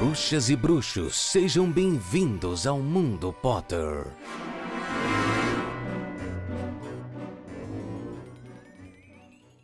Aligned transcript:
Bruxas 0.00 0.48
e 0.48 0.56
bruxos, 0.56 1.14
sejam 1.14 1.70
bem-vindos 1.70 2.66
ao 2.66 2.78
Mundo 2.78 3.34
Potter. 3.34 4.06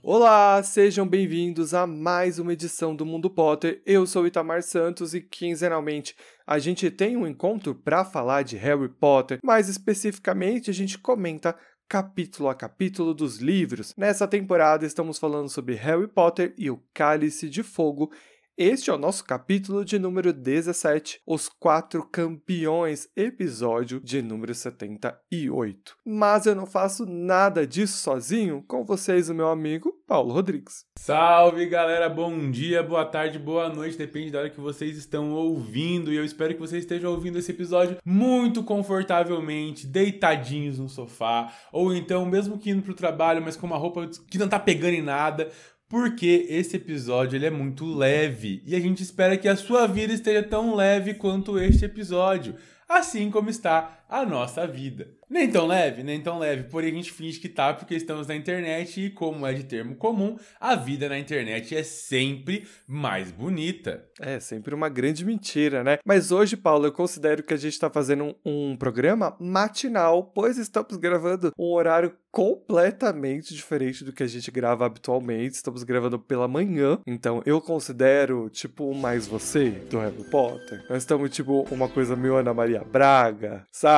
Olá, 0.02 0.62
sejam 0.62 1.08
bem-vindos 1.08 1.72
a 1.72 1.86
mais 1.86 2.38
uma 2.38 2.52
edição 2.52 2.94
do 2.94 3.06
Mundo 3.06 3.30
Potter. 3.30 3.80
Eu 3.86 4.06
sou 4.06 4.26
Itamar 4.26 4.62
Santos 4.62 5.14
e 5.14 5.22
quinzenalmente 5.22 6.14
a 6.46 6.58
gente 6.58 6.90
tem 6.90 7.16
um 7.16 7.26
encontro 7.26 7.74
para 7.74 8.04
falar 8.04 8.42
de 8.42 8.58
Harry 8.58 8.90
Potter, 8.90 9.38
mais 9.42 9.70
especificamente 9.70 10.68
a 10.68 10.74
gente 10.74 10.98
comenta 10.98 11.56
capítulo 11.88 12.48
a 12.48 12.54
capítulo 12.54 13.14
dos 13.14 13.38
livros. 13.38 13.94
Nessa 13.96 14.28
temporada 14.28 14.84
estamos 14.84 15.18
falando 15.18 15.48
sobre 15.48 15.76
Harry 15.76 16.08
Potter 16.08 16.52
e 16.58 16.70
o 16.70 16.82
Cálice 16.92 17.48
de 17.48 17.62
Fogo 17.62 18.12
este 18.58 18.88
é 18.88 18.92
o 18.94 18.98
nosso 18.98 19.22
capítulo 19.22 19.84
de 19.84 19.98
número 19.98 20.32
17, 20.32 21.20
Os 21.26 21.46
Quatro 21.46 22.02
Campeões, 22.06 23.06
episódio 23.14 24.00
de 24.00 24.22
número 24.22 24.54
78. 24.54 25.94
Mas 26.02 26.46
eu 26.46 26.54
não 26.54 26.64
faço 26.64 27.04
nada 27.04 27.66
disso 27.66 27.98
sozinho, 27.98 28.64
com 28.66 28.82
vocês, 28.82 29.28
o 29.28 29.34
meu 29.34 29.48
amigo 29.48 29.92
Paulo 30.06 30.32
Rodrigues. 30.32 30.86
Salve 30.98 31.66
galera, 31.66 32.08
bom 32.08 32.50
dia, 32.50 32.82
boa 32.82 33.04
tarde, 33.04 33.38
boa 33.38 33.68
noite, 33.68 33.98
depende 33.98 34.30
da 34.30 34.38
hora 34.38 34.50
que 34.50 34.60
vocês 34.60 34.96
estão 34.96 35.32
ouvindo. 35.32 36.10
E 36.10 36.16
eu 36.16 36.24
espero 36.24 36.54
que 36.54 36.60
vocês 36.60 36.82
estejam 36.82 37.10
ouvindo 37.10 37.38
esse 37.38 37.50
episódio 37.50 37.98
muito 38.04 38.64
confortavelmente, 38.64 39.86
deitadinhos 39.86 40.78
no 40.78 40.88
sofá, 40.88 41.52
ou 41.70 41.94
então 41.94 42.24
mesmo 42.24 42.58
que 42.58 42.70
indo 42.70 42.82
pro 42.82 42.94
trabalho, 42.94 43.42
mas 43.42 43.54
com 43.54 43.66
uma 43.66 43.76
roupa 43.76 44.08
que 44.30 44.38
não 44.38 44.48
tá 44.48 44.58
pegando 44.58 44.94
em 44.94 45.02
nada 45.02 45.50
porque 45.88 46.46
esse 46.48 46.76
episódio 46.76 47.36
ele 47.36 47.46
é 47.46 47.50
muito 47.50 47.86
leve. 47.86 48.62
E 48.66 48.74
a 48.74 48.80
gente 48.80 49.02
espera 49.02 49.36
que 49.36 49.48
a 49.48 49.56
sua 49.56 49.86
vida 49.86 50.12
esteja 50.12 50.42
tão 50.42 50.74
leve 50.74 51.14
quanto 51.14 51.58
este 51.58 51.84
episódio, 51.84 52.56
assim 52.88 53.30
como 53.30 53.50
está 53.50 54.04
a 54.08 54.24
nossa 54.24 54.66
vida. 54.66 55.08
Nem 55.28 55.50
tão 55.50 55.66
leve, 55.66 56.04
nem 56.04 56.20
tão 56.20 56.38
leve, 56.38 56.64
porém 56.64 56.92
a 56.92 56.94
gente 56.94 57.10
finge 57.10 57.40
que 57.40 57.48
tá 57.48 57.74
porque 57.74 57.96
estamos 57.96 58.28
na 58.28 58.36
internet 58.36 59.06
e, 59.06 59.10
como 59.10 59.44
é 59.44 59.52
de 59.52 59.64
termo 59.64 59.96
comum, 59.96 60.36
a 60.60 60.76
vida 60.76 61.08
na 61.08 61.18
internet 61.18 61.74
é 61.74 61.82
sempre 61.82 62.64
mais 62.86 63.32
bonita. 63.32 64.06
É, 64.20 64.38
sempre 64.38 64.72
uma 64.72 64.88
grande 64.88 65.24
mentira, 65.24 65.82
né? 65.82 65.98
Mas 66.04 66.30
hoje, 66.30 66.56
Paulo, 66.56 66.86
eu 66.86 66.92
considero 66.92 67.42
que 67.42 67.52
a 67.52 67.56
gente 67.56 67.72
está 67.72 67.90
fazendo 67.90 68.36
um, 68.44 68.70
um 68.70 68.76
programa 68.76 69.36
matinal, 69.40 70.22
pois 70.22 70.58
estamos 70.58 70.96
gravando 70.96 71.50
um 71.58 71.72
horário 71.72 72.14
completamente 72.30 73.54
diferente 73.54 74.04
do 74.04 74.12
que 74.12 74.22
a 74.22 74.26
gente 74.26 74.50
grava 74.50 74.84
habitualmente. 74.84 75.56
Estamos 75.56 75.82
gravando 75.82 76.18
pela 76.18 76.46
manhã, 76.46 77.00
então 77.06 77.42
eu 77.46 77.60
considero 77.60 78.50
tipo 78.50 78.94
mais 78.94 79.26
você 79.26 79.70
do 79.70 79.98
Harry 79.98 80.22
Potter. 80.30 80.84
Nós 80.88 80.98
estamos 80.98 81.30
tipo 81.30 81.66
uma 81.70 81.88
coisa 81.88 82.14
meio 82.14 82.36
Ana 82.36 82.52
Maria 82.52 82.84
Braga, 82.84 83.64
sabe? 83.72 83.95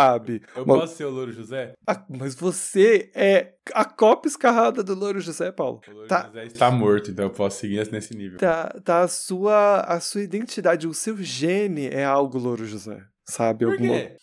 Eu 0.56 0.64
uma... 0.64 0.80
posso 0.80 0.96
ser 0.96 1.04
o 1.04 1.10
Louro 1.10 1.32
José? 1.32 1.74
Ah, 1.86 2.04
mas 2.08 2.34
você 2.34 3.10
é 3.14 3.54
a 3.72 3.84
cópia 3.84 4.28
escarrada 4.28 4.82
do 4.82 4.94
Louro 4.94 5.20
José, 5.20 5.50
Paulo. 5.52 5.80
O 5.88 5.90
Louro 5.90 6.08
tá... 6.08 6.26
José 6.26 6.46
está 6.46 6.70
morto, 6.70 7.10
então 7.10 7.26
eu 7.26 7.30
posso 7.30 7.60
seguir 7.60 7.90
nesse 7.90 8.16
nível. 8.16 8.38
Tá, 8.38 8.68
tá 8.84 9.02
a 9.02 9.08
sua, 9.08 9.80
a 9.80 10.00
sua 10.00 10.22
identidade, 10.22 10.86
o 10.86 10.94
seu 10.94 11.16
gene 11.16 11.88
é 11.88 12.04
algo 12.04 12.38
Louro 12.38 12.64
José, 12.64 13.02
sabe? 13.24 13.64
Por 13.64 13.74
Alguma... 13.74 13.94
quê? 13.94 14.16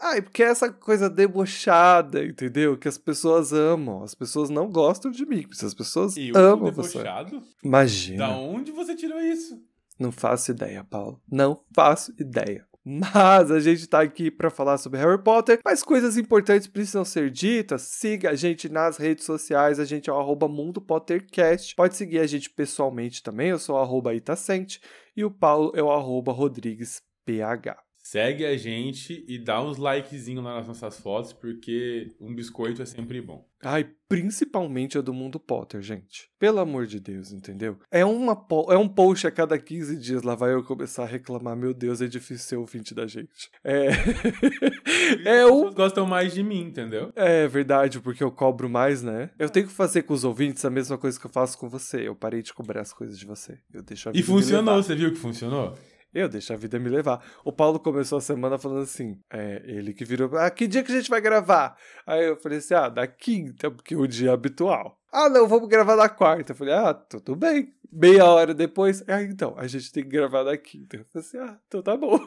Ah, 0.00 0.20
porque 0.22 0.42
é 0.42 0.46
essa 0.46 0.72
coisa 0.72 1.10
debochada, 1.10 2.24
entendeu? 2.24 2.78
Que 2.78 2.88
as 2.88 2.96
pessoas 2.96 3.52
amam. 3.52 4.02
As 4.02 4.14
pessoas 4.14 4.48
não 4.48 4.70
gostam 4.70 5.10
de 5.10 5.26
mim, 5.26 5.46
as 5.62 5.74
pessoas 5.74 6.16
eu 6.16 6.34
amam 6.34 6.70
debochado? 6.70 7.40
você. 7.40 7.46
Imagina. 7.62 8.26
Da 8.26 8.38
onde 8.38 8.72
você 8.72 8.96
tirou 8.96 9.20
isso? 9.20 9.62
Não 9.98 10.10
faço 10.10 10.52
ideia, 10.52 10.82
Paulo. 10.82 11.20
Não 11.30 11.62
faço 11.74 12.14
ideia. 12.18 12.66
Mas 12.84 13.50
a 13.50 13.60
gente 13.60 13.86
tá 13.86 14.00
aqui 14.00 14.30
para 14.30 14.48
falar 14.48 14.78
sobre 14.78 14.98
Harry 14.98 15.22
Potter, 15.22 15.58
mas 15.64 15.82
coisas 15.82 16.16
importantes 16.16 16.66
precisam 16.66 17.04
ser 17.04 17.30
ditas. 17.30 17.82
Siga 17.82 18.30
a 18.30 18.34
gente 18.34 18.68
nas 18.68 18.96
redes 18.96 19.24
sociais, 19.24 19.78
a 19.78 19.84
gente 19.84 20.08
é 20.08 20.12
o 20.12 20.18
arroba 20.18 20.48
Mundo 20.48 20.80
Pottercast. 20.80 21.74
Pode 21.74 21.94
seguir 21.94 22.20
a 22.20 22.26
gente 22.26 22.48
pessoalmente 22.48 23.22
também, 23.22 23.50
eu 23.50 23.58
sou 23.58 23.76
o 23.76 24.12
Itacente 24.12 24.80
e 25.14 25.24
o 25.24 25.30
Paulo 25.30 25.72
é 25.74 25.82
o 25.82 25.90
RodriguesPH. 26.32 27.89
Segue 28.10 28.44
a 28.44 28.56
gente 28.56 29.24
e 29.28 29.38
dá 29.38 29.62
uns 29.62 29.76
likezinhos 29.76 30.42
lá 30.42 30.56
nas 30.56 30.66
nossas 30.66 30.98
fotos, 30.98 31.32
porque 31.32 32.10
um 32.20 32.34
biscoito 32.34 32.82
é 32.82 32.84
sempre 32.84 33.20
bom. 33.20 33.48
Ai, 33.62 33.88
principalmente 34.08 34.98
a 34.98 35.00
do 35.00 35.14
Mundo 35.14 35.38
Potter, 35.38 35.80
gente. 35.80 36.28
Pelo 36.36 36.58
amor 36.58 36.88
de 36.88 36.98
Deus, 36.98 37.30
entendeu? 37.30 37.78
É, 37.88 38.04
uma, 38.04 38.36
é 38.70 38.76
um 38.76 38.88
post 38.88 39.28
a 39.28 39.30
cada 39.30 39.56
15 39.56 39.96
dias, 39.96 40.22
lá 40.24 40.34
vai 40.34 40.52
eu 40.52 40.64
começar 40.64 41.04
a 41.04 41.06
reclamar. 41.06 41.54
Meu 41.54 41.72
Deus, 41.72 42.02
é 42.02 42.08
difícil 42.08 42.48
ser 42.48 42.56
ouvinte 42.56 42.96
da 42.96 43.06
gente. 43.06 43.48
É. 43.62 43.90
é 45.24 45.44
pessoas 45.44 45.74
gostam 45.74 46.04
mais 46.04 46.34
de 46.34 46.42
mim, 46.42 46.62
entendeu? 46.62 47.12
É 47.14 47.46
verdade, 47.46 48.00
porque 48.00 48.24
eu 48.24 48.32
cobro 48.32 48.68
mais, 48.68 49.04
né? 49.04 49.30
Eu 49.38 49.48
tenho 49.48 49.68
que 49.68 49.72
fazer 49.72 50.02
com 50.02 50.14
os 50.14 50.24
ouvintes 50.24 50.64
a 50.64 50.70
mesma 50.70 50.98
coisa 50.98 51.20
que 51.20 51.26
eu 51.26 51.30
faço 51.30 51.56
com 51.56 51.68
você. 51.68 52.08
Eu 52.08 52.16
parei 52.16 52.42
de 52.42 52.52
cobrar 52.52 52.80
as 52.80 52.92
coisas 52.92 53.16
de 53.16 53.24
você. 53.24 53.60
Eu 53.72 53.84
deixo 53.84 54.08
a 54.08 54.12
E 54.12 54.20
funcionou, 54.20 54.82
você 54.82 54.96
viu 54.96 55.12
que 55.12 55.18
funcionou? 55.18 55.78
Eu 56.12 56.28
deixo 56.28 56.52
a 56.52 56.56
vida 56.56 56.78
me 56.78 56.88
levar. 56.88 57.22
O 57.44 57.52
Paulo 57.52 57.78
começou 57.78 58.18
a 58.18 58.20
semana 58.20 58.58
falando 58.58 58.82
assim: 58.82 59.18
é, 59.30 59.62
ele 59.64 59.92
que 59.92 60.04
virou, 60.04 60.36
ah, 60.36 60.50
que 60.50 60.66
dia 60.66 60.82
que 60.82 60.92
a 60.92 60.96
gente 60.96 61.10
vai 61.10 61.20
gravar? 61.20 61.76
Aí 62.06 62.26
eu 62.26 62.36
falei 62.36 62.58
assim: 62.58 62.74
ah, 62.74 62.88
da 62.88 63.06
quinta, 63.06 63.70
porque 63.70 63.94
o 63.94 64.06
dia 64.06 64.30
é 64.30 64.32
habitual. 64.32 65.00
Ah, 65.12 65.28
não, 65.28 65.48
vamos 65.48 65.68
gravar 65.68 65.96
na 65.96 66.08
quarta. 66.08 66.52
Eu 66.52 66.56
falei, 66.56 66.74
ah, 66.74 66.94
tudo 66.94 67.34
bem. 67.34 67.74
Meia 67.92 68.24
hora 68.24 68.54
depois, 68.54 69.02
ah, 69.08 69.20
então, 69.22 69.54
a 69.56 69.66
gente 69.66 69.92
tem 69.92 70.04
que 70.04 70.10
gravar 70.10 70.44
na 70.44 70.56
quinta. 70.56 70.96
Eu 70.98 71.04
falei 71.06 71.26
assim, 71.26 71.38
ah, 71.38 71.58
então 71.66 71.82
tá 71.82 71.96
bom. 71.96 72.20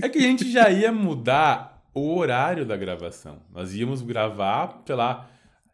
É 0.00 0.08
que 0.08 0.18
a 0.18 0.22
gente 0.22 0.50
já 0.50 0.70
ia 0.70 0.92
mudar 0.92 1.82
o 1.92 2.16
horário 2.16 2.64
da 2.64 2.76
gravação. 2.76 3.42
Nós 3.50 3.74
íamos 3.74 4.02
gravar, 4.02 4.80
sei 4.86 4.94
lá, 4.94 5.28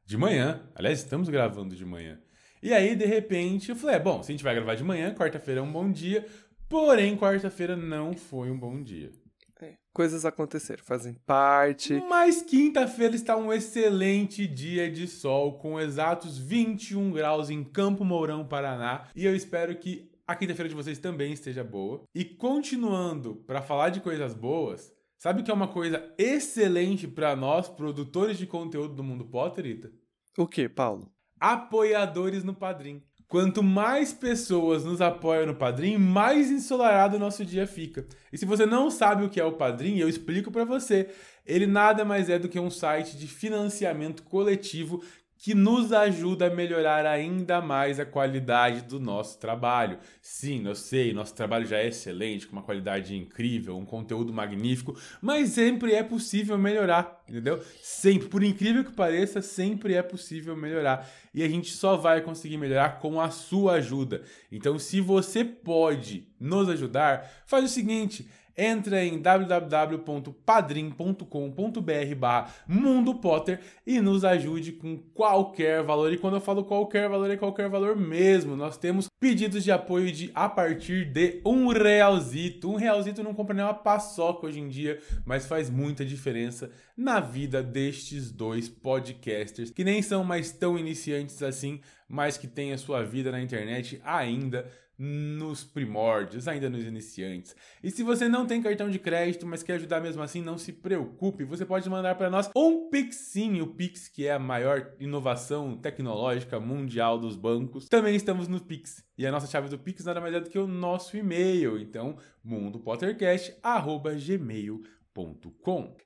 de 0.07 0.17
manhã. 0.17 0.63
Aliás, 0.75 1.01
estamos 1.01 1.29
gravando 1.29 1.77
de 1.77 1.85
manhã. 1.85 2.19
E 2.63 2.73
aí, 2.73 2.97
de 2.97 3.05
repente, 3.05 3.69
eu 3.69 3.77
falei, 3.77 3.97
é, 3.97 4.01
bom, 4.01 4.23
se 4.23 4.33
a 4.33 4.35
gente 4.35 4.43
vai 4.43 4.55
gravar 4.55 4.75
de 4.75 4.83
manhã, 4.83 5.15
quarta-feira 5.15 5.61
é 5.61 5.63
um 5.63 5.71
bom 5.71 5.91
dia, 5.91 6.27
Porém, 6.69 7.17
quarta-feira 7.17 7.77
não 7.77 8.15
foi 8.15 8.51
um 8.51 8.59
bom 8.59 8.83
dia. 8.83 9.13
É, 9.61 9.75
coisas 9.93 10.25
aconteceram, 10.25 10.83
fazem 10.85 11.15
parte. 11.25 11.95
Mas 12.09 12.43
quinta-feira 12.43 13.15
está 13.15 13.37
um 13.37 13.53
excelente 13.53 14.47
dia 14.47 14.91
de 14.91 15.07
sol, 15.07 15.59
com 15.59 15.81
exatos 15.81 16.37
21 16.37 17.13
graus 17.13 17.51
em 17.51 17.63
Campo 17.63 18.05
Mourão, 18.05 18.45
Paraná. 18.45 19.09
E 19.15 19.25
eu 19.25 19.35
espero 19.35 19.77
que 19.77 20.11
a 20.27 20.35
quinta-feira 20.35 20.69
de 20.69 20.75
vocês 20.75 20.99
também 20.99 21.33
esteja 21.33 21.63
boa. 21.63 22.03
E 22.13 22.25
continuando 22.25 23.37
para 23.47 23.63
falar 23.63 23.91
de 23.91 24.01
coisas 24.01 24.35
boas, 24.35 24.93
sabe 25.17 25.45
que 25.45 25.51
é 25.51 25.55
uma 25.55 25.69
coisa 25.69 26.13
excelente 26.19 27.07
para 27.07 27.37
nós, 27.37 27.69
produtores 27.69 28.37
de 28.37 28.47
conteúdo 28.47 28.95
do 28.95 29.05
mundo 29.05 29.25
Potterita? 29.25 29.93
O 30.37 30.49
que, 30.49 30.69
Paulo? 30.69 31.09
Apoiadores 31.39 32.43
no 32.43 32.55
Padrim. 32.55 33.03
Quanto 33.29 33.61
mais 33.61 34.13
pessoas 34.13 34.85
nos 34.85 35.01
apoiam 35.01 35.47
no 35.47 35.55
Padrim, 35.55 35.97
mais 35.97 36.49
ensolarado 36.49 37.17
o 37.17 37.21
nosso 37.21 37.45
dia 37.45 37.67
fica. 37.67 38.07
E 38.33 38.39
se 38.39 38.47
você 38.47 38.65
não 38.65 38.89
sabe 38.89 39.25
o 39.25 39.29
que 39.29 39.41
é 39.41 39.45
o 39.45 39.53
Padrim, 39.53 39.99
eu 39.99 40.09
explico 40.09 40.51
para 40.51 40.65
você. 40.65 41.09
Ele 41.45 41.67
nada 41.67 42.05
mais 42.05 42.29
é 42.29 42.39
do 42.39 42.49
que 42.49 42.61
um 42.61 42.71
site 42.71 43.17
de 43.17 43.27
financiamento 43.27 44.23
coletivo 44.23 45.03
que 45.39 45.55
nos 45.55 45.93
ajuda 45.93 46.47
a 46.47 46.51
melhorar 46.51 47.05
ainda 47.07 47.61
mais 47.61 48.01
a 48.01 48.07
qualidade 48.07 48.83
do 48.83 48.99
nosso 48.99 49.39
trabalho. 49.39 49.99
Sim, 50.21 50.67
eu 50.67 50.75
sei, 50.75 51.13
nosso 51.13 51.35
trabalho 51.35 51.67
já 51.67 51.79
é 51.79 51.89
excelente, 51.89 52.47
com 52.47 52.57
uma 52.57 52.63
qualidade 52.63 53.15
incrível, 53.15 53.77
um 53.77 53.85
conteúdo 53.85 54.33
magnífico, 54.33 54.99
mas 55.21 55.51
sempre 55.51 55.93
é 55.93 56.03
possível 56.03 56.57
melhorar, 56.57 57.23
entendeu? 57.29 57.61
Sempre, 57.83 58.29
por 58.29 58.43
incrível 58.43 58.85
que 58.85 58.93
pareça, 58.93 59.43
sempre 59.43 59.95
é 59.95 60.03
possível 60.03 60.57
melhorar. 60.57 61.09
E 61.35 61.43
a 61.43 61.49
gente 61.49 61.73
só 61.73 61.97
vai 61.97 62.23
conseguir 62.23 62.57
melhorar 62.57 62.99
com 62.99 63.21
a 63.21 63.31
sua 63.31 63.75
ajuda. 63.75 64.23
Então, 64.51 64.79
se 64.79 65.01
você 65.01 65.45
pode 65.45 66.27
nos 66.41 66.69
ajudar, 66.69 67.31
faz 67.47 67.65
o 67.65 67.69
seguinte, 67.69 68.29
entra 68.57 69.05
em 69.05 69.21
www.padrim.com.br 69.21 72.15
barra 72.17 72.55
Mundo 72.67 73.17
Potter 73.17 73.61
e 73.87 74.01
nos 74.01 74.25
ajude 74.25 74.73
com 74.73 74.97
qualquer 75.15 75.83
valor. 75.83 76.13
E 76.13 76.19
quando 76.19 76.35
eu 76.35 76.41
falo 76.41 76.65
qualquer 76.65 77.09
valor, 77.09 77.31
é 77.31 77.37
qualquer 77.37 77.69
valor 77.69 77.97
mesmo. 77.97 78.57
Nós 78.57 78.79
temos 78.79 79.09
pedidos 79.21 79.63
de 79.63 79.71
apoio 79.71 80.11
de 80.11 80.31
a 80.35 80.49
partir 80.49 81.05
de 81.05 81.41
um 81.45 81.69
realzito. 81.69 82.71
Um 82.71 82.77
realzito 82.77 83.23
não 83.23 83.35
compra 83.35 83.55
nem 83.55 83.65
uma 83.65 83.75
paçoca 83.75 84.47
hoje 84.47 84.61
em 84.61 84.69
dia, 84.69 84.99
mas 85.25 85.47
faz 85.47 85.69
muita 85.69 86.05
diferença 86.05 86.71
na 86.97 87.21
vida 87.21 87.63
destes 87.63 88.33
dois 88.33 88.69
podcasters, 88.69 89.71
que 89.71 89.85
nem 89.85 90.01
são 90.01 90.25
mais 90.25 90.53
tão 90.53 90.79
iniciantes 90.79 91.43
assim, 91.43 91.81
mas 92.09 92.39
que 92.39 92.47
tem 92.47 92.73
a 92.73 92.79
sua 92.79 93.03
vida 93.03 93.31
na 93.31 93.43
internet 93.43 94.01
ainda 94.05 94.67
nos 94.99 95.63
primórdios, 95.63 96.49
ainda 96.49 96.71
nos 96.71 96.85
iniciantes. 96.85 97.55
E 97.83 97.91
se 97.91 98.03
você 98.03 98.29
não 98.29 98.47
tem 98.47 98.63
cartão 98.63 98.89
de 98.91 98.99
crédito, 98.99 99.47
mas 99.47 99.63
quer 99.63 99.75
ajudar 99.75 100.01
mesmo 100.01 100.23
assim, 100.23 100.41
não 100.43 100.57
se 100.57 100.73
preocupe, 100.73 101.45
você 101.45 101.67
pode 101.67 101.87
mandar 101.89 102.15
para 102.15 102.31
nós 102.31 102.51
um 102.57 102.89
Pixinho, 102.89 103.65
o 103.65 103.75
Pix 103.75 104.09
que 104.09 104.27
é 104.27 104.33
a 104.33 104.39
maior 104.39 104.95
inovação 104.99 105.77
tecnológica 105.77 106.59
mundial 106.59 107.19
dos 107.19 107.37
bancos. 107.37 107.87
Também 107.89 108.17
estamos 108.17 108.49
no 108.49 108.59
Pix. 108.61 109.05
E 109.19 109.27
a 109.27 109.33
nossa 109.33 109.47
chave 109.47 109.69
do 109.69 109.79
Pix 109.79 110.05
nada 110.05 110.21
mais 110.21 110.35
é 110.35 110.41
do 110.41 110.51
que 110.51 110.59
o 110.59 110.67
nosso 110.67 111.17
e-mail. 111.17 111.79
Então, 111.79 112.19
mundopottercast@gmail.com 112.45 114.96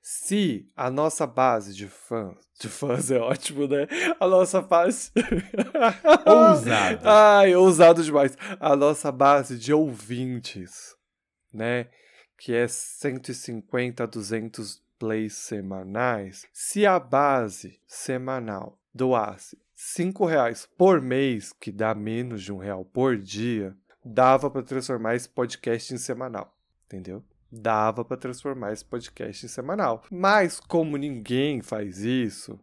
se 0.02 0.70
a 0.76 0.90
nossa 0.90 1.26
base 1.26 1.74
de 1.74 1.88
fãs, 1.88 2.36
de 2.60 2.68
fãs 2.68 3.10
é 3.10 3.18
ótimo, 3.18 3.66
né? 3.66 3.86
A 4.20 4.28
nossa 4.28 4.60
base. 4.60 5.10
Ousado. 6.26 7.08
Ai, 7.08 7.54
ousado 7.54 8.02
demais. 8.04 8.36
A 8.60 8.76
nossa 8.76 9.10
base 9.10 9.58
de 9.58 9.72
ouvintes, 9.72 10.94
né? 11.52 11.88
Que 12.38 12.54
é 12.54 12.68
150 12.68 14.04
a 14.04 14.06
200 14.06 14.82
plays 14.98 15.34
semanais. 15.34 16.46
Se 16.52 16.86
a 16.86 16.98
base 16.98 17.80
semanal 17.86 18.78
doasse 18.94 19.58
5 19.74 20.26
reais 20.26 20.68
por 20.76 21.00
mês, 21.00 21.54
que 21.54 21.72
dá 21.72 21.94
menos 21.94 22.42
de 22.42 22.52
um 22.52 22.58
real 22.58 22.84
por 22.84 23.16
dia, 23.16 23.74
dava 24.04 24.50
para 24.50 24.62
transformar 24.62 25.14
esse 25.14 25.28
podcast 25.28 25.94
em 25.94 25.98
semanal. 25.98 26.54
Entendeu? 26.84 27.24
Dava 27.50 28.04
para 28.04 28.16
transformar 28.16 28.72
esse 28.72 28.84
podcast 28.84 29.44
em 29.44 29.48
semanal. 29.48 30.04
Mas 30.10 30.60
como 30.60 30.96
ninguém 30.96 31.62
faz 31.62 31.98
isso, 31.98 32.58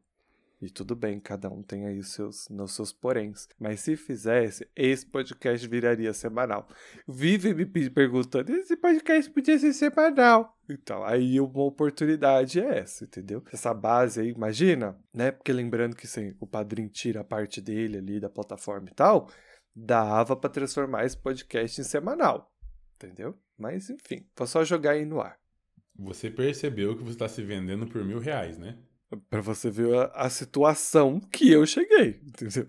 e 0.59 0.71
tudo 0.71 0.95
bem, 0.95 1.19
cada 1.19 1.51
um 1.51 1.61
tem 1.61 1.85
aí 1.85 1.99
os 1.99 2.13
seus, 2.13 2.49
nos 2.49 2.73
seus 2.73 2.91
poréns. 2.91 3.47
Mas 3.59 3.81
se 3.81 3.95
fizesse, 3.95 4.67
esse 4.75 5.05
podcast 5.05 5.67
viraria 5.67 6.11
semanal. 6.13 6.67
Vive 7.07 7.53
me 7.53 7.65
perguntando: 7.89 8.51
esse 8.51 8.75
podcast 8.75 9.29
podia 9.29 9.59
ser 9.59 9.73
semanal. 9.73 10.57
Então, 10.67 11.03
aí 11.03 11.39
uma 11.39 11.63
oportunidade 11.63 12.59
é 12.59 12.79
essa, 12.79 13.03
entendeu? 13.03 13.43
Essa 13.53 13.71
base 13.71 14.19
aí, 14.19 14.29
imagina, 14.29 14.97
né? 15.13 15.31
Porque 15.31 15.53
lembrando 15.53 15.95
que 15.95 16.07
sim, 16.07 16.35
o 16.39 16.47
padrinho 16.47 16.89
tira 16.89 17.21
a 17.21 17.23
parte 17.23 17.61
dele 17.61 17.99
ali 17.99 18.19
da 18.19 18.29
plataforma 18.29 18.89
e 18.89 18.93
tal, 18.93 19.29
dava 19.75 20.35
para 20.35 20.49
transformar 20.49 21.05
esse 21.05 21.15
podcast 21.15 21.79
em 21.79 21.83
semanal, 21.83 22.51
entendeu? 22.97 23.37
Mas 23.57 23.89
enfim, 23.89 24.25
vou 24.35 24.47
só 24.47 24.63
jogar 24.63 24.91
aí 24.91 25.05
no 25.05 25.21
ar. 25.21 25.37
Você 25.95 26.29
percebeu 26.29 26.95
que 26.95 27.03
você 27.03 27.11
está 27.11 27.27
se 27.27 27.41
vendendo 27.41 27.87
por 27.87 28.03
mil 28.03 28.19
reais, 28.19 28.57
né? 28.57 28.77
Pra 29.29 29.41
você 29.41 29.71
ver 29.71 29.95
a, 29.95 30.05
a 30.13 30.29
situação 30.29 31.19
que 31.19 31.51
eu 31.51 31.65
cheguei, 31.65 32.21
entendeu? 32.25 32.67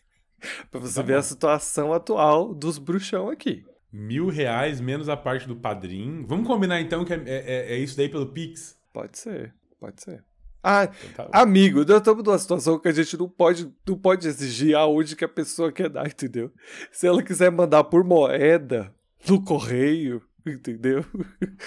pra 0.70 0.80
você 0.80 0.96
tá 0.96 1.02
ver 1.02 1.14
bom. 1.14 1.18
a 1.18 1.22
situação 1.22 1.92
atual 1.92 2.54
dos 2.54 2.78
bruxão 2.78 3.30
aqui. 3.30 3.64
Mil 3.90 4.28
reais 4.28 4.80
menos 4.80 5.08
a 5.08 5.16
parte 5.16 5.46
do 5.46 5.56
padrinho. 5.56 6.26
Vamos 6.26 6.46
combinar 6.46 6.80
então 6.80 7.04
que 7.04 7.12
é, 7.12 7.22
é, 7.26 7.74
é 7.74 7.78
isso 7.78 7.96
daí 7.96 8.08
pelo 8.08 8.32
Pix? 8.32 8.78
Pode 8.92 9.18
ser, 9.18 9.54
pode 9.78 10.02
ser. 10.02 10.24
Ah, 10.62 10.84
então 11.10 11.28
tá 11.28 11.42
amigo, 11.42 11.84
nós 11.84 11.96
estamos 11.98 12.22
numa 12.22 12.38
situação 12.38 12.78
que 12.78 12.86
a 12.86 12.92
gente 12.92 13.16
não 13.16 13.28
pode, 13.28 13.74
não 13.86 13.98
pode 13.98 14.28
exigir 14.28 14.76
aonde 14.76 15.16
que 15.16 15.24
a 15.24 15.28
pessoa 15.28 15.72
quer 15.72 15.88
dar, 15.88 16.06
entendeu? 16.06 16.52
Se 16.92 17.06
ela 17.06 17.22
quiser 17.22 17.50
mandar 17.50 17.82
por 17.84 18.04
moeda, 18.04 18.94
no 19.28 19.42
correio, 19.42 20.22
entendeu? 20.46 21.04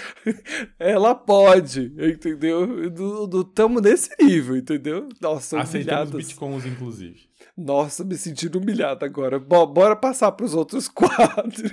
Ela 0.79 1.15
pode, 1.15 1.93
entendeu? 1.97 2.67
Estamos 3.41 3.81
nesse 3.81 4.09
nível, 4.21 4.57
entendeu? 4.57 5.09
Nossa, 5.21 5.59
Aceitamos 5.59 6.11
bitcoins, 6.11 6.65
inclusive. 6.65 7.19
Nossa, 7.57 8.03
me 8.03 8.17
sentindo 8.17 8.59
humilhado 8.59 9.05
agora. 9.05 9.39
Bora 9.39 9.95
passar 9.95 10.31
para 10.33 10.45
os 10.45 10.53
outros 10.53 10.87
quadros. 10.89 11.71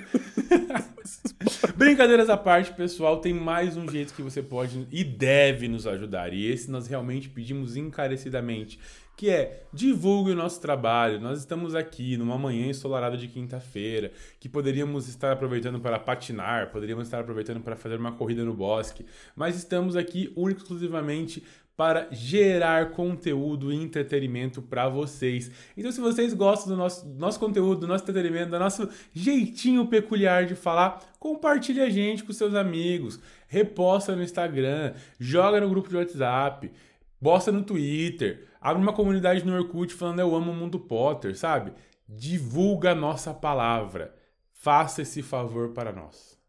Brincadeiras 1.75 2.29
à 2.29 2.37
parte, 2.37 2.71
pessoal, 2.73 3.19
tem 3.19 3.33
mais 3.33 3.75
um 3.75 3.89
jeito 3.89 4.13
que 4.13 4.21
você 4.21 4.41
pode 4.41 4.87
e 4.89 5.03
deve 5.03 5.67
nos 5.67 5.85
ajudar. 5.85 6.31
E 6.33 6.49
esse 6.49 6.71
nós 6.71 6.87
realmente 6.87 7.27
pedimos 7.27 7.75
encarecidamente 7.75 8.79
que 9.15 9.29
é 9.29 9.65
divulgue 9.71 10.31
o 10.31 10.35
nosso 10.35 10.59
trabalho. 10.59 11.19
Nós 11.19 11.39
estamos 11.39 11.75
aqui 11.75 12.17
numa 12.17 12.37
manhã 12.37 12.67
ensolarada 12.67 13.15
de 13.15 13.27
quinta-feira, 13.27 14.11
que 14.39 14.49
poderíamos 14.49 15.07
estar 15.07 15.31
aproveitando 15.31 15.79
para 15.79 15.99
patinar, 15.99 16.71
poderíamos 16.71 17.05
estar 17.05 17.19
aproveitando 17.19 17.61
para 17.61 17.75
fazer 17.75 17.99
uma 17.99 18.13
corrida 18.13 18.43
no 18.43 18.53
bosque, 18.53 19.05
mas 19.35 19.55
estamos 19.55 19.95
aqui 19.95 20.33
exclusivamente 20.35 21.43
para 21.75 22.07
gerar 22.11 22.91
conteúdo 22.91 23.71
e 23.71 23.75
entretenimento 23.75 24.61
para 24.61 24.87
vocês. 24.87 25.49
Então, 25.75 25.91
se 25.91 25.99
vocês 25.99 26.33
gostam 26.33 26.73
do 26.73 26.77
nosso, 26.77 27.07
nosso 27.09 27.39
conteúdo, 27.39 27.81
do 27.81 27.87
nosso 27.87 28.03
entretenimento, 28.03 28.51
do 28.51 28.59
nosso 28.59 28.87
jeitinho 29.11 29.87
peculiar 29.87 30.45
de 30.45 30.55
falar, 30.55 31.01
compartilhe 31.19 31.81
a 31.81 31.89
gente 31.89 32.23
com 32.23 32.31
seus 32.31 32.53
amigos, 32.53 33.19
reposta 33.47 34.15
no 34.15 34.23
Instagram, 34.23 34.93
joga 35.19 35.59
no 35.59 35.69
grupo 35.69 35.89
de 35.89 35.95
WhatsApp, 35.95 36.71
posta 37.19 37.51
no 37.51 37.63
Twitter, 37.63 38.47
Abre 38.63 38.81
uma 38.81 38.93
comunidade 38.93 39.45
no 39.45 39.53
Orkut 39.53 39.93
falando 39.93 40.21
eu 40.21 40.33
amo 40.33 40.51
o 40.51 40.55
mundo 40.55 40.79
Potter, 40.79 41.37
sabe? 41.37 41.73
Divulga 42.07 42.91
a 42.91 42.95
nossa 42.95 43.33
palavra. 43.33 44.15
Faça 44.53 45.01
esse 45.01 45.21
favor 45.21 45.73
para 45.73 45.91
nós. 45.91 46.39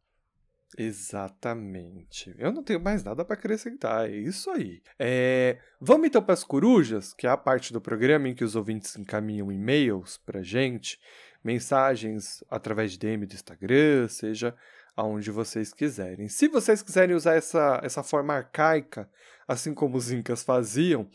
Exatamente. 0.77 2.35
Eu 2.37 2.53
não 2.53 2.63
tenho 2.63 2.81
mais 2.81 3.03
nada 3.05 3.25
para 3.25 3.35
acrescentar. 3.35 4.11
É 4.11 4.17
isso 4.17 4.51
aí. 4.51 4.83
É... 4.99 5.59
Vamos 5.81 6.09
então 6.09 6.21
para 6.23 6.35
as 6.35 6.43
corujas, 6.43 7.15
que 7.15 7.27
é 7.27 7.31
a 7.31 7.37
parte 7.37 7.73
do 7.73 7.81
programa 7.81 8.29
em 8.29 8.35
que 8.35 8.45
os 8.45 8.57
ouvintes 8.57 8.97
encaminham 8.97 9.53
e-mails 9.53 10.17
para 10.19 10.43
gente, 10.43 10.99
mensagens 11.43 12.45
através 12.51 12.93
de 12.93 12.99
DM 12.99 13.25
do 13.27 13.35
Instagram, 13.35 14.09
seja 14.09 14.55
aonde 14.97 15.31
vocês 15.31 15.73
quiserem. 15.73 16.29
Se 16.29 16.49
vocês 16.49 16.83
quiserem 16.83 17.15
usar 17.15 17.35
essa, 17.35 17.81
essa 17.83 18.03
forma 18.03 18.35
arcaica, 18.35 19.09
assim 19.47 19.73
como 19.75 19.97
os 19.97 20.11
incas 20.11 20.43
faziam, 20.43 21.09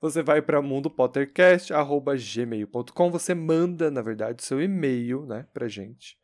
você 0.00 0.22
vai 0.22 0.40
para 0.40 0.62
mundopottercast.gmail.com, 0.62 3.10
você 3.10 3.34
manda, 3.34 3.90
na 3.90 4.02
verdade, 4.02 4.44
seu 4.44 4.62
e-mail, 4.62 5.26
né, 5.26 5.46
pra 5.52 5.66
gente 5.68 6.19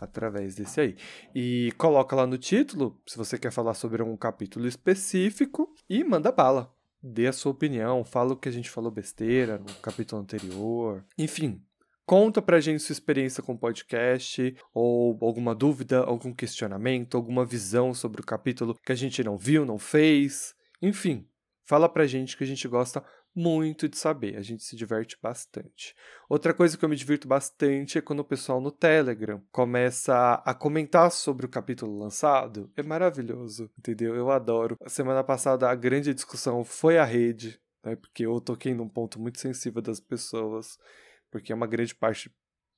através 0.00 0.54
desse 0.54 0.80
aí. 0.80 0.96
E 1.34 1.72
coloca 1.78 2.14
lá 2.14 2.26
no 2.26 2.38
título, 2.38 3.00
se 3.06 3.16
você 3.16 3.38
quer 3.38 3.50
falar 3.50 3.74
sobre 3.74 4.02
um 4.02 4.16
capítulo 4.16 4.66
específico, 4.66 5.74
e 5.88 6.04
manda 6.04 6.32
bala. 6.32 6.72
Dê 7.02 7.26
a 7.26 7.32
sua 7.32 7.52
opinião, 7.52 8.04
fala 8.04 8.32
o 8.32 8.36
que 8.36 8.48
a 8.48 8.52
gente 8.52 8.70
falou 8.70 8.90
besteira 8.90 9.58
no 9.58 9.72
capítulo 9.80 10.20
anterior. 10.20 11.04
Enfim, 11.16 11.62
conta 12.04 12.42
pra 12.42 12.60
gente 12.60 12.82
sua 12.82 12.92
experiência 12.92 13.42
com 13.42 13.52
o 13.52 13.58
podcast, 13.58 14.56
ou 14.74 15.16
alguma 15.20 15.54
dúvida, 15.54 16.00
algum 16.00 16.32
questionamento, 16.34 17.16
alguma 17.16 17.44
visão 17.44 17.94
sobre 17.94 18.20
o 18.20 18.26
capítulo 18.26 18.74
que 18.84 18.92
a 18.92 18.96
gente 18.96 19.22
não 19.22 19.36
viu, 19.36 19.64
não 19.64 19.78
fez. 19.78 20.54
Enfim, 20.82 21.26
Fala 21.68 21.86
pra 21.86 22.06
gente 22.06 22.34
que 22.34 22.42
a 22.42 22.46
gente 22.46 22.66
gosta 22.66 23.04
muito 23.38 23.88
de 23.88 23.96
saber, 23.96 24.36
a 24.36 24.42
gente 24.42 24.64
se 24.64 24.74
diverte 24.74 25.16
bastante. 25.22 25.94
Outra 26.28 26.52
coisa 26.52 26.76
que 26.76 26.84
eu 26.84 26.88
me 26.88 26.96
divirto 26.96 27.28
bastante 27.28 27.96
é 27.96 28.00
quando 28.00 28.20
o 28.20 28.24
pessoal 28.24 28.60
no 28.60 28.72
Telegram 28.72 29.40
começa 29.52 30.34
a 30.44 30.52
comentar 30.52 31.10
sobre 31.12 31.46
o 31.46 31.48
capítulo 31.48 31.98
lançado. 31.98 32.70
É 32.76 32.82
maravilhoso, 32.82 33.70
entendeu? 33.78 34.16
Eu 34.16 34.30
adoro. 34.30 34.76
A 34.84 34.88
semana 34.88 35.22
passada 35.22 35.70
a 35.70 35.74
grande 35.74 36.12
discussão 36.12 36.64
foi 36.64 36.98
a 36.98 37.04
rede, 37.04 37.60
né? 37.84 37.94
Porque 37.94 38.26
eu 38.26 38.40
toquei 38.40 38.74
num 38.74 38.88
ponto 38.88 39.20
muito 39.20 39.38
sensível 39.38 39.80
das 39.80 40.00
pessoas, 40.00 40.76
porque 41.30 41.52
é 41.52 41.54
uma 41.54 41.66
grande 41.66 41.94
parte 41.94 42.34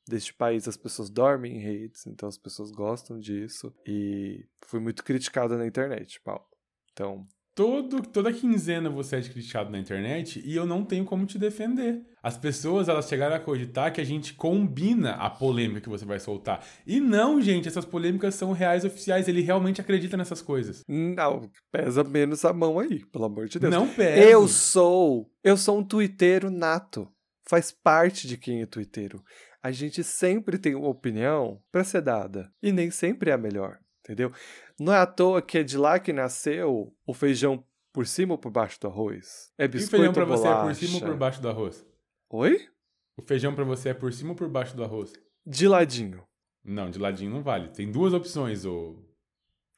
deste 0.06 0.35
país 0.35 0.68
as 0.68 0.76
pessoas 0.76 1.08
dormem 1.08 1.56
em 1.56 1.61
redes, 1.61 2.06
então 2.06 2.28
as 2.28 2.37
pessoas 2.37 2.70
gostam 2.70 3.18
disso 3.18 3.73
e 3.87 4.44
fui 4.66 4.80
muito 4.80 5.04
criticado 5.04 5.56
na 5.56 5.66
internet, 5.66 6.20
Paulo. 6.20 6.44
Então, 6.92 7.26
Todo, 7.54 8.02
toda 8.02 8.33
quinzena 8.33 8.88
você 8.88 9.16
é 9.16 9.23
criticado 9.23 9.71
na 9.71 9.78
internet 9.78 10.40
e 10.45 10.54
eu 10.54 10.64
não 10.64 10.85
tenho 10.85 11.04
como 11.04 11.26
te 11.26 11.38
defender. 11.38 12.00
As 12.23 12.38
pessoas 12.38 12.88
elas 12.88 13.09
chegaram 13.09 13.35
a 13.35 13.40
cogitar 13.40 13.92
que 13.92 14.00
a 14.00 14.04
gente 14.04 14.35
combina 14.35 15.12
a 15.12 15.28
polêmica 15.28 15.80
que 15.80 15.88
você 15.88 16.04
vai 16.04 16.21
soltar. 16.21 16.64
E 16.87 17.00
não, 17.00 17.40
gente, 17.40 17.66
essas 17.66 17.85
polêmicas 17.85 18.35
são 18.35 18.52
reais 18.52 18.85
oficiais. 18.85 19.26
Ele 19.26 19.40
realmente 19.40 19.80
acredita 19.80 20.16
nessas 20.16 20.40
coisas. 20.40 20.85
Não, 20.88 21.50
pesa 21.73 22.04
menos 22.04 22.45
a 22.45 22.52
mão 22.52 22.78
aí, 22.78 23.04
pelo 23.07 23.25
amor 23.25 23.49
de 23.49 23.59
Deus. 23.59 23.73
Não 23.73 23.88
pesa. 23.88 24.23
Eu 24.23 24.47
sou, 24.47 25.28
eu 25.42 25.57
sou 25.57 25.78
um 25.78 25.85
twitteiro 25.85 26.50
nato. 26.50 27.11
Faz 27.49 27.73
parte 27.73 28.28
de 28.28 28.37
quem 28.37 28.62
é 28.62 28.66
twitteiro. 28.66 29.23
A 29.62 29.73
gente 29.73 30.04
sempre 30.04 30.57
tem 30.57 30.75
uma 30.75 30.88
opinião 30.88 31.61
para 31.73 31.85
ser 31.85 32.00
dada 32.00 32.50
e 32.62 32.71
nem 32.71 32.90
sempre 32.90 33.30
é 33.30 33.35
a 33.35 33.38
melhor 33.38 33.78
entendeu? 34.11 34.33
Não 34.79 34.93
é 34.93 34.99
à 34.99 35.07
toa 35.07 35.40
que 35.40 35.59
é 35.59 35.62
de 35.62 35.79
lá 35.79 35.99
que 36.00 36.12
nasceu 36.12 36.93
o 37.07 37.14
feijão 37.14 37.64
por 37.93 38.07
cima 38.07 38.35
ou 38.35 38.38
por 38.38 38.50
baixo 38.50 38.81
do 38.81 38.88
arroz. 38.88 39.52
É 39.57 39.69
biscoito 39.69 39.95
o 39.95 39.99
feijão 39.99 40.12
pra 40.12 40.25
você 40.25 40.49
é 40.49 40.55
por 40.62 40.75
cima 40.75 40.95
ou 40.95 41.00
por 41.00 41.17
baixo 41.17 41.40
do 41.40 41.49
arroz? 41.49 41.87
Oi? 42.31 42.69
O 43.17 43.23
feijão 43.23 43.55
para 43.55 43.64
você 43.64 43.90
é 43.90 43.95
por 43.95 44.12
cima 44.12 44.31
ou 44.31 44.37
por 44.37 44.49
baixo 44.49 44.76
do 44.76 44.83
arroz? 44.83 45.12
De 45.47 45.69
ladinho. 45.69 46.26
Não, 46.64 46.90
de 46.90 46.99
ladinho 46.99 47.31
não 47.31 47.43
vale. 47.43 47.69
Tem 47.69 47.90
duas 47.90 48.12
opções, 48.12 48.64
ou... 48.64 49.09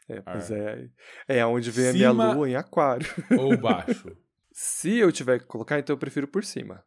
É, 0.09 0.21
pois 0.21 0.51
é. 0.51 0.91
É 1.29 1.47
onde 1.47 1.71
vem 1.71 1.93
cima 1.93 2.11
a 2.11 2.15
minha 2.15 2.33
lua 2.35 2.51
em 2.51 2.57
aquário. 2.57 3.07
Ou 3.39 3.57
baixo? 3.57 4.15
Se 4.51 4.99
eu 4.99 5.13
tiver 5.13 5.39
que 5.39 5.47
colocar, 5.47 5.79
então 5.79 5.95
eu 5.95 5.99
prefiro 5.99 6.27
por 6.27 6.45
cima. 6.45 6.85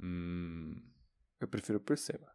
Hum... 0.00 0.74
Eu 1.40 1.46
prefiro 1.46 1.80
por 1.80 1.96
cima. 1.96 2.28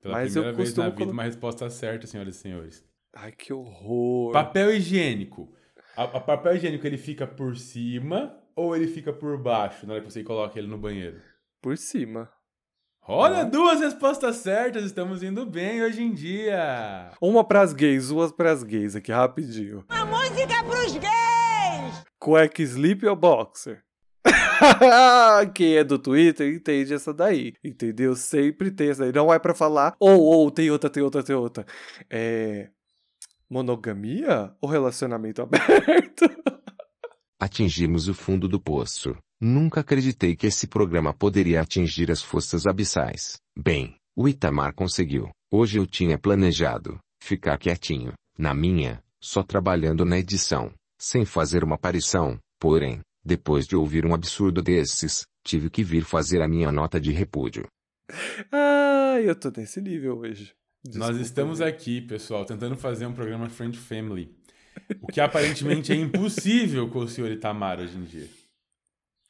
Pela 0.00 0.14
Mas 0.14 0.36
eu 0.36 0.42
primeira 0.42 0.56
vez 0.56 0.74
na 0.74 0.84
vida, 0.84 0.96
colo- 0.96 1.12
uma 1.12 1.22
resposta 1.24 1.68
certa, 1.70 2.06
senhoras 2.06 2.36
e 2.36 2.38
senhores. 2.38 2.84
Ai, 3.14 3.32
que 3.32 3.52
horror. 3.52 4.32
Papel 4.32 4.72
higiênico. 4.72 5.52
A, 5.96 6.04
a 6.04 6.20
papel 6.20 6.56
higiênico, 6.56 6.86
ele 6.86 6.98
fica 6.98 7.26
por 7.26 7.56
cima 7.56 8.36
ou 8.54 8.76
ele 8.76 8.86
fica 8.86 9.12
por 9.12 9.36
baixo 9.38 9.86
na 9.86 9.94
hora 9.94 10.02
que 10.02 10.10
você 10.10 10.22
coloca 10.22 10.58
ele 10.58 10.68
no 10.68 10.78
banheiro? 10.78 11.20
Por 11.60 11.76
cima. 11.76 12.30
Olha, 13.06 13.44
duas 13.44 13.80
respostas 13.80 14.36
certas, 14.36 14.84
estamos 14.84 15.22
indo 15.22 15.44
bem 15.44 15.82
hoje 15.82 16.02
em 16.02 16.12
dia. 16.12 17.10
Uma 17.20 17.42
pras 17.42 17.72
gays, 17.72 18.08
duas 18.08 18.30
pras 18.30 18.62
gays 18.62 18.94
aqui, 18.94 19.10
rapidinho. 19.10 19.84
A 19.88 20.04
música 20.04 20.62
pros 20.62 20.92
gays! 20.92 22.04
Cueca 22.20 22.62
slip 22.62 23.04
ou 23.06 23.16
boxer? 23.16 23.82
Quem 25.54 25.76
é 25.76 25.82
do 25.82 25.98
Twitter 25.98 26.54
entende 26.54 26.94
essa 26.94 27.12
daí, 27.12 27.54
entendeu? 27.64 28.14
Sempre 28.14 28.70
tem 28.70 28.90
essa 28.90 29.02
daí. 29.02 29.12
Não 29.12 29.32
é 29.32 29.38
pra 29.38 29.54
falar, 29.54 29.96
ou, 29.98 30.20
ou, 30.20 30.50
tem 30.50 30.70
outra, 30.70 30.88
tem 30.88 31.02
outra, 31.02 31.22
tem 31.22 31.34
outra. 31.34 31.66
É. 32.08 32.68
Monogamia 33.50 34.54
ou 34.60 34.70
relacionamento 34.70 35.42
aberto? 35.42 36.30
Atingimos 37.38 38.08
o 38.08 38.14
fundo 38.14 38.46
do 38.46 38.60
poço. 38.60 39.16
Nunca 39.40 39.80
acreditei 39.80 40.36
que 40.36 40.46
esse 40.46 40.68
programa 40.68 41.12
poderia 41.12 41.60
atingir 41.60 42.10
as 42.10 42.22
forças 42.22 42.66
abissais. 42.66 43.38
Bem, 43.58 43.96
o 44.14 44.28
Itamar 44.28 44.74
conseguiu. 44.74 45.30
Hoje 45.50 45.78
eu 45.78 45.86
tinha 45.86 46.16
planejado 46.16 46.98
ficar 47.22 47.58
quietinho, 47.58 48.12
na 48.38 48.54
minha, 48.54 49.02
só 49.20 49.42
trabalhando 49.42 50.04
na 50.04 50.18
edição, 50.18 50.72
sem 50.98 51.24
fazer 51.24 51.64
uma 51.64 51.74
aparição. 51.74 52.38
Porém, 52.58 53.00
depois 53.24 53.66
de 53.66 53.74
ouvir 53.74 54.06
um 54.06 54.14
absurdo 54.14 54.62
desses, 54.62 55.24
tive 55.44 55.70
que 55.70 55.82
vir 55.82 56.04
fazer 56.04 56.40
a 56.40 56.48
minha 56.48 56.70
nota 56.70 57.00
de 57.00 57.10
repúdio. 57.10 57.66
Ah, 58.52 59.18
eu 59.20 59.34
tô 59.34 59.50
nesse 59.56 59.80
nível 59.80 60.18
hoje. 60.18 60.52
Nós 60.84 60.92
Desculpa, 60.94 61.20
estamos 61.20 61.58
viu? 61.58 61.66
aqui, 61.66 62.00
pessoal, 62.00 62.44
tentando 62.44 62.76
fazer 62.76 63.06
um 63.06 63.12
programa 63.12 63.50
Friend 63.50 63.76
Family. 63.76 64.34
O 65.02 65.06
que 65.08 65.20
aparentemente 65.20 65.92
é 65.92 65.94
impossível 65.94 66.88
com 66.88 67.00
o 67.00 67.08
senhor 67.08 67.30
Itamar 67.30 67.80
hoje 67.80 67.98
em 67.98 68.04
dia. 68.04 68.28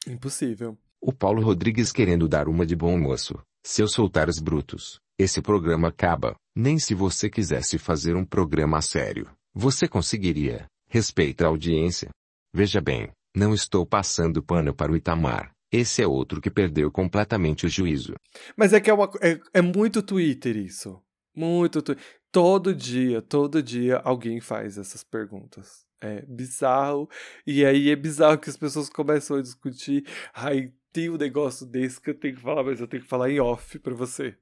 Impossível. 0.07 0.77
O 1.01 1.11
Paulo 1.11 1.41
Rodrigues 1.41 1.91
querendo 1.91 2.27
dar 2.27 2.47
uma 2.47 2.65
de 2.65 2.75
bom 2.75 2.97
moço. 2.97 3.37
Se 3.63 3.81
eu 3.81 3.87
soltar 3.87 4.29
os 4.29 4.39
brutos, 4.39 4.99
esse 5.19 5.41
programa 5.41 5.89
acaba. 5.89 6.35
Nem 6.55 6.79
se 6.79 6.93
você 6.93 7.29
quisesse 7.29 7.77
fazer 7.77 8.15
um 8.15 8.25
programa 8.25 8.77
a 8.77 8.81
sério, 8.81 9.29
você 9.53 9.87
conseguiria. 9.87 10.65
Respeita 10.89 11.45
a 11.45 11.47
audiência. 11.47 12.09
Veja 12.53 12.81
bem, 12.81 13.09
não 13.35 13.53
estou 13.53 13.85
passando 13.85 14.43
pano 14.43 14.73
para 14.73 14.91
o 14.91 14.95
Itamar. 14.95 15.51
Esse 15.71 16.01
é 16.01 16.07
outro 16.07 16.41
que 16.41 16.51
perdeu 16.51 16.91
completamente 16.91 17.65
o 17.65 17.69
juízo. 17.69 18.13
Mas 18.57 18.73
é 18.73 18.79
que 18.79 18.89
é, 18.89 18.93
uma, 18.93 19.09
é, 19.21 19.39
é 19.53 19.61
muito 19.61 20.01
Twitter 20.01 20.57
isso. 20.57 21.01
Muito 21.35 21.81
Twitter. 21.81 22.03
Todo 22.31 22.73
dia, 22.73 23.21
todo 23.21 23.61
dia 23.61 23.97
alguém 23.97 24.39
faz 24.39 24.77
essas 24.77 25.03
perguntas. 25.03 25.85
É 25.99 26.21
bizarro. 26.23 27.09
E 27.45 27.65
aí 27.65 27.89
é 27.89 27.95
bizarro 27.95 28.37
que 28.37 28.49
as 28.49 28.57
pessoas 28.57 28.89
começam 28.89 29.37
a 29.37 29.41
discutir. 29.41 30.05
Ai, 30.33 30.71
tem 30.91 31.09
um 31.09 31.17
negócio 31.17 31.65
desse 31.65 31.99
que 31.99 32.09
eu 32.09 32.19
tenho 32.19 32.35
que 32.35 32.41
falar, 32.41 32.63
mas 32.63 32.79
eu 32.79 32.87
tenho 32.87 33.03
que 33.03 33.09
falar 33.09 33.29
em 33.29 33.39
off 33.39 33.77
pra 33.79 33.93
você. 33.93 34.35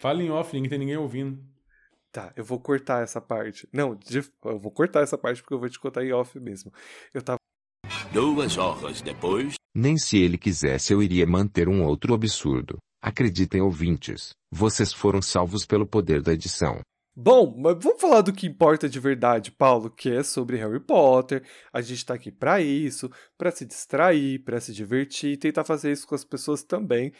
Fala 0.00 0.22
em 0.22 0.30
off, 0.30 0.52
ninguém 0.54 0.70
tem 0.70 0.78
ninguém 0.78 0.96
ouvindo. 0.96 1.42
Tá, 2.12 2.32
eu 2.36 2.44
vou 2.44 2.58
cortar 2.58 3.02
essa 3.02 3.20
parte. 3.20 3.68
Não, 3.72 3.98
eu 4.44 4.58
vou 4.58 4.70
cortar 4.70 5.02
essa 5.02 5.18
parte 5.18 5.42
porque 5.42 5.54
eu 5.54 5.58
vou 5.58 5.68
te 5.68 5.78
contar 5.78 6.04
em 6.04 6.12
off 6.12 6.38
mesmo. 6.38 6.72
Eu 7.12 7.22
tava. 7.22 7.38
Duas 8.12 8.56
horas 8.56 9.02
depois. 9.02 9.54
Nem 9.74 9.98
se 9.98 10.18
ele 10.18 10.38
quisesse 10.38 10.92
eu 10.92 11.02
iria 11.02 11.26
manter 11.26 11.68
um 11.68 11.84
outro 11.84 12.14
absurdo. 12.14 12.78
Acreditem 13.00 13.60
ouvintes, 13.60 14.30
vocês 14.50 14.92
foram 14.92 15.22
salvos 15.22 15.64
pelo 15.64 15.86
poder 15.86 16.20
da 16.20 16.32
edição. 16.32 16.80
Bom, 17.20 17.52
mas 17.56 17.76
vamos 17.82 18.00
falar 18.00 18.20
do 18.20 18.32
que 18.32 18.46
importa 18.46 18.88
de 18.88 19.00
verdade, 19.00 19.50
Paulo, 19.50 19.90
que 19.90 20.08
é 20.08 20.22
sobre 20.22 20.56
Harry 20.56 20.78
Potter. 20.78 21.44
A 21.72 21.80
gente 21.80 22.06
tá 22.06 22.14
aqui 22.14 22.30
pra 22.30 22.60
isso, 22.60 23.10
pra 23.36 23.50
se 23.50 23.64
distrair, 23.64 24.38
pra 24.44 24.60
se 24.60 24.72
divertir, 24.72 25.36
tentar 25.36 25.64
fazer 25.64 25.90
isso 25.90 26.06
com 26.06 26.14
as 26.14 26.24
pessoas 26.24 26.62
também. 26.62 27.12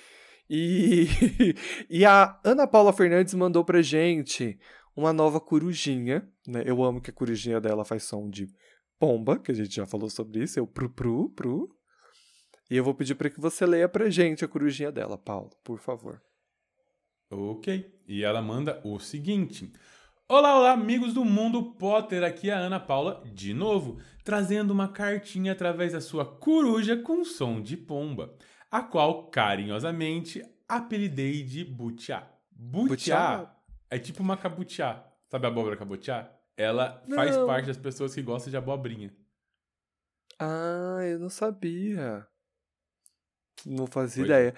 E, 0.48 1.06
e 1.90 2.04
a 2.04 2.40
Ana 2.44 2.66
Paula 2.66 2.92
Fernandes 2.92 3.34
mandou 3.34 3.64
pra 3.64 3.82
gente 3.82 4.58
uma 4.96 5.12
nova 5.12 5.40
corujinha, 5.40 6.28
né? 6.46 6.62
Eu 6.64 6.82
amo 6.82 7.00
que 7.00 7.10
a 7.10 7.14
corujinha 7.14 7.60
dela 7.60 7.84
faz 7.84 8.04
som 8.04 8.28
de 8.28 8.48
pomba, 8.98 9.38
que 9.38 9.52
a 9.52 9.54
gente 9.54 9.74
já 9.74 9.86
falou 9.86 10.10
sobre 10.10 10.42
isso, 10.42 10.58
é 10.58 10.62
o 10.62 10.66
pru 10.66 10.90
pru 10.90 11.30
pru. 11.30 11.77
E 12.70 12.76
eu 12.76 12.84
vou 12.84 12.94
pedir 12.94 13.14
pra 13.14 13.30
que 13.30 13.40
você 13.40 13.64
leia 13.64 13.88
pra 13.88 14.10
gente 14.10 14.44
a 14.44 14.48
corujinha 14.48 14.92
dela, 14.92 15.16
Paulo, 15.16 15.50
por 15.64 15.78
favor. 15.78 16.22
Ok. 17.30 18.00
E 18.06 18.22
ela 18.22 18.42
manda 18.42 18.80
o 18.84 18.98
seguinte. 18.98 19.72
Olá, 20.28 20.58
olá, 20.58 20.72
amigos 20.72 21.14
do 21.14 21.24
Mundo 21.24 21.72
Potter. 21.72 22.22
Aqui 22.22 22.50
é 22.50 22.52
a 22.54 22.58
Ana 22.58 22.78
Paula, 22.78 23.22
de 23.32 23.54
novo, 23.54 23.98
trazendo 24.22 24.70
uma 24.72 24.88
cartinha 24.88 25.52
através 25.52 25.92
da 25.92 26.00
sua 26.00 26.24
coruja 26.26 26.96
com 26.96 27.24
som 27.24 27.62
de 27.62 27.76
pomba, 27.76 28.34
a 28.70 28.82
qual 28.82 29.28
carinhosamente 29.30 30.42
apelidei 30.68 31.42
de 31.42 31.64
Butiá. 31.64 32.30
Butiá 32.50 33.54
é 33.90 33.98
tipo 33.98 34.22
uma 34.22 34.36
cabutiá. 34.36 35.06
Sabe 35.28 35.46
a 35.46 35.48
abóbora 35.48 35.76
cabutiá? 35.76 36.30
Ela 36.56 37.02
faz 37.14 37.36
Não. 37.36 37.46
parte 37.46 37.66
das 37.66 37.78
pessoas 37.78 38.14
que 38.14 38.20
gostam 38.20 38.50
de 38.50 38.56
abobrinha. 38.56 39.14
Ah, 40.38 41.00
eu 41.04 41.18
não 41.18 41.30
sabia. 41.30 42.26
Não 43.66 43.86
fazia 43.86 44.24
Pois 44.24 44.30
é. 44.30 44.40
ideia. 44.40 44.54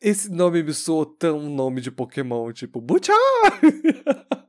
Esse 0.00 0.30
nome 0.30 0.62
me 0.62 0.74
soou 0.74 1.06
tão 1.06 1.40
nome 1.48 1.80
de 1.80 1.90
Pokémon, 1.90 2.52
tipo, 2.52 2.80
Butchá! 2.80 3.12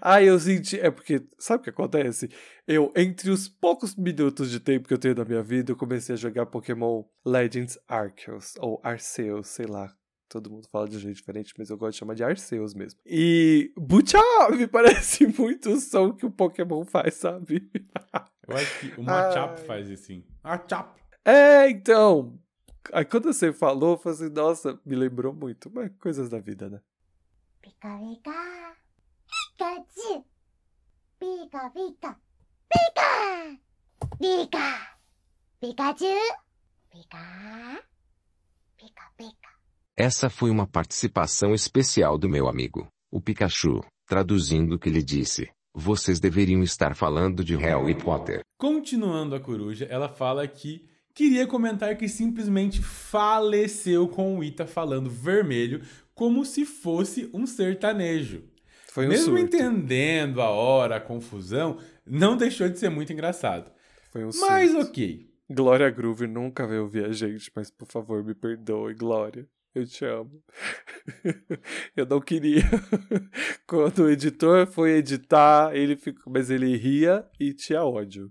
ah, 0.00 0.22
eu 0.22 0.38
senti. 0.38 0.80
É 0.80 0.90
porque, 0.90 1.22
sabe 1.38 1.60
o 1.60 1.64
que 1.64 1.70
acontece? 1.70 2.28
Eu, 2.66 2.92
entre 2.96 3.30
os 3.30 3.48
poucos 3.48 3.94
minutos 3.94 4.50
de 4.50 4.58
tempo 4.58 4.88
que 4.88 4.94
eu 4.94 4.98
tenho 4.98 5.14
na 5.14 5.24
minha 5.24 5.42
vida, 5.42 5.72
eu 5.72 5.76
comecei 5.76 6.14
a 6.14 6.18
jogar 6.18 6.46
Pokémon 6.46 7.04
Legends 7.24 7.78
Arceus, 7.86 8.54
ou 8.58 8.80
Arceus, 8.82 9.48
sei 9.48 9.66
lá. 9.66 9.92
Todo 10.28 10.50
mundo 10.50 10.66
fala 10.72 10.88
de 10.88 10.96
um 10.96 11.00
jeito 11.00 11.16
diferente, 11.16 11.52
mas 11.58 11.68
eu 11.68 11.76
gosto 11.76 11.92
de 11.92 11.98
chamar 11.98 12.14
de 12.14 12.24
Arceus 12.24 12.74
mesmo. 12.74 12.98
E 13.04 13.70
Butchá 13.76 14.18
me 14.56 14.66
parece 14.66 15.26
muito 15.26 15.70
o 15.70 15.76
som 15.78 16.14
que 16.14 16.24
o 16.24 16.30
Pokémon 16.30 16.84
faz, 16.84 17.14
sabe? 17.14 17.70
Eu 18.48 18.56
acho 18.56 18.80
que 18.80 19.00
o 19.00 19.04
Machop 19.04 19.60
faz 19.66 19.90
assim. 19.90 20.24
Machop. 20.42 21.01
É, 21.24 21.70
então. 21.70 22.38
Aí 22.92 23.04
quando 23.04 23.32
você 23.32 23.52
falou, 23.52 23.92
eu 23.92 23.98
falei 23.98 24.18
assim, 24.18 24.28
nossa, 24.30 24.80
me 24.84 24.96
lembrou 24.96 25.32
muito. 25.32 25.70
Mas 25.72 25.90
coisas 26.00 26.28
da 26.28 26.40
vida, 26.40 26.68
né? 26.68 26.80
Pica, 27.60 27.98
pica. 27.98 28.76
Pikachu. 29.28 30.24
Pica, 31.18 31.70
pica. 31.70 32.20
Pica! 32.68 33.58
Pica! 34.18 34.98
Pikachu! 35.60 36.34
Pica! 36.90 37.82
Pica, 38.76 39.02
pica. 39.16 39.48
Essa 39.96 40.28
foi 40.28 40.50
uma 40.50 40.66
participação 40.66 41.54
especial 41.54 42.18
do 42.18 42.28
meu 42.28 42.48
amigo, 42.48 42.88
o 43.10 43.20
Pikachu, 43.20 43.84
traduzindo 44.06 44.74
o 44.74 44.78
que 44.78 44.88
ele 44.88 45.02
disse. 45.02 45.50
Vocês 45.74 46.18
deveriam 46.18 46.62
estar 46.62 46.96
falando 46.96 47.44
de 47.44 47.54
Harry 47.56 47.94
Potter. 47.94 48.40
Continuando 48.58 49.34
a 49.34 49.40
coruja, 49.40 49.86
ela 49.86 50.08
fala 50.08 50.48
que 50.48 50.88
queria 51.14 51.46
comentar 51.46 51.96
que 51.96 52.08
simplesmente 52.08 52.82
faleceu 52.82 54.08
com 54.08 54.38
o 54.38 54.44
Ita 54.44 54.66
falando 54.66 55.10
vermelho 55.10 55.82
como 56.14 56.44
se 56.44 56.64
fosse 56.64 57.28
um 57.32 57.46
sertanejo. 57.46 58.44
Foi 58.88 59.06
um 59.06 59.08
Mesmo 59.08 59.36
surto. 59.38 59.40
entendendo 59.56 60.42
a 60.42 60.50
hora, 60.50 60.96
a 60.96 61.00
confusão, 61.00 61.78
não 62.06 62.36
deixou 62.36 62.68
de 62.68 62.78
ser 62.78 62.90
muito 62.90 63.12
engraçado. 63.12 63.70
Foi 64.12 64.22
um 64.24 64.30
Mas 64.40 64.70
surto. 64.70 64.86
ok. 64.90 65.30
Glória 65.50 65.88
Groove 65.90 66.26
nunca 66.26 66.66
veio 66.66 66.82
ouvir 66.82 67.04
a 67.06 67.12
gente, 67.12 67.50
mas 67.54 67.70
por 67.70 67.86
favor, 67.88 68.22
me 68.24 68.34
perdoe, 68.34 68.94
Glória. 68.94 69.46
Eu 69.74 69.86
te 69.86 70.04
amo. 70.04 70.42
eu 71.96 72.04
não 72.04 72.20
queria. 72.20 72.62
Quando 73.66 74.00
o 74.04 74.10
editor 74.10 74.66
foi 74.66 74.92
editar, 74.92 75.74
ele 75.74 75.96
ficou. 75.96 76.30
Mas 76.32 76.50
ele 76.50 76.76
ria 76.76 77.24
e 77.40 77.54
tinha 77.54 77.82
ódio. 77.82 78.30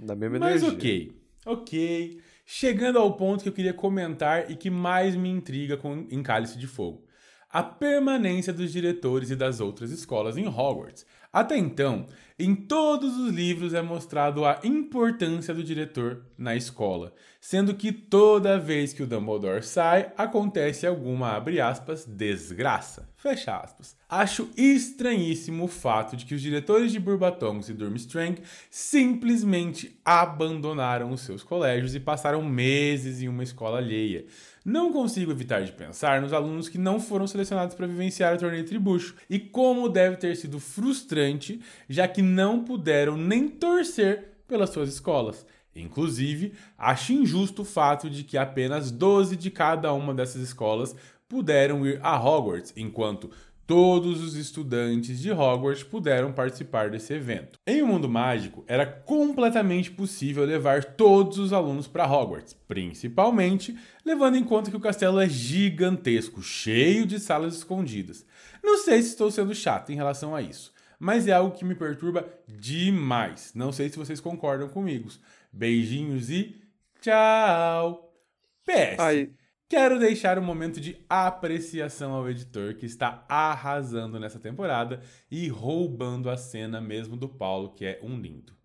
Na 0.00 0.14
mesma 0.14 0.38
Mas 0.38 0.62
energia. 0.62 0.78
ok, 0.78 1.12
ok. 1.46 2.20
Chegando 2.44 2.98
ao 2.98 3.16
ponto 3.16 3.42
que 3.42 3.48
eu 3.48 3.52
queria 3.52 3.72
comentar 3.72 4.50
e 4.50 4.56
que 4.56 4.70
mais 4.70 5.16
me 5.16 5.28
intriga 5.28 5.76
com, 5.76 6.06
em 6.10 6.22
Cálice 6.22 6.58
de 6.58 6.66
Fogo. 6.66 7.04
A 7.48 7.62
permanência 7.62 8.52
dos 8.52 8.70
diretores 8.72 9.30
e 9.30 9.36
das 9.36 9.60
outras 9.60 9.90
escolas 9.90 10.36
em 10.36 10.46
Hogwarts. 10.46 11.06
Até 11.36 11.58
então, 11.58 12.06
em 12.38 12.54
todos 12.54 13.14
os 13.14 13.30
livros 13.30 13.74
é 13.74 13.82
mostrado 13.82 14.46
a 14.46 14.58
importância 14.64 15.52
do 15.52 15.62
diretor 15.62 16.24
na 16.38 16.56
escola, 16.56 17.12
sendo 17.38 17.74
que 17.74 17.92
toda 17.92 18.58
vez 18.58 18.94
que 18.94 19.02
o 19.02 19.06
Dumbledore 19.06 19.62
sai, 19.62 20.10
acontece 20.16 20.86
alguma, 20.86 21.32
abre 21.32 21.60
aspas, 21.60 22.06
desgraça, 22.06 23.06
fecha 23.18 23.54
aspas. 23.54 23.94
Acho 24.08 24.48
estranhíssimo 24.56 25.64
o 25.64 25.68
fato 25.68 26.16
de 26.16 26.24
que 26.24 26.34
os 26.34 26.40
diretores 26.40 26.90
de 26.90 26.98
Burbatongos 26.98 27.68
e 27.68 27.74
Durmstrang 27.74 28.40
simplesmente 28.70 30.00
abandonaram 30.02 31.10
os 31.10 31.20
seus 31.20 31.42
colégios 31.42 31.94
e 31.94 32.00
passaram 32.00 32.42
meses 32.42 33.20
em 33.20 33.28
uma 33.28 33.42
escola 33.42 33.76
alheia. 33.76 34.24
Não 34.66 34.92
consigo 34.92 35.30
evitar 35.30 35.62
de 35.62 35.70
pensar 35.70 36.20
nos 36.20 36.32
alunos 36.32 36.68
que 36.68 36.76
não 36.76 36.98
foram 36.98 37.24
selecionados 37.24 37.76
para 37.76 37.86
vivenciar 37.86 38.34
o 38.34 38.38
torneio 38.38 38.64
Tribucho 38.64 39.14
e 39.30 39.38
como 39.38 39.88
deve 39.88 40.16
ter 40.16 40.34
sido 40.34 40.58
frustrante, 40.58 41.60
já 41.88 42.08
que 42.08 42.20
não 42.20 42.64
puderam 42.64 43.16
nem 43.16 43.46
torcer 43.46 44.32
pelas 44.48 44.70
suas 44.70 44.88
escolas. 44.88 45.46
Inclusive, 45.72 46.52
acho 46.76 47.12
injusto 47.12 47.62
o 47.62 47.64
fato 47.64 48.10
de 48.10 48.24
que 48.24 48.36
apenas 48.36 48.90
12 48.90 49.36
de 49.36 49.52
cada 49.52 49.92
uma 49.92 50.12
dessas 50.12 50.42
escolas 50.42 50.96
puderam 51.28 51.86
ir 51.86 52.00
a 52.02 52.20
Hogwarts, 52.20 52.72
enquanto 52.76 53.30
todos 53.66 54.22
os 54.22 54.36
estudantes 54.36 55.18
de 55.18 55.32
Hogwarts 55.32 55.82
puderam 55.82 56.32
participar 56.32 56.88
desse 56.88 57.12
evento. 57.12 57.58
Em 57.66 57.82
um 57.82 57.86
mundo 57.86 58.08
mágico, 58.08 58.64
era 58.68 58.86
completamente 58.86 59.90
possível 59.90 60.44
levar 60.44 60.84
todos 60.84 61.38
os 61.38 61.52
alunos 61.52 61.88
para 61.88 62.06
Hogwarts, 62.06 62.54
principalmente 62.68 63.76
levando 64.04 64.36
em 64.36 64.44
conta 64.44 64.70
que 64.70 64.76
o 64.76 64.80
castelo 64.80 65.20
é 65.20 65.28
gigantesco, 65.28 66.40
cheio 66.42 67.04
de 67.04 67.18
salas 67.18 67.56
escondidas. 67.56 68.24
Não 68.62 68.78
sei 68.78 69.02
se 69.02 69.08
estou 69.08 69.30
sendo 69.30 69.54
chato 69.54 69.90
em 69.90 69.96
relação 69.96 70.34
a 70.34 70.40
isso, 70.40 70.72
mas 70.98 71.26
é 71.26 71.32
algo 71.32 71.56
que 71.56 71.64
me 71.64 71.74
perturba 71.74 72.28
demais. 72.46 73.52
Não 73.54 73.72
sei 73.72 73.88
se 73.88 73.98
vocês 73.98 74.20
concordam 74.20 74.68
comigo. 74.68 75.08
Beijinhos 75.52 76.30
e 76.30 76.60
tchau! 77.00 78.12
PS. 78.64 78.96
Quero 79.68 79.98
deixar 79.98 80.38
um 80.38 80.44
momento 80.44 80.80
de 80.80 81.04
apreciação 81.08 82.12
ao 82.12 82.30
editor 82.30 82.74
que 82.74 82.86
está 82.86 83.26
arrasando 83.28 84.20
nessa 84.20 84.38
temporada 84.38 85.02
e 85.28 85.48
roubando 85.48 86.30
a 86.30 86.36
cena 86.36 86.80
mesmo 86.80 87.16
do 87.16 87.28
Paulo, 87.28 87.74
que 87.74 87.84
é 87.84 87.98
um 88.00 88.16
lindo. 88.16 88.56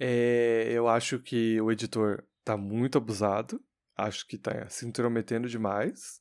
É, 0.00 0.68
eu 0.72 0.88
acho 0.88 1.20
que 1.20 1.60
o 1.60 1.70
editor 1.70 2.24
tá 2.44 2.56
muito 2.56 2.98
abusado. 2.98 3.60
Acho 3.96 4.26
que 4.26 4.36
tá 4.36 4.68
se 4.68 4.84
intrometendo 4.84 5.48
demais. 5.48 6.20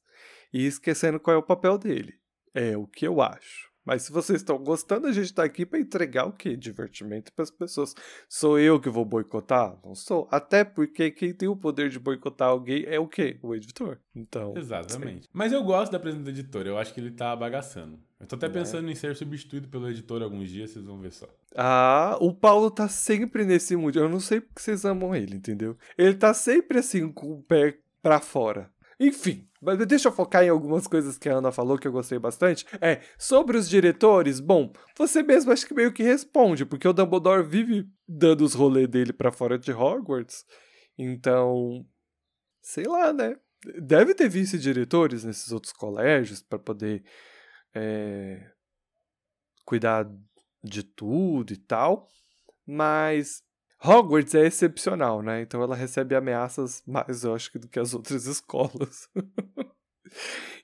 E 0.53 0.67
esquecendo 0.67 1.19
qual 1.19 1.35
é 1.35 1.39
o 1.39 1.43
papel 1.43 1.79
dele. 1.79 2.13
É 2.53 2.77
o 2.77 2.85
que 2.85 3.07
eu 3.07 3.21
acho. 3.21 3.66
Mas 3.87 4.01
se 4.01 4.11
vocês 4.11 4.41
estão 4.41 4.57
gostando, 4.57 5.07
a 5.07 5.13
gente 5.13 5.33
tá 5.33 5.45
aqui 5.45 5.65
para 5.65 5.79
entregar 5.79 6.25
o 6.25 6.33
quê? 6.33 6.57
Divertimento 6.57 7.31
para 7.31 7.43
as 7.43 7.49
pessoas. 7.49 7.95
Sou 8.27 8.59
eu 8.59 8.81
que 8.81 8.89
vou 8.89 9.05
boicotar? 9.05 9.79
Não 9.81 9.95
sou. 9.95 10.27
Até 10.29 10.65
porque 10.65 11.09
quem 11.09 11.33
tem 11.33 11.47
o 11.47 11.55
poder 11.55 11.89
de 11.89 11.97
boicotar 11.97 12.49
alguém 12.49 12.83
é 12.85 12.99
o 12.99 13.07
quê? 13.07 13.39
O 13.41 13.55
editor. 13.55 13.97
Então. 14.13 14.53
Exatamente. 14.57 15.23
Sim. 15.23 15.29
Mas 15.31 15.53
eu 15.53 15.63
gosto 15.63 15.93
da 15.93 15.99
presença 16.01 16.25
do 16.25 16.29
editor. 16.29 16.67
Eu 16.67 16.77
acho 16.77 16.93
que 16.93 16.99
ele 16.99 17.11
tá 17.11 17.33
bagaçando. 17.33 17.97
Eu 18.19 18.27
tô 18.27 18.35
até 18.35 18.49
pensando 18.49 18.89
é. 18.89 18.91
em 18.91 18.95
ser 18.95 19.15
substituído 19.15 19.69
pelo 19.69 19.89
editor 19.89 20.21
alguns 20.21 20.49
dias, 20.49 20.71
vocês 20.71 20.83
vão 20.83 20.99
ver 20.99 21.13
só. 21.13 21.29
Ah, 21.55 22.17
o 22.19 22.33
Paulo 22.33 22.69
tá 22.69 22.89
sempre 22.89 23.45
nesse 23.45 23.73
mood. 23.77 23.97
Eu 23.97 24.09
não 24.09 24.19
sei 24.19 24.41
porque 24.41 24.61
vocês 24.61 24.83
amam 24.83 25.15
ele, 25.15 25.37
entendeu? 25.37 25.77
Ele 25.97 26.13
tá 26.13 26.33
sempre 26.33 26.79
assim, 26.79 27.09
com 27.09 27.31
o 27.31 27.41
pé 27.41 27.77
pra 28.01 28.19
fora. 28.19 28.69
Enfim, 28.99 29.46
mas 29.61 29.77
deixa 29.85 30.07
eu 30.07 30.11
focar 30.11 30.43
em 30.43 30.49
algumas 30.49 30.87
coisas 30.87 31.17
que 31.17 31.27
a 31.27 31.37
Ana 31.37 31.51
falou 31.51 31.77
que 31.77 31.87
eu 31.87 31.91
gostei 31.91 32.19
bastante. 32.19 32.65
É, 32.79 33.01
sobre 33.17 33.57
os 33.57 33.67
diretores, 33.67 34.39
bom, 34.39 34.71
você 34.97 35.23
mesmo 35.23 35.51
acho 35.51 35.65
que 35.65 35.73
meio 35.73 35.91
que 35.91 36.03
responde, 36.03 36.65
porque 36.65 36.87
o 36.87 36.93
Dumbledore 36.93 37.47
vive 37.47 37.89
dando 38.07 38.41
os 38.41 38.53
rolês 38.53 38.87
dele 38.87 39.11
para 39.11 39.31
fora 39.31 39.57
de 39.57 39.71
Hogwarts. 39.71 40.45
Então, 40.97 41.85
sei 42.61 42.85
lá, 42.85 43.11
né? 43.11 43.35
Deve 43.81 44.13
ter 44.13 44.29
vice-diretores 44.29 45.23
nesses 45.23 45.51
outros 45.51 45.73
colégios 45.73 46.41
para 46.41 46.59
poder 46.59 47.03
é, 47.73 48.51
cuidar 49.65 50.07
de 50.63 50.83
tudo 50.83 51.51
e 51.53 51.57
tal. 51.57 52.07
Mas 52.65 53.41
Hogwarts 53.83 54.33
é 54.33 54.45
excepcional, 54.45 55.21
né? 55.21 55.41
Então 55.41 55.61
ela 55.61 55.75
recebe 55.75 56.15
ameaças 56.15 56.81
mais, 56.85 57.23
eu 57.23 57.33
acho, 57.33 57.57
do 57.59 57.67
que 57.67 57.79
as 57.79 57.93
outras 57.93 58.25
escolas. 58.27 59.09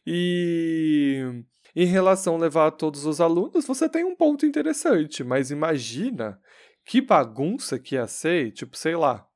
e 0.06 1.44
em 1.76 1.86
relação 1.86 2.36
a 2.36 2.40
levar 2.40 2.72
todos 2.72 3.06
os 3.06 3.22
alunos, 3.22 3.66
você 3.66 3.88
tem 3.90 4.04
um 4.04 4.16
ponto 4.16 4.46
interessante, 4.46 5.24
mas 5.24 5.52
imagina 5.52 6.40
que 6.86 7.02
bagunça 7.02 7.80
que 7.80 7.96
ia 7.96 8.08
ser, 8.08 8.52
tipo, 8.52 8.78
sei 8.78 8.96
lá, 8.96 9.28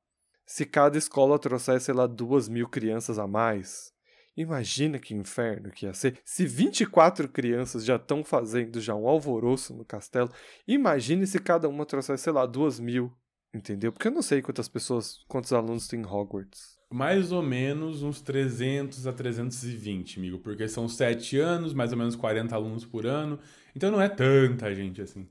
se 0.44 0.64
cada 0.64 0.96
escola 0.96 1.38
trouxesse, 1.38 1.86
sei 1.86 1.94
lá, 1.94 2.06
duas 2.06 2.48
mil 2.48 2.68
crianças 2.68 3.18
a 3.18 3.26
mais. 3.26 3.92
Imagina 4.36 5.00
que 5.00 5.14
inferno 5.14 5.70
que 5.70 5.84
ia 5.84 5.92
ser. 5.92 6.20
Se 6.24 6.46
24 6.46 7.28
crianças 7.28 7.84
já 7.84 7.96
estão 7.96 8.22
fazendo 8.22 8.80
já 8.80 8.94
um 8.94 9.08
alvoroço 9.08 9.74
no 9.74 9.84
castelo, 9.84 10.30
imagine 10.66 11.26
se 11.26 11.40
cada 11.40 11.68
uma 11.68 11.84
trouxesse, 11.84 12.22
sei 12.22 12.32
lá, 12.32 12.46
duas 12.46 12.78
mil 12.78 13.12
Entendeu? 13.58 13.92
Porque 13.92 14.06
eu 14.06 14.12
não 14.12 14.22
sei 14.22 14.40
quantas 14.40 14.68
pessoas, 14.68 15.24
quantos 15.26 15.52
alunos 15.52 15.88
tem 15.88 16.00
em 16.00 16.06
Hogwarts. 16.06 16.78
Mais 16.90 17.32
ou 17.32 17.42
menos 17.42 18.04
uns 18.04 18.22
300 18.22 19.04
a 19.06 19.12
320, 19.12 20.18
amigo. 20.18 20.38
Porque 20.38 20.68
são 20.68 20.88
7 20.88 21.38
anos, 21.38 21.74
mais 21.74 21.90
ou 21.90 21.98
menos 21.98 22.14
40 22.14 22.54
alunos 22.54 22.84
por 22.84 23.04
ano. 23.04 23.38
Então 23.74 23.90
não 23.90 24.00
é 24.00 24.08
tanta 24.08 24.72
gente 24.72 25.02
assim. 25.02 25.28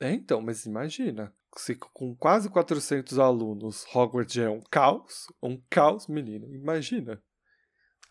É, 0.00 0.12
então, 0.12 0.42
mas 0.42 0.66
imagina. 0.66 1.32
Se 1.56 1.76
com 1.76 2.14
quase 2.16 2.50
400 2.50 3.18
alunos, 3.18 3.86
Hogwarts 3.94 4.34
já 4.34 4.42
é 4.42 4.50
um 4.50 4.60
caos. 4.68 5.28
Um 5.40 5.56
caos, 5.70 6.08
menino. 6.08 6.52
Imagina. 6.52 7.22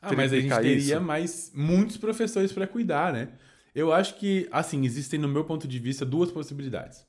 Ah, 0.01 0.13
mas 0.13 0.31
a 0.31 0.39
gente 0.39 0.55
teria 0.55 0.95
isso. 0.95 1.01
mais 1.01 1.51
muitos 1.53 1.97
professores 1.97 2.53
para 2.53 2.65
cuidar, 2.65 3.11
né? 3.11 3.37
Eu 3.75 3.91
acho 3.91 4.15
que, 4.15 4.47
assim, 4.49 4.85
existem, 4.85 5.19
no 5.19 5.27
meu 5.27 5.43
ponto 5.43 5.67
de 5.67 5.77
vista, 5.77 6.05
duas 6.05 6.31
possibilidades. 6.31 7.05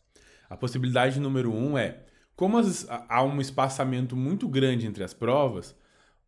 A 0.48 0.56
possibilidade 0.56 1.18
número 1.20 1.52
um 1.52 1.76
é, 1.76 2.04
como 2.36 2.58
as, 2.58 2.86
há 2.88 3.22
um 3.24 3.40
espaçamento 3.40 4.14
muito 4.14 4.46
grande 4.46 4.86
entre 4.86 5.02
as 5.02 5.14
provas, 5.14 5.74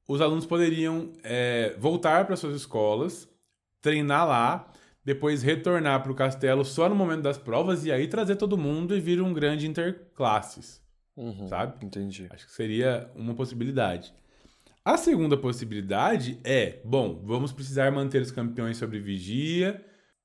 os 0.07 0.21
alunos 0.21 0.47
poderiam 0.47 1.13
é, 1.23 1.77
voltar 1.79 2.27
para 2.27 2.35
suas 2.35 2.57
escolas, 2.57 3.29
treinar 3.81 4.27
lá, 4.27 4.73
depois 5.05 5.43
retornar 5.43 6.03
para 6.03 6.11
o 6.11 6.15
castelo 6.15 6.65
só 6.65 6.89
no 6.89 6.95
momento 6.95 7.23
das 7.23 7.39
provas 7.39 7.85
e 7.85 7.93
aí 7.93 8.09
trazer 8.09 8.37
todo 8.37 8.59
mundo 8.59 8.97
e 8.97 9.01
vir 9.01 9.21
um 9.21 9.33
grande 9.33 9.67
interclasses. 9.67 10.83
Uhum, 11.17 11.47
sabe? 11.49 11.85
Entendi. 11.85 12.27
Acho 12.31 12.47
que 12.47 12.53
seria 12.53 13.11
uma 13.15 13.35
possibilidade. 13.35 14.15
A 14.85 14.97
segunda 14.97 15.37
possibilidade 15.37 16.41
é, 16.43 16.81
bom, 16.85 17.21
vamos 17.23 17.53
precisar 17.53 17.91
manter 17.93 18.23
os 18.23 18.31
campeões 18.31 18.79
sobre 18.79 18.99
vigia, 18.99 19.85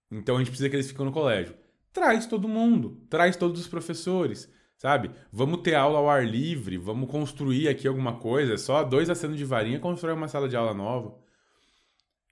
então 0.10 0.36
a 0.36 0.40
gente 0.40 0.48
precisa 0.48 0.70
que 0.70 0.76
eles 0.78 0.88
fiquem 0.88 1.06
no 1.06 1.12
colégio 1.12 1.56
traz 1.94 2.26
todo 2.26 2.50
mundo, 2.50 3.00
traz 3.08 3.38
todos 3.38 3.62
os 3.62 3.68
professores, 3.68 4.52
sabe? 4.84 5.12
Vamos 5.32 5.62
ter 5.62 5.76
aula 5.76 5.98
ao 5.98 6.10
ar 6.10 6.28
livre, 6.28 6.76
vamos 6.78 7.10
construir 7.10 7.70
aqui 7.70 7.88
alguma 7.88 8.18
coisa, 8.18 8.58
só 8.58 8.84
dois 8.84 9.10
acenos 9.10 9.38
de 9.38 9.46
varinha 9.46 9.80
constrói 9.80 10.14
uma 10.14 10.28
sala 10.28 10.50
de 10.50 10.58
aula 10.58 10.74
nova. 10.74 11.18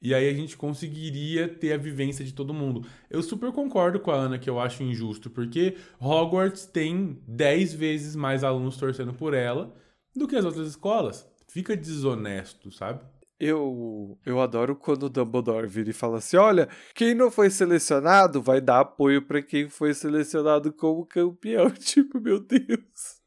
E 0.01 0.13
aí 0.13 0.27
a 0.27 0.33
gente 0.33 0.57
conseguiria 0.57 1.47
ter 1.47 1.71
a 1.71 1.77
vivência 1.77 2.25
de 2.25 2.33
todo 2.33 2.53
mundo. 2.53 2.85
Eu 3.09 3.23
super 3.23 3.53
concordo 3.53 4.01
com 4.01 4.11
a 4.11 4.15
Ana 4.15 4.37
que 4.37 4.49
eu 4.49 4.59
acho 4.59 4.83
injusto, 4.83 5.29
porque 5.29 5.77
Hogwarts 5.97 6.65
tem 6.65 7.21
10 7.25 7.73
vezes 7.73 8.15
mais 8.17 8.43
alunos 8.43 8.75
torcendo 8.75 9.13
por 9.13 9.33
ela 9.33 9.73
do 10.13 10.27
que 10.27 10.35
as 10.35 10.43
outras 10.43 10.67
escolas. 10.67 11.25
Fica 11.47 11.77
desonesto, 11.77 12.69
sabe? 12.69 12.99
Eu, 13.43 14.19
eu 14.23 14.39
adoro 14.39 14.75
quando 14.75 15.07
o 15.07 15.09
Dumbledore 15.09 15.67
vira 15.67 15.89
e 15.89 15.93
fala 15.93 16.19
assim: 16.19 16.37
olha, 16.37 16.69
quem 16.93 17.15
não 17.15 17.31
foi 17.31 17.49
selecionado 17.49 18.39
vai 18.39 18.61
dar 18.61 18.81
apoio 18.81 19.19
para 19.23 19.41
quem 19.41 19.67
foi 19.67 19.95
selecionado 19.95 20.71
como 20.71 21.07
campeão. 21.07 21.71
Tipo, 21.73 22.21
meu 22.21 22.39
Deus. 22.39 23.19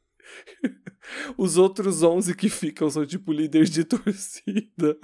Os 1.37 1.57
outros 1.57 2.05
11 2.05 2.33
que 2.37 2.49
ficam 2.49 2.89
são 2.89 3.05
tipo 3.05 3.33
líderes 3.33 3.71
de 3.71 3.83
torcida. 3.85 4.97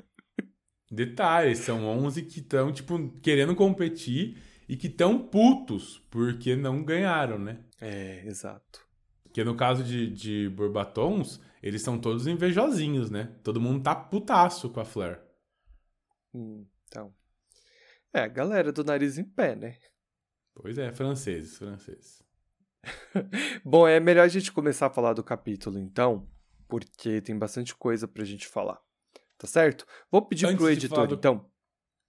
Detalhes, 0.88 1.58
são 1.58 1.84
11 1.86 2.22
que 2.22 2.38
estão, 2.38 2.72
tipo, 2.72 3.10
querendo 3.20 3.56
competir 3.56 4.38
e 4.68 4.76
que 4.76 4.86
estão 4.86 5.18
putos 5.18 6.00
porque 6.08 6.54
não 6.54 6.84
ganharam, 6.84 7.36
né? 7.36 7.64
É, 7.80 8.24
exato. 8.28 8.86
Que 9.32 9.42
no 9.42 9.56
caso 9.56 9.82
de, 9.82 10.08
de 10.08 10.48
Borbatons, 10.50 11.40
eles 11.62 11.82
são 11.82 11.98
todos 11.98 12.26
invejosinhos, 12.26 13.10
né? 13.10 13.36
Todo 13.42 13.60
mundo 13.60 13.82
tá 13.82 13.94
putaço 13.94 14.70
com 14.70 14.80
a 14.80 14.84
Fleur. 14.84 15.20
Hum, 16.34 16.66
então. 16.88 17.14
É, 18.12 18.20
a 18.20 18.28
galera 18.28 18.72
do 18.72 18.82
nariz 18.82 19.18
em 19.18 19.24
pé, 19.24 19.54
né? 19.54 19.76
Pois 20.54 20.78
é, 20.78 20.92
franceses, 20.92 21.56
franceses. 21.58 22.22
Bom, 23.64 23.86
é 23.86 24.00
melhor 24.00 24.24
a 24.24 24.28
gente 24.28 24.52
começar 24.52 24.86
a 24.86 24.90
falar 24.90 25.12
do 25.12 25.22
capítulo, 25.22 25.78
então, 25.78 26.28
porque 26.66 27.20
tem 27.20 27.38
bastante 27.38 27.74
coisa 27.74 28.08
pra 28.08 28.24
gente 28.24 28.46
falar. 28.46 28.80
Tá 29.38 29.46
certo? 29.46 29.86
Vou 30.10 30.22
pedir 30.22 30.46
Antes 30.46 30.58
pro 30.58 30.70
editor, 30.70 31.06
do... 31.06 31.14
então. 31.14 31.50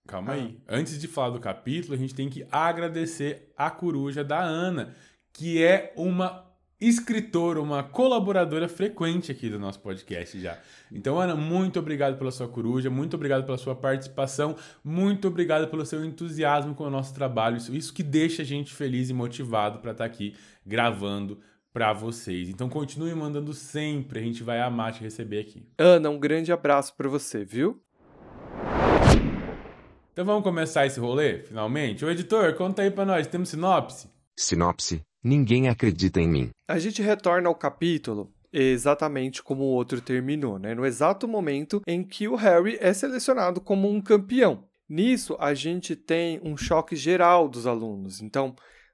Calma 0.07 0.31
ah. 0.31 0.35
aí. 0.35 0.61
Antes 0.67 0.99
de 0.99 1.07
falar 1.07 1.29
do 1.29 1.39
capítulo, 1.39 1.93
a 1.93 1.97
gente 1.97 2.15
tem 2.15 2.29
que 2.29 2.45
agradecer 2.51 3.53
a 3.55 3.69
coruja 3.69 4.23
da 4.23 4.41
Ana, 4.41 4.95
que 5.31 5.63
é 5.63 5.93
uma 5.95 6.50
escritora, 6.81 7.61
uma 7.61 7.83
colaboradora 7.83 8.67
frequente 8.67 9.31
aqui 9.31 9.49
do 9.49 9.59
nosso 9.59 9.79
podcast 9.79 10.39
já. 10.39 10.57
Então, 10.91 11.19
Ana, 11.19 11.35
muito 11.35 11.77
obrigado 11.79 12.17
pela 12.17 12.31
sua 12.31 12.47
coruja, 12.47 12.89
muito 12.89 13.13
obrigado 13.13 13.45
pela 13.45 13.57
sua 13.57 13.75
participação, 13.75 14.55
muito 14.83 15.27
obrigado 15.27 15.69
pelo 15.69 15.85
seu 15.85 16.03
entusiasmo 16.03 16.73
com 16.73 16.83
o 16.85 16.89
nosso 16.89 17.13
trabalho. 17.13 17.57
Isso, 17.57 17.75
isso 17.75 17.93
que 17.93 18.01
deixa 18.01 18.41
a 18.41 18.45
gente 18.45 18.73
feliz 18.73 19.11
e 19.11 19.13
motivado 19.13 19.77
para 19.79 19.91
estar 19.91 20.03
tá 20.03 20.09
aqui 20.11 20.35
gravando 20.65 21.39
para 21.71 21.93
vocês. 21.93 22.49
Então 22.49 22.67
continue 22.67 23.13
mandando 23.13 23.53
sempre, 23.53 24.19
a 24.19 24.23
gente 24.23 24.41
vai 24.43 24.59
amar 24.59 24.91
te 24.91 25.01
receber 25.01 25.39
aqui. 25.39 25.65
Ana, 25.77 26.09
um 26.09 26.19
grande 26.19 26.51
abraço 26.51 26.95
para 26.95 27.07
você, 27.07 27.45
viu? 27.45 27.79
Então 30.11 30.25
vamos 30.25 30.43
começar 30.43 30.85
esse 30.85 30.99
rolê, 30.99 31.39
finalmente? 31.43 32.03
O 32.03 32.09
editor, 32.09 32.53
conta 32.55 32.81
aí 32.81 32.91
pra 32.91 33.05
nós, 33.05 33.27
temos 33.27 33.49
sinopse? 33.49 34.09
Sinopse: 34.35 35.01
Ninguém 35.23 35.69
acredita 35.69 36.19
em 36.19 36.27
mim. 36.27 36.49
A 36.67 36.79
gente 36.79 37.01
retorna 37.01 37.47
ao 37.47 37.55
capítulo 37.55 38.33
exatamente 38.51 39.41
como 39.41 39.63
o 39.63 39.67
outro 39.73 40.01
terminou, 40.01 40.59
né? 40.59 40.75
No 40.75 40.85
exato 40.85 41.27
momento 41.27 41.81
em 41.87 42.03
que 42.03 42.27
o 42.27 42.35
Harry 42.35 42.77
é 42.81 42.93
selecionado 42.93 43.61
como 43.61 43.89
um 43.89 44.01
campeão. 44.01 44.67
Nisso, 44.89 45.37
a 45.39 45.53
gente 45.53 45.95
tem 45.95 46.41
um 46.43 46.57
choque 46.57 46.95
geral 46.95 47.47
dos 47.47 47.65
alunos. 47.65 48.21
Então, 48.21 48.53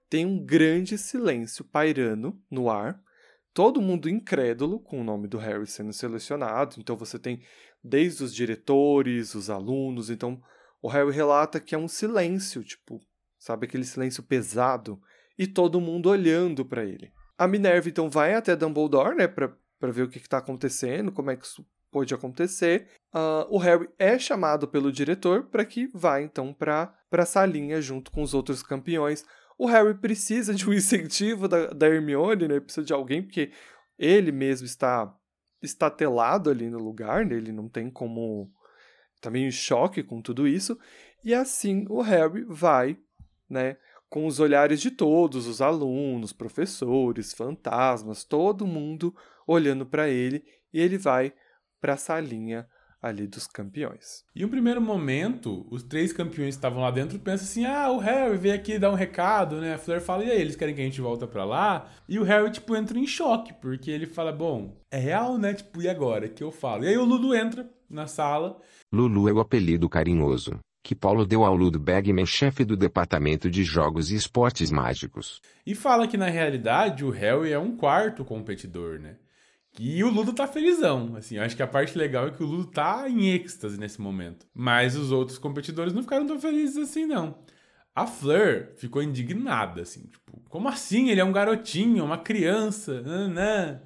tem 0.09 0.25
um 0.25 0.43
grande 0.43 0.97
silêncio 0.97 1.65
pairando 1.65 2.39
no 2.51 2.69
ar, 2.69 3.01
todo 3.53 3.81
mundo 3.81 4.07
incrédulo 4.07 4.79
com 4.79 5.01
o 5.01 5.03
nome 5.03 5.27
do 5.27 5.39
Harry 5.39 5.65
sendo 5.65 5.91
selecionado. 5.91 6.75
Então, 6.77 6.95
você 6.95 7.17
tem 7.17 7.41
desde 7.83 8.23
os 8.23 8.33
diretores, 8.33 9.33
os 9.33 9.49
alunos. 9.49 10.11
Então, 10.11 10.39
o 10.81 10.87
Harry 10.87 11.11
relata 11.11 11.59
que 11.59 11.73
é 11.73 11.77
um 11.77 11.87
silêncio, 11.87 12.63
tipo, 12.63 13.01
sabe 13.39 13.65
aquele 13.65 13.83
silêncio 13.83 14.21
pesado 14.21 15.01
e 15.38 15.45
todo 15.45 15.82
mundo 15.82 16.10
olhando 16.10 16.65
para 16.65 16.84
ele. 16.84 17.12
A 17.38 17.47
Minerva 17.47 17.88
então 17.88 18.10
vai 18.10 18.34
até 18.34 18.56
Dumbledore, 18.56 19.15
né, 19.15 19.28
para 19.28 19.91
ver 19.91 20.04
o 20.04 20.10
que 20.10 20.17
está 20.17 20.39
acontecendo, 20.39 21.12
como 21.12 21.30
é 21.30 21.36
que 21.36 21.45
isso 21.45 21.65
pode 21.91 22.13
acontecer. 22.13 22.88
Uh, 23.13 23.47
o 23.50 23.58
Harry 23.58 23.89
é 23.97 24.17
chamado 24.19 24.67
pelo 24.67 24.91
diretor 24.91 25.43
para 25.43 25.65
que 25.65 25.89
vá 25.93 26.21
então 26.21 26.54
para 26.54 26.93
a 27.12 27.26
salinha 27.26 27.82
junto 27.82 28.12
com 28.12 28.21
os 28.21 28.34
outros 28.34 28.62
campeões. 28.62 29.26
O 29.58 29.65
Harry 29.65 29.95
precisa 29.95 30.54
de 30.54 30.69
um 30.69 30.73
incentivo 30.73 31.47
da, 31.47 31.67
da 31.67 31.88
Hermione, 31.88 32.47
né? 32.47 32.60
Precisa 32.60 32.86
de 32.86 32.93
alguém, 32.93 33.21
porque 33.21 33.52
ele 33.97 34.32
mesmo 34.32 34.65
está 34.65 35.13
estatelado 35.62 36.50
ali 36.50 36.69
no 36.69 36.78
lugar, 36.78 37.26
né? 37.26 37.36
ele 37.36 37.52
não 37.52 37.67
tem 37.67 37.89
como. 37.89 38.52
tá 39.19 39.32
em 39.36 39.52
choque 39.52 40.04
com 40.04 40.21
tudo 40.21 40.47
isso. 40.47 40.78
E 41.23 41.34
assim 41.34 41.86
o 41.89 42.02
Harry 42.02 42.45
vai, 42.47 42.97
né? 43.50 43.78
Com 44.09 44.25
os 44.25 44.39
olhares 44.39 44.81
de 44.81 44.91
todos, 44.91 45.47
os 45.47 45.61
alunos, 45.61 46.31
professores, 46.31 47.33
fantasmas, 47.33 48.23
todo 48.23 48.67
mundo 48.67 49.13
olhando 49.45 49.85
para 49.85 50.09
ele 50.09 50.43
e 50.73 50.79
ele 50.79 50.97
vai 50.97 51.33
para 51.79 51.93
a 51.93 51.97
salinha 51.97 52.67
ali 53.01 53.27
dos 53.27 53.45
campeões. 53.47 54.23
E 54.35 54.43
um 54.43 54.49
primeiro 54.49 54.81
momento, 54.81 55.67
os 55.69 55.83
três 55.83 56.11
campeões 56.11 56.55
que 56.55 56.59
estavam 56.59 56.81
lá 56.81 56.89
dentro 56.91 57.19
pensam 57.19 57.45
assim: 57.45 57.65
"Ah, 57.65 57.91
o 57.91 57.99
Harry 57.99 58.37
veio 58.37 58.55
aqui 58.55 58.79
dar 58.79 58.91
um 58.91 58.95
recado, 58.95 59.61
né?" 59.61 59.75
A 59.75 59.77
Fleur 59.77 60.01
fala: 60.01 60.23
"E 60.23 60.31
aí, 60.31 60.41
eles 60.41 60.55
querem 60.55 60.73
que 60.73 60.81
a 60.81 60.83
gente 60.83 61.01
volta 61.01 61.27
para 61.27 61.45
lá?" 61.45 61.89
E 62.09 62.17
o 62.17 62.23
Harry 62.23 62.49
tipo 62.51 62.75
entra 62.75 62.97
em 62.97 63.05
choque, 63.05 63.53
porque 63.53 63.91
ele 63.91 64.07
fala: 64.07 64.31
"Bom, 64.31 64.75
é 64.91 64.97
real, 64.97 65.37
né? 65.37 65.53
Tipo, 65.53 65.81
e 65.81 65.87
agora? 65.87 66.27
que 66.27 66.43
eu 66.43 66.51
falo?" 66.51 66.83
E 66.83 66.87
aí 66.87 66.97
o 66.97 67.05
Lulu 67.05 67.35
entra 67.35 67.69
na 67.89 68.07
sala. 68.07 68.59
Lulu 68.91 69.29
é 69.29 69.33
o 69.33 69.39
apelido 69.39 69.87
carinhoso 69.87 70.59
que 70.88 70.95
Paulo 70.95 71.26
deu 71.26 71.43
ao 71.43 71.54
Ludo 71.54 71.78
Bagman, 71.78 72.26
chefe 72.26 72.63
do 72.63 72.78
Departamento 72.78 73.52
de 73.52 73.62
Jogos 73.62 74.10
e 74.10 74.15
Esportes 74.15 74.71
Mágicos. 74.71 75.41
E 75.65 75.76
fala 75.76 76.08
que 76.08 76.15
na 76.15 76.30
realidade 76.30 77.04
o 77.04 77.10
Harry 77.10 77.52
é 77.52 77.60
um 77.60 77.76
quarto 77.76 78.23
competidor, 78.23 78.97
né? 78.97 79.17
E 79.78 80.02
o 80.02 80.10
Ludo 80.10 80.32
tá 80.32 80.47
felizão, 80.47 81.13
assim, 81.17 81.36
eu 81.36 81.43
acho 81.43 81.58
que 81.58 81.62
a 81.62 81.67
parte 81.67 81.97
legal 81.97 82.28
é 82.28 82.32
que 82.32 82.41
o 82.41 82.45
Ludo 82.45 82.67
tá 82.67 83.04
em 83.10 83.32
êxtase 83.32 83.78
nesse 83.78 84.00
momento. 84.00 84.47
Mas 84.54 84.95
os 84.95 85.12
outros 85.12 85.38
competidores 85.38 85.91
não 85.91 86.04
ficaram 86.04 86.26
tão 86.26 86.39
felizes 86.39 86.78
assim, 86.78 87.06
não. 87.06 87.38
A 87.93 88.08
Fleur 88.08 88.71
ficou 88.78 89.04
indignada, 89.04 89.82
assim, 89.82 90.04
tipo, 90.04 90.41
como 90.47 90.69
assim? 90.69 91.10
Ele 91.10 91.19
é 91.19 91.26
um 91.26 91.34
garotinho, 91.34 92.06
uma 92.06 92.17
criança, 92.17 93.02
nanã. 93.02 93.82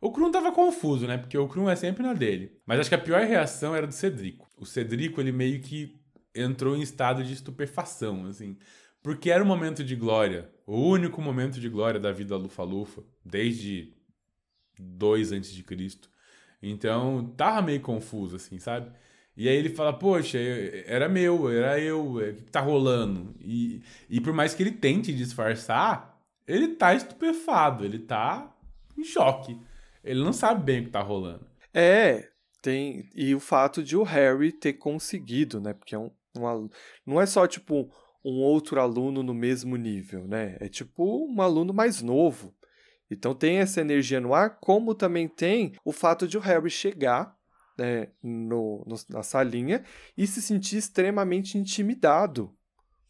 O 0.00 0.10
Krum 0.10 0.30
tava 0.30 0.50
confuso, 0.52 1.06
né? 1.06 1.18
Porque 1.18 1.36
o 1.36 1.48
Krum 1.48 1.68
é 1.68 1.76
sempre 1.76 2.02
na 2.02 2.14
dele. 2.14 2.56
Mas 2.64 2.80
acho 2.80 2.88
que 2.88 2.94
a 2.94 2.98
pior 2.98 3.20
reação 3.26 3.76
era 3.76 3.86
do 3.86 3.92
Cedrico. 3.92 4.48
O 4.56 4.64
Cedrico, 4.64 5.20
ele 5.20 5.32
meio 5.32 5.60
que 5.60 6.00
entrou 6.36 6.76
em 6.76 6.82
estado 6.82 7.24
de 7.24 7.32
estupefação, 7.32 8.26
assim. 8.26 8.56
Porque 9.02 9.30
era 9.30 9.42
um 9.42 9.46
momento 9.46 9.84
de 9.84 9.94
glória, 9.94 10.50
o 10.66 10.80
único 10.80 11.22
momento 11.22 11.60
de 11.60 11.68
glória 11.68 12.00
da 12.00 12.12
vida 12.12 12.36
Lufa-Lufa, 12.36 13.02
desde 13.24 13.94
2 14.78 15.32
antes 15.32 15.52
de 15.52 15.62
Cristo. 15.62 16.10
Então, 16.62 17.32
tava 17.36 17.62
meio 17.62 17.80
confuso, 17.80 18.36
assim, 18.36 18.58
sabe? 18.58 18.90
E 19.36 19.48
aí 19.48 19.56
ele 19.56 19.68
fala, 19.68 19.92
poxa, 19.92 20.38
era 20.86 21.08
meu, 21.08 21.50
era 21.50 21.78
eu, 21.78 22.14
o 22.14 22.34
que 22.34 22.50
tá 22.50 22.60
rolando? 22.60 23.34
E, 23.40 23.82
e 24.08 24.20
por 24.20 24.32
mais 24.32 24.54
que 24.54 24.62
ele 24.62 24.72
tente 24.72 25.12
disfarçar, 25.12 26.18
ele 26.46 26.68
tá 26.68 26.94
estupefado, 26.94 27.84
ele 27.84 27.98
tá 27.98 28.56
em 28.96 29.04
choque. 29.04 29.60
Ele 30.02 30.22
não 30.22 30.32
sabe 30.32 30.64
bem 30.64 30.80
o 30.80 30.84
que 30.84 30.90
tá 30.90 31.02
rolando. 31.02 31.46
É, 31.74 32.30
tem. 32.62 33.10
E 33.14 33.34
o 33.34 33.40
fato 33.40 33.82
de 33.82 33.96
o 33.96 34.02
Harry 34.02 34.52
ter 34.52 34.74
conseguido, 34.74 35.60
né? 35.60 35.74
Porque 35.74 35.94
é 35.94 35.98
um, 35.98 36.10
um, 36.36 36.68
não 37.04 37.20
é 37.20 37.26
só 37.26 37.46
tipo 37.46 37.90
um 38.24 38.40
outro 38.42 38.80
aluno 38.80 39.22
no 39.22 39.32
mesmo 39.32 39.76
nível, 39.76 40.26
né? 40.26 40.56
É 40.60 40.68
tipo 40.68 41.26
um 41.28 41.40
aluno 41.40 41.72
mais 41.72 42.02
novo. 42.02 42.54
Então 43.10 43.34
tem 43.34 43.58
essa 43.58 43.80
energia 43.80 44.20
no 44.20 44.34
ar, 44.34 44.58
como 44.58 44.94
também 44.94 45.28
tem 45.28 45.72
o 45.84 45.92
fato 45.92 46.26
de 46.26 46.36
o 46.36 46.40
Harry 46.40 46.70
chegar 46.70 47.36
né, 47.78 48.08
no, 48.22 48.84
no, 48.86 48.96
na 49.10 49.22
salinha 49.22 49.84
e 50.16 50.26
se 50.26 50.42
sentir 50.42 50.78
extremamente 50.78 51.56
intimidado 51.56 52.52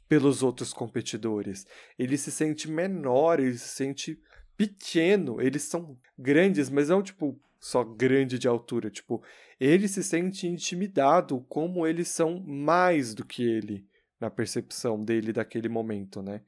pelos 0.08 0.42
outros 0.42 0.72
competidores. 0.72 1.66
Ele 1.98 2.18
se 2.18 2.30
sente 2.30 2.70
menor, 2.70 3.40
ele 3.40 3.56
se 3.56 3.68
sente 3.68 4.20
pequeno. 4.56 5.40
Eles 5.40 5.62
são 5.62 5.96
grandes, 6.18 6.68
mas 6.68 6.88
não 6.88 7.02
tipo 7.02 7.40
só 7.66 7.82
grande 7.82 8.38
de 8.38 8.46
altura. 8.46 8.90
Tipo, 8.90 9.22
ele 9.58 9.88
se 9.88 10.02
sente 10.04 10.46
intimidado 10.46 11.40
como 11.48 11.84
eles 11.84 12.08
são 12.08 12.38
mais 12.40 13.12
do 13.12 13.24
que 13.24 13.42
ele 13.42 13.84
na 14.20 14.30
percepção 14.30 15.02
dele 15.02 15.32
daquele 15.32 15.68
momento, 15.68 16.22
né? 16.22 16.42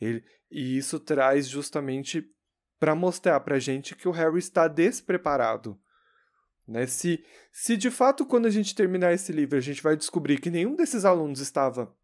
Ele, 0.00 0.24
e 0.50 0.76
isso 0.76 0.98
traz 0.98 1.48
justamente 1.48 2.28
para 2.80 2.96
mostrar 2.96 3.38
pra 3.40 3.60
gente 3.60 3.94
que 3.94 4.08
o 4.08 4.10
Harry 4.10 4.38
está 4.38 4.66
despreparado. 4.66 5.80
Né? 6.66 6.84
Se, 6.86 7.24
se 7.52 7.76
de 7.76 7.90
fato, 7.90 8.26
quando 8.26 8.46
a 8.46 8.50
gente 8.50 8.74
terminar 8.74 9.12
esse 9.12 9.30
livro, 9.30 9.56
a 9.56 9.62
gente 9.62 9.82
vai 9.82 9.96
descobrir 9.96 10.40
que 10.40 10.50
nenhum 10.50 10.74
desses 10.74 11.04
alunos 11.04 11.40
estava 11.40 11.96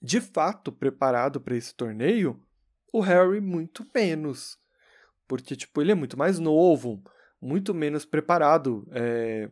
de 0.00 0.22
fato 0.22 0.72
preparado 0.72 1.38
para 1.38 1.54
esse 1.54 1.74
torneio, 1.74 2.42
o 2.92 3.00
Harry 3.00 3.42
muito 3.42 3.86
menos. 3.94 4.58
Porque, 5.28 5.54
tipo, 5.54 5.82
ele 5.82 5.92
é 5.92 5.94
muito 5.94 6.18
mais 6.18 6.38
novo, 6.38 7.04
muito 7.40 7.74
menos 7.74 8.04
preparado 8.04 8.86
é, 8.92 9.50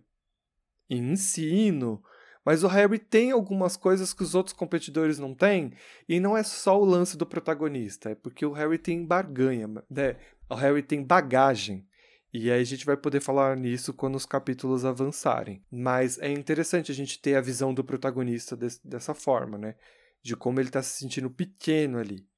em 0.88 1.12
ensino. 1.12 2.03
Mas 2.44 2.62
o 2.62 2.68
Harry 2.68 2.99
tem 2.99 3.33
algumas 3.33 3.77
coisas 3.77 4.14
que 4.14 4.22
os 4.22 4.35
outros 4.35 4.55
competidores 4.55 5.18
não 5.18 5.35
têm, 5.35 5.72
e 6.09 6.20
não 6.20 6.37
é 6.37 6.44
só 6.44 6.81
o 6.81 6.85
lance 6.85 7.16
do 7.16 7.27
protagonista, 7.27 8.11
é 8.11 8.14
porque 8.14 8.46
o 8.46 8.53
Harry 8.53 8.79
tem 8.79 9.05
barganha, 9.05 9.68
né? 9.90 10.16
O 10.49 10.55
Harry 10.55 10.81
tem 10.81 11.03
bagagem. 11.03 11.85
E 12.33 12.51
aí 12.51 12.61
a 12.61 12.64
gente 12.64 12.87
vai 12.87 12.96
poder 12.96 13.20
falar 13.20 13.57
nisso 13.57 13.92
quando 13.92 14.14
os 14.14 14.27
capítulos 14.27 14.85
avançarem. 14.85 15.64
Mas 15.70 16.18
é 16.18 16.31
interessante 16.31 16.92
a 16.92 16.94
gente 16.94 17.20
ter 17.20 17.35
a 17.35 17.40
visão 17.40 17.75
do 17.75 17.83
protagonista 17.83 18.57
dessa 18.85 19.14
forma, 19.14 19.59
né? 19.59 19.75
De 20.22 20.37
como 20.37 20.61
ele 20.61 20.68
está 20.68 20.83
se 20.83 20.99
sentindo 20.99 21.31
pequeno 21.31 21.99
ali. 21.99 22.29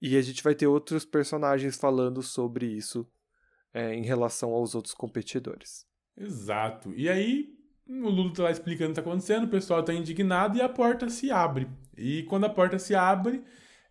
E 0.00 0.16
a 0.16 0.22
gente 0.22 0.42
vai 0.42 0.54
ter 0.54 0.66
outros 0.66 1.04
personagens 1.04 1.76
falando 1.76 2.20
sobre 2.20 2.66
isso 2.66 3.06
é, 3.72 3.94
em 3.94 4.02
relação 4.02 4.52
aos 4.52 4.74
outros 4.74 4.94
competidores. 4.94 5.86
Exato. 6.16 6.92
E 6.94 7.08
aí, 7.08 7.54
o 7.88 8.08
Lulu 8.08 8.32
tá 8.32 8.44
lá 8.44 8.50
explicando 8.50 8.90
o 8.90 8.94
que 8.94 9.00
tá 9.00 9.08
acontecendo, 9.08 9.44
o 9.44 9.50
pessoal 9.50 9.82
tá 9.82 9.92
indignado 9.92 10.56
e 10.56 10.62
a 10.62 10.68
porta 10.68 11.08
se 11.08 11.30
abre. 11.30 11.68
E 11.96 12.22
quando 12.24 12.44
a 12.44 12.50
porta 12.50 12.78
se 12.78 12.94
abre, 12.94 13.42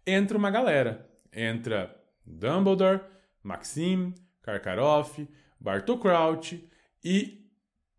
entra 0.05 0.37
uma 0.37 0.51
galera. 0.51 1.09
Entra 1.33 1.95
Dumbledore, 2.25 3.01
Maxime, 3.43 4.13
Karkaroff, 4.41 5.27
Bartol 5.59 5.97
Crouch 5.97 6.67
e 7.03 7.49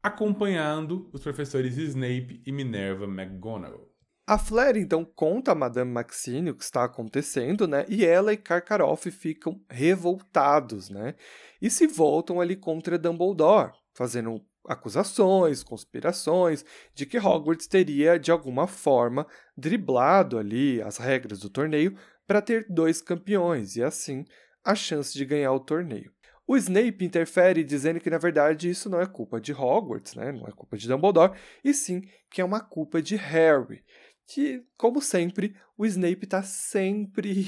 acompanhando 0.03 1.09
os 1.13 1.23
professores 1.23 1.77
Snape 1.77 2.43
e 2.45 2.53
Minerva 2.53 3.05
McGonagall. 3.05 3.92
A 4.33 4.39
Flair 4.39 4.79
então 4.79 5.05
conta 5.05 5.53
a 5.53 5.55
Madame 5.55 5.93
Maxine 5.93 6.49
o 6.49 6.55
que 6.55 6.65
está 6.65 6.85
acontecendo, 6.85 7.69
né? 7.69 7.85
E 7.87 8.03
ela 8.03 8.33
e 8.33 8.37
Karkaroff 8.39 9.11
ficam 9.11 9.61
revoltados, 9.69 10.89
né? 10.89 11.17
E 11.61 11.69
se 11.69 11.87
voltam 11.87 12.41
ali 12.41 12.57
contra 12.57 12.97
Dumbledore, 12.99 13.75
fazendo 13.93 14.43
acusações, 14.67 15.63
conspirações 15.63 16.65
de 16.95 17.05
que 17.05 17.19
Hogwarts 17.19 17.67
teria 17.67 18.19
de 18.19 18.31
alguma 18.31 18.67
forma 18.67 19.27
driblado 19.55 20.39
ali 20.39 20.81
as 20.81 20.97
regras 20.97 21.41
do 21.41 21.51
torneio 21.51 21.95
para 22.27 22.41
ter 22.41 22.65
dois 22.71 23.03
campeões 23.03 23.77
e 23.77 23.83
assim 23.83 24.25
a 24.65 24.75
chance 24.75 25.13
de 25.13 25.27
ganhar 25.27 25.53
o 25.53 25.61
torneio. 25.61 26.11
O 26.47 26.57
Snape 26.57 27.05
interfere 27.05 27.63
dizendo 27.63 28.01
que 28.01 28.11
na 28.11 28.19
verdade 28.19 28.69
isso 28.69 28.91
não 28.91 29.01
é 29.01 29.07
culpa 29.07 29.41
de 29.41 29.53
Hogwarts, 29.53 30.15
né? 30.15 30.33
não 30.33 30.47
é 30.47 30.53
culpa 30.53 30.77
de 30.77 30.89
Dumbledore, 30.89 31.39
e 31.63 31.73
sim 31.73 32.03
que 32.31 32.41
é 32.41 32.45
uma 32.45 32.61
culpa 32.61 33.01
de 33.01 33.15
Harry, 33.15 33.85
que, 34.27 34.65
como 34.77 35.01
sempre, 35.01 35.55
o 35.77 35.85
Snape 35.85 36.25
está 36.25 36.43
sempre 36.43 37.47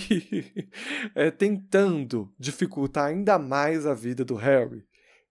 é, 1.14 1.30
tentando 1.30 2.32
dificultar 2.38 3.06
ainda 3.06 3.38
mais 3.38 3.86
a 3.86 3.94
vida 3.94 4.24
do 4.24 4.34
Harry, 4.34 4.84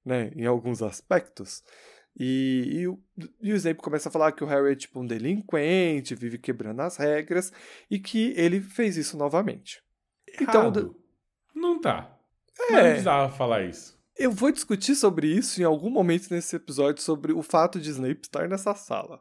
né, 0.05 0.31
em 0.35 0.45
alguns 0.45 0.81
aspectos. 0.81 1.63
E, 2.19 2.69
e, 2.71 2.87
o, 2.87 2.99
e 3.41 3.53
o 3.53 3.55
Snape 3.55 3.81
começa 3.81 4.09
a 4.09 4.11
falar 4.11 4.31
que 4.31 4.43
o 4.43 4.47
Harry 4.47 4.71
é 4.71 4.75
tipo 4.75 4.99
um 4.99 5.05
delinquente, 5.05 6.15
vive 6.15 6.37
quebrando 6.37 6.81
as 6.81 6.97
regras 6.97 7.51
e 7.89 7.99
que 7.99 8.33
ele 8.37 8.61
fez 8.61 8.97
isso 8.97 9.17
novamente. 9.17 9.81
Então, 10.39 10.61
Errado. 10.61 10.95
Não 11.55 11.79
tá. 11.79 12.17
É. 12.69 12.71
Não 12.71 12.79
precisava 12.81 13.31
falar 13.33 13.63
isso. 13.63 13.99
Eu 14.15 14.31
vou 14.31 14.51
discutir 14.51 14.95
sobre 14.95 15.27
isso 15.27 15.59
em 15.59 15.63
algum 15.63 15.89
momento 15.89 16.29
nesse 16.29 16.55
episódio, 16.55 17.01
sobre 17.01 17.33
o 17.33 17.41
fato 17.41 17.79
de 17.79 17.89
Snape 17.89 18.21
estar 18.21 18.47
nessa 18.47 18.75
sala. 18.75 19.19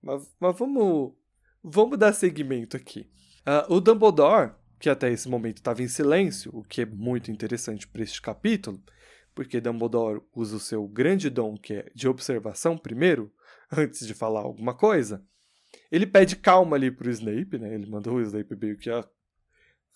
Mas, 0.00 0.30
mas 0.38 0.56
vamos, 0.56 1.12
vamos 1.62 1.98
dar 1.98 2.12
seguimento 2.12 2.76
aqui. 2.76 3.08
Uh, 3.40 3.74
o 3.74 3.80
Dumbledore, 3.80 4.52
que 4.78 4.88
até 4.88 5.10
esse 5.10 5.28
momento 5.28 5.58
estava 5.58 5.82
em 5.82 5.88
silêncio, 5.88 6.50
o 6.54 6.62
que 6.62 6.82
é 6.82 6.86
muito 6.86 7.30
interessante 7.30 7.86
para 7.86 8.02
este 8.02 8.20
capítulo, 8.20 8.82
porque 9.34 9.60
Dumbledore 9.60 10.22
usa 10.34 10.56
o 10.56 10.60
seu 10.60 10.86
grande 10.86 11.30
dom, 11.30 11.56
que 11.56 11.74
é 11.74 11.90
de 11.94 12.08
observação 12.08 12.76
primeiro, 12.76 13.32
antes 13.70 14.06
de 14.06 14.14
falar 14.14 14.40
alguma 14.40 14.74
coisa. 14.74 15.24
Ele 15.90 16.06
pede 16.06 16.36
calma 16.36 16.76
ali 16.76 16.90
pro 16.90 17.10
Snape, 17.10 17.58
né? 17.58 17.74
Ele 17.74 17.86
mandou 17.86 18.16
o 18.16 18.22
Snape 18.22 18.56
meio 18.56 18.76
que 18.76 18.90
ó, 18.90 19.04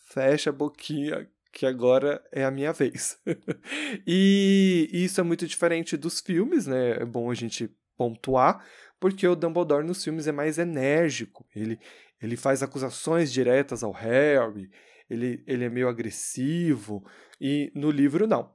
fecha 0.07 0.51
a 0.51 0.53
boquinha, 0.53 1.29
que 1.53 1.67
agora 1.67 2.23
é 2.33 2.45
a 2.45 2.51
minha 2.51 2.73
vez. 2.73 3.19
e 4.07 4.89
isso 4.93 5.21
é 5.21 5.25
muito 5.25 5.47
diferente 5.47 5.97
dos 5.97 6.21
filmes, 6.21 6.67
né? 6.67 7.03
É 7.03 7.05
bom 7.05 7.31
a 7.31 7.35
gente 7.35 7.71
pontuar, 7.97 8.65
porque 9.05 9.29
o 9.29 9.37
Dumbledore 9.37 9.87
nos 9.87 10.03
filmes 10.03 10.27
é 10.27 10.33
mais 10.33 10.57
enérgico. 10.57 11.45
Ele, 11.55 11.79
ele 12.23 12.39
faz 12.39 12.63
acusações 12.63 13.31
diretas 13.31 13.85
ao 13.85 13.93
Harry, 13.93 14.71
ele, 15.11 15.45
ele 15.47 15.63
é 15.63 15.69
meio 15.69 15.91
agressivo, 15.91 17.05
e 17.39 17.71
no 17.75 17.91
livro 17.91 18.27
não. 18.27 18.51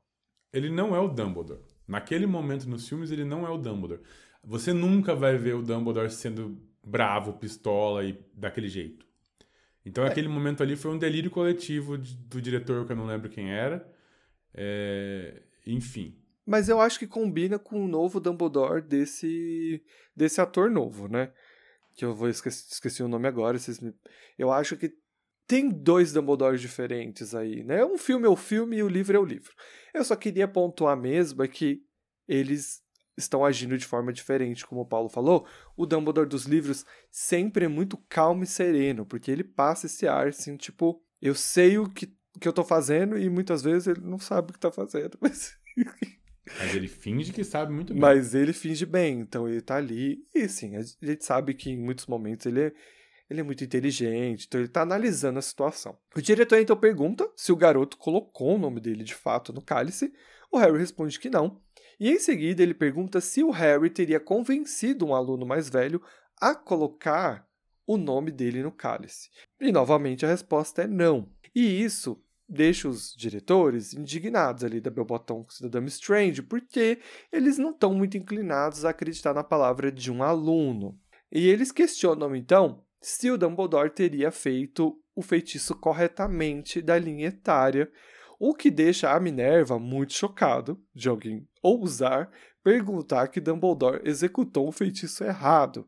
Ele 0.51 0.71
não 0.71 0.95
é 0.95 0.99
o 0.99 1.07
Dumbledore. 1.07 1.61
Naquele 1.87 2.25
momento 2.25 2.67
nos 2.67 2.89
filmes, 2.89 3.11
ele 3.11 3.23
não 3.23 3.45
é 3.45 3.49
o 3.51 3.59
Dumbledore. 3.59 4.01
Você 4.43 4.73
nunca 4.73 5.13
vai 5.13 5.37
ver 5.37 5.53
o 5.53 5.61
Dumbledore 5.61 6.09
sendo 6.09 6.59
bravo, 6.83 7.33
pistola 7.33 8.03
e 8.03 8.19
daquele 8.33 8.69
jeito. 8.69 9.05
Então, 9.85 10.03
é. 10.03 10.07
aquele 10.07 10.27
momento 10.27 10.63
ali 10.63 10.75
foi 10.75 10.89
um 10.89 10.97
delírio 10.97 11.29
coletivo 11.29 11.95
do 11.95 12.41
diretor, 12.41 12.87
que 12.87 12.91
eu 12.91 12.95
não 12.95 13.05
lembro 13.05 13.29
quem 13.29 13.51
era. 13.51 13.87
É, 14.55 15.43
enfim. 15.67 16.17
Mas 16.49 16.67
eu 16.67 16.81
acho 16.81 16.97
que 16.97 17.05
combina 17.05 17.59
com 17.59 17.85
o 17.85 17.87
novo 17.87 18.19
Dumbledore 18.19 18.81
desse, 18.81 19.83
desse 20.15 20.41
ator 20.41 20.71
novo, 20.71 21.07
né? 21.07 21.31
Que 21.93 22.03
eu 22.03 22.15
vou 22.15 22.27
esqueci, 22.27 22.65
esqueci 22.71 23.03
o 23.03 23.07
nome 23.07 23.27
agora. 23.27 23.55
Me... 23.79 23.93
Eu 24.35 24.51
acho 24.51 24.75
que 24.75 24.91
tem 25.45 25.69
dois 25.69 26.11
Dumbledores 26.11 26.59
diferentes 26.59 27.35
aí, 27.35 27.63
né? 27.63 27.85
Um 27.85 27.99
filme 27.99 28.25
é 28.25 28.29
o 28.29 28.35
filme 28.35 28.77
e 28.77 28.81
o 28.81 28.87
livro 28.87 29.15
é 29.15 29.19
o 29.19 29.25
livro. 29.25 29.53
Eu 29.93 30.03
só 30.03 30.15
queria 30.15 30.47
pontuar 30.47 30.97
mesmo 30.97 31.43
é 31.43 31.47
que 31.47 31.83
eles 32.27 32.81
estão 33.15 33.45
agindo 33.45 33.77
de 33.77 33.85
forma 33.85 34.11
diferente, 34.11 34.65
como 34.65 34.81
o 34.81 34.87
Paulo 34.87 35.07
falou. 35.07 35.45
O 35.77 35.85
Dumbledore 35.85 36.27
dos 36.27 36.45
livros 36.45 36.83
sempre 37.11 37.65
é 37.65 37.67
muito 37.67 37.95
calmo 38.09 38.41
e 38.41 38.47
sereno, 38.47 39.05
porque 39.05 39.29
ele 39.29 39.43
passa 39.43 39.85
esse 39.85 40.07
ar 40.07 40.29
assim, 40.29 40.57
tipo, 40.57 40.99
eu 41.21 41.35
sei 41.35 41.77
o 41.77 41.87
que, 41.87 42.11
que 42.41 42.47
eu 42.47 42.53
tô 42.53 42.63
fazendo 42.63 43.19
e 43.19 43.29
muitas 43.29 43.61
vezes 43.61 43.87
ele 43.87 44.01
não 44.01 44.17
sabe 44.17 44.49
o 44.49 44.53
que 44.53 44.59
tá 44.59 44.71
fazendo, 44.71 45.15
mas. 45.21 45.55
Mas 46.57 46.75
ele 46.75 46.87
finge 46.87 47.31
que 47.31 47.43
sabe 47.43 47.71
muito 47.71 47.93
bem. 47.93 48.01
Mas 48.01 48.33
ele 48.33 48.53
finge 48.53 48.85
bem, 48.85 49.19
então 49.19 49.47
ele 49.47 49.61
tá 49.61 49.75
ali. 49.75 50.25
E 50.33 50.47
sim, 50.47 50.75
a 50.75 50.81
gente 50.81 51.23
sabe 51.23 51.53
que 51.53 51.69
em 51.69 51.77
muitos 51.77 52.07
momentos 52.07 52.45
ele 52.45 52.61
é, 52.61 52.73
ele 53.29 53.41
é 53.41 53.43
muito 53.43 53.63
inteligente, 53.63 54.45
então 54.47 54.59
ele 54.59 54.67
tá 54.67 54.81
analisando 54.81 55.39
a 55.39 55.41
situação. 55.41 55.97
O 56.15 56.21
diretor 56.21 56.57
então 56.57 56.75
pergunta 56.75 57.29
se 57.35 57.51
o 57.51 57.55
garoto 57.55 57.97
colocou 57.97 58.55
o 58.55 58.59
nome 58.59 58.79
dele 58.79 59.03
de 59.03 59.13
fato 59.13 59.53
no 59.53 59.61
cálice. 59.61 60.11
O 60.51 60.57
Harry 60.57 60.79
responde 60.79 61.19
que 61.19 61.29
não, 61.29 61.61
e 61.99 62.09
em 62.09 62.17
seguida 62.17 62.63
ele 62.63 62.73
pergunta 62.73 63.19
se 63.19 63.43
o 63.43 63.51
Harry 63.51 63.89
teria 63.89 64.19
convencido 64.19 65.05
um 65.05 65.13
aluno 65.13 65.45
mais 65.45 65.69
velho 65.69 66.01
a 66.39 66.55
colocar 66.55 67.45
o 67.85 67.97
nome 67.97 68.31
dele 68.31 68.63
no 68.63 68.71
cálice. 68.71 69.29
E 69.59 69.71
novamente 69.71 70.25
a 70.25 70.29
resposta 70.29 70.83
é 70.83 70.87
não. 70.87 71.29
E 71.53 71.83
isso 71.83 72.23
deixa 72.49 72.89
os 72.89 73.13
diretores 73.15 73.93
indignados 73.93 74.63
ali 74.63 74.81
da 74.81 74.89
Belbotonks 74.89 75.59
e 75.59 75.63
da 75.63 75.69
Dame 75.69 75.87
Strange, 75.87 76.41
porque 76.41 76.99
eles 77.31 77.57
não 77.57 77.69
estão 77.71 77.93
muito 77.93 78.17
inclinados 78.17 78.83
a 78.83 78.89
acreditar 78.89 79.33
na 79.33 79.43
palavra 79.43 79.91
de 79.91 80.11
um 80.11 80.23
aluno. 80.23 80.97
E 81.31 81.47
eles 81.47 81.71
questionam 81.71 82.35
então 82.35 82.83
se 82.99 83.29
o 83.29 83.37
Dumbledore 83.37 83.91
teria 83.91 84.31
feito 84.31 84.99
o 85.15 85.21
feitiço 85.21 85.75
corretamente 85.75 86.81
da 86.81 86.97
linha 86.97 87.27
etária 87.27 87.91
o 88.39 88.55
que 88.55 88.71
deixa 88.71 89.11
a 89.11 89.19
Minerva 89.19 89.77
muito 89.77 90.13
chocado 90.13 90.81
de 90.95 91.09
alguém 91.09 91.45
ousar 91.61 92.31
perguntar 92.63 93.27
que 93.27 93.41
Dumbledore 93.41 94.01
executou 94.05 94.67
um 94.67 94.71
feitiço 94.71 95.23
errado. 95.23 95.85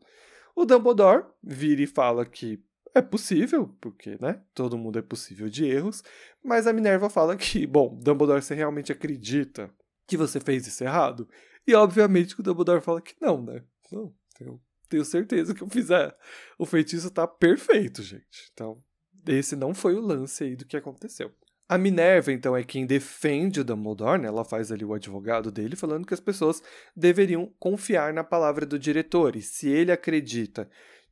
O 0.56 0.66
Dumbledore 0.66 1.26
vira 1.42 1.82
e 1.82 1.88
fala 1.88 2.26
que 2.26 2.62
é 2.94 3.02
possível, 3.02 3.76
porque, 3.80 4.18
né, 4.20 4.42
todo 4.54 4.78
mundo 4.78 5.00
é 5.00 5.02
possível 5.02 5.50
de 5.50 5.66
erros, 5.66 6.04
mas 6.44 6.68
a 6.68 6.74
Minerva 6.74 7.10
fala 7.10 7.36
que, 7.36 7.66
bom, 7.66 7.98
Dumbledore, 8.02 8.42
você 8.42 8.54
realmente 8.54 8.92
acredita 8.92 9.70
que 10.08 10.18
você 10.18 10.40
fez 10.40 10.68
isso 10.68 10.84
errado? 10.84 11.28
E 11.66 11.74
obviamente 11.74 12.36
que 12.36 12.42
o 12.42 12.44
Dumbledore 12.44 12.82
fala 12.82 13.02
que 13.02 13.16
não, 13.22 13.42
né? 13.42 13.64
Não, 13.92 14.14
eu 14.40 14.60
tenho 14.90 15.06
certeza 15.06 15.54
que 15.54 15.62
eu 15.62 15.70
fiz 15.70 15.90
a... 15.92 16.14
o 16.58 16.66
feitiço 16.66 17.10
tá 17.10 17.26
perfeito, 17.28 18.02
gente. 18.04 18.50
Então, 18.54 18.84
esse 19.28 19.56
não 19.56 19.74
foi 19.74 19.96
o 19.96 20.02
lance 20.02 20.44
aí 20.44 20.56
do 20.56 20.66
que 20.66 20.76
aconteceu. 20.76 21.32
A 21.70 21.78
Minerva, 21.78 22.34
então, 22.34 22.58
é 22.58 22.66
quem 22.66 22.86
defende 22.86 23.62
o 23.62 23.64
Dumbledore, 23.64 24.20
né? 24.20 24.28
ela 24.28 24.44
faz 24.44 24.74
ali 24.74 24.84
o 24.84 24.94
advogado 24.94 25.50
dele, 25.50 25.78
falando 25.78 26.06
que 26.06 26.14
as 26.14 26.20
pessoas 26.20 26.62
deveriam 26.94 27.50
confiar 27.58 28.14
na 28.14 28.26
palavra 28.26 28.66
do 28.66 28.78
diretor, 28.78 29.38
e 29.38 29.42
se 29.42 29.70
ele 29.70 29.90
acredita 29.90 30.70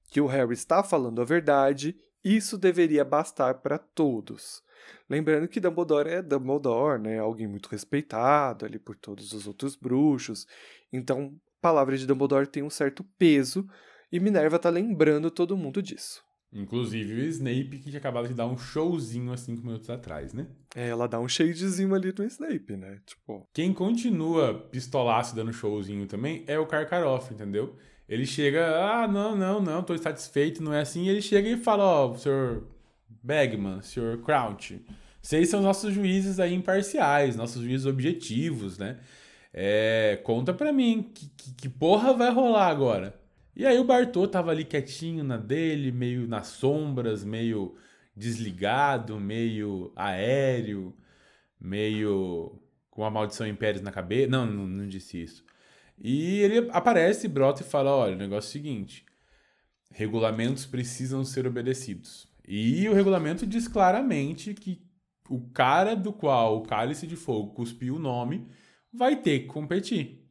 que 0.09 0.19
o 0.19 0.27
Harry 0.27 0.53
está 0.53 0.83
falando 0.83 1.21
a 1.21 1.25
verdade, 1.25 1.95
isso 2.23 2.57
deveria 2.57 3.05
bastar 3.05 3.55
para 3.55 3.77
todos. 3.77 4.61
Lembrando 5.09 5.47
que 5.47 5.59
Dumbledore 5.59 6.09
é 6.09 6.21
Dumbledore, 6.21 7.01
né? 7.01 7.19
alguém 7.19 7.47
muito 7.47 7.67
respeitado 7.67 8.65
ali 8.65 8.79
por 8.79 8.95
todos 8.95 9.33
os 9.33 9.47
outros 9.47 9.75
bruxos, 9.75 10.47
então 10.91 11.35
a 11.57 11.61
palavra 11.61 11.97
de 11.97 12.07
Dumbledore 12.07 12.47
tem 12.47 12.63
um 12.63 12.69
certo 12.69 13.03
peso, 13.17 13.67
e 14.11 14.19
Minerva 14.19 14.55
está 14.55 14.69
lembrando 14.69 15.29
todo 15.29 15.57
mundo 15.57 15.81
disso. 15.81 16.23
Inclusive 16.51 17.13
o 17.13 17.25
Snape, 17.25 17.77
que 17.77 17.89
tinha 17.89 17.99
acabado 17.99 18.27
de 18.27 18.33
dar 18.33 18.47
um 18.47 18.57
showzinho 18.57 19.31
há 19.31 19.37
cinco 19.37 19.63
minutos 19.63 19.87
atrás, 19.89 20.33
né? 20.33 20.47
É, 20.75 20.87
ela 20.87 21.07
dá 21.07 21.19
um 21.19 21.27
shadezinho 21.27 21.93
ali 21.93 22.11
do 22.11 22.23
Snape, 22.23 22.75
né? 22.75 22.99
Tipo. 23.05 23.47
Quem 23.53 23.71
continua 23.71 24.55
pistolaço 24.71 25.35
dando 25.35 25.53
showzinho 25.53 26.07
também 26.07 26.43
é 26.47 26.57
o 26.57 26.65
Karkaroff, 26.65 27.31
entendeu? 27.31 27.77
Ele 28.09 28.25
chega, 28.25 28.67
ah, 28.75 29.07
não, 29.07 29.35
não, 29.35 29.61
não, 29.61 29.83
tô 29.83 29.97
satisfeito, 29.97 30.63
não 30.63 30.73
é 30.73 30.81
assim. 30.81 31.07
Ele 31.07 31.21
chega 31.21 31.47
e 31.47 31.57
fala, 31.57 31.83
ó, 31.83 32.09
oh, 32.09 32.17
senhor 32.17 32.67
Bagman, 33.23 33.81
senhor 33.81 34.17
Crouch, 34.23 34.83
vocês 35.21 35.49
são 35.49 35.61
nossos 35.61 35.93
juízes 35.93 36.39
aí 36.39 36.53
imparciais, 36.53 37.35
nossos 37.35 37.61
juízes 37.61 37.85
objetivos, 37.85 38.77
né? 38.79 38.97
É, 39.53 40.19
conta 40.23 40.53
pra 40.53 40.73
mim, 40.73 41.11
que, 41.13 41.29
que, 41.37 41.53
que 41.53 41.69
porra 41.69 42.13
vai 42.13 42.31
rolar 42.31 42.67
agora? 42.67 43.19
E 43.55 43.65
aí 43.65 43.77
o 43.77 43.83
Bartô 43.83 44.27
tava 44.27 44.51
ali 44.51 44.63
quietinho 44.65 45.23
na 45.23 45.37
dele, 45.37 45.91
meio 45.91 46.27
nas 46.27 46.47
sombras, 46.47 47.23
meio 47.23 47.75
desligado, 48.15 49.19
meio 49.19 49.91
aéreo, 49.95 50.95
meio 51.59 52.59
com 52.89 53.03
a 53.05 53.11
maldição 53.11 53.47
impérios 53.47 53.81
na 53.83 53.91
cabeça. 53.91 54.29
Não, 54.29 54.45
não, 54.45 54.67
não, 54.67 54.87
disse 54.87 55.21
isso. 55.21 55.45
E 55.99 56.39
ele 56.39 56.69
aparece, 56.71 57.27
brota 57.27 57.61
e 57.61 57.65
fala: 57.65 57.91
olha, 57.91 58.15
o 58.15 58.19
negócio 58.19 58.47
é 58.47 58.49
o 58.49 58.53
seguinte: 58.53 59.05
regulamentos 59.91 60.65
precisam 60.65 61.23
ser 61.23 61.45
obedecidos. 61.45 62.27
E 62.47 62.87
o 62.89 62.93
regulamento 62.93 63.45
diz 63.45 63.67
claramente 63.67 64.53
que 64.53 64.81
o 65.29 65.41
cara 65.51 65.95
do 65.95 66.11
qual 66.11 66.57
o 66.57 66.63
cálice 66.63 67.05
de 67.05 67.15
fogo 67.15 67.53
cuspiu 67.53 67.95
o 67.95 67.99
nome 67.99 68.47
vai 68.91 69.15
ter 69.15 69.41
que 69.41 69.47
competir. 69.47 70.27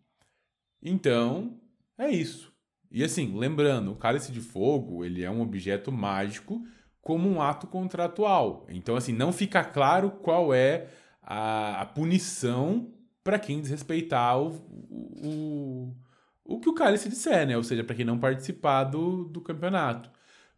Então, 0.83 1.61
é 1.97 2.11
isso. 2.11 2.53
E 2.91 3.05
assim, 3.05 3.37
lembrando, 3.39 3.93
o 3.93 3.97
cálice 3.97 4.33
de 4.33 4.41
fogo, 4.41 5.05
ele 5.05 5.23
é 5.23 5.31
um 5.31 5.43
objeto 5.43 5.93
mágico 5.93 6.65
como 7.01 7.29
um 7.29 7.41
ato 7.41 7.67
contratual. 7.67 8.67
Então, 8.69 8.97
assim, 8.97 9.13
não 9.13 9.33
fica 9.33 9.63
claro 9.63 10.11
qual 10.11 10.53
é 10.53 10.89
a, 11.23 11.83
a 11.83 11.87
punição 11.87 12.93
para 13.23 13.39
quem 13.39 13.61
desrespeitar 13.61 14.41
o, 14.41 14.51
o, 14.91 15.97
o 16.45 16.61
que 16.61 16.69
o 16.69 16.75
cálice 16.75 17.09
disser, 17.09 17.47
né? 17.47 17.57
Ou 17.57 17.63
seja, 17.63 17.85
para 17.85 17.95
quem 17.95 18.05
não 18.05 18.19
participar 18.19 18.85
do, 18.85 19.25
do 19.25 19.41
campeonato. 19.41 20.11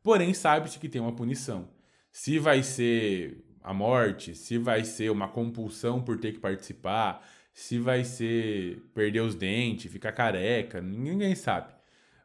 Porém, 0.02 0.32
sabe-se 0.32 0.78
que 0.78 0.88
tem 0.88 1.00
uma 1.00 1.14
punição. 1.14 1.68
Se 2.12 2.38
vai 2.38 2.62
ser 2.62 3.44
a 3.62 3.74
morte, 3.74 4.34
se 4.34 4.58
vai 4.58 4.84
ser 4.84 5.10
uma 5.10 5.28
compulsão 5.28 6.02
por 6.02 6.18
ter 6.18 6.32
que 6.32 6.38
participar, 6.38 7.26
se 7.52 7.78
vai 7.78 8.04
ser 8.04 8.82
perder 8.94 9.20
os 9.20 9.34
dentes, 9.34 9.92
ficar 9.92 10.12
careca, 10.12 10.80
ninguém 10.80 11.34
sabe. 11.34 11.74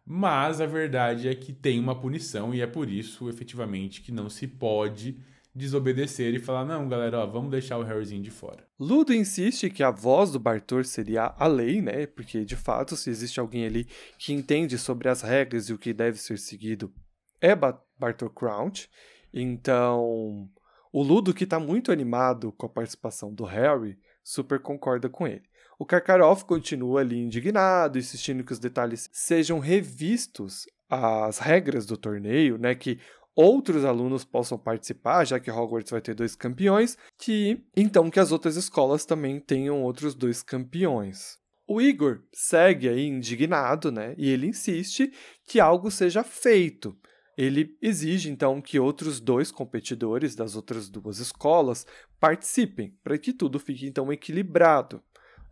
Mas 0.06 0.62
a 0.62 0.66
verdade 0.66 1.28
é 1.28 1.36
que 1.36 1.52
tem 1.52 1.80
uma 1.80 2.00
punição 2.00 2.54
e 2.54 2.62
é 2.62 2.68
por 2.68 2.90
isso, 2.90 3.28
efetivamente, 3.28 4.02
que 4.02 4.12
não 4.12 4.30
se 4.30 4.48
pode 4.48 5.20
desobedecer 5.56 6.34
e 6.34 6.40
falar: 6.40 6.66
não, 6.66 6.88
galera, 6.90 7.20
ó, 7.20 7.26
vamos 7.26 7.50
deixar 7.50 7.78
o 7.78 7.84
Harryzinho 7.84 8.22
de 8.22 8.30
fora. 8.30 8.68
Ludo 8.80 9.14
insiste 9.14 9.70
que 9.70 9.82
a 9.82 9.90
voz 9.90 10.32
do 10.32 10.40
Bartor 10.40 10.84
seria 10.84 11.34
a 11.38 11.48
lei, 11.48 11.82
né? 11.82 12.06
Porque 12.06 12.44
de 12.44 12.56
fato, 12.56 12.96
se 12.96 13.10
existe 13.10 13.40
alguém 13.40 13.66
ali 13.66 13.88
que 14.20 14.34
entende 14.34 14.78
sobre 14.78 15.08
as 15.08 15.22
regras 15.22 15.70
e 15.70 15.74
o 15.74 15.78
que 15.78 15.94
deve 15.94 16.18
ser 16.18 16.38
seguido, 16.38 16.94
é 17.40 17.56
ba 17.56 17.82
Bartor 17.98 18.30
Crouch. 18.30 18.90
Então, 19.34 20.50
o 20.92 21.02
Ludo, 21.02 21.34
que 21.34 21.46
está 21.46 21.60
muito 21.60 21.92
animado 21.92 22.52
com 22.52 22.66
a 22.66 22.70
participação 22.70 23.34
do 23.34 23.46
Harry, 23.46 23.98
super 24.24 24.60
concorda 24.60 25.08
com 25.08 25.26
ele. 25.26 25.44
O 25.78 25.86
Karkaroff 25.86 26.46
continua 26.46 27.02
ali 27.02 27.18
indignado, 27.18 27.98
insistindo 27.98 28.44
que 28.44 28.54
os 28.54 28.60
detalhes 28.60 29.10
sejam 29.12 29.60
revistos 29.60 30.66
as 30.90 31.40
regras 31.40 31.86
do 31.86 31.98
torneio, 31.98 32.58
né, 32.58 32.76
que 32.76 33.00
outros 33.36 33.84
alunos 33.84 34.24
possam 34.24 34.58
participar, 34.58 35.26
já 35.26 35.40
que 35.40 35.52
Hogwarts 35.52 35.92
vai 35.92 36.02
ter 36.02 36.16
dois 36.16 36.36
campeões, 36.36 36.98
que 37.18 37.62
então 37.76 38.10
que 38.10 38.20
as 38.20 38.32
outras 38.32 38.56
escolas 38.56 39.06
também 39.06 39.40
tenham 39.40 39.84
outros 39.84 40.16
dois 40.16 40.42
campeões. 40.42 41.38
O 41.68 41.82
Igor 41.82 42.22
segue 42.32 42.88
aí 42.88 43.08
indignado, 43.08 43.92
né? 43.92 44.14
E 44.18 44.30
ele 44.30 44.48
insiste 44.48 45.12
que 45.48 45.60
algo 45.60 45.90
seja 45.90 46.24
feito. 46.24 46.96
Ele 47.38 47.76
exige 47.82 48.30
então 48.30 48.62
que 48.62 48.80
outros 48.80 49.20
dois 49.20 49.52
competidores 49.52 50.36
das 50.36 50.56
outras 50.56 50.88
duas 50.88 51.20
escolas 51.20 51.86
participem, 52.20 52.96
para 53.04 53.18
que 53.18 53.34
tudo 53.34 53.60
fique 53.60 53.88
então 53.88 54.14
equilibrado 54.14 55.04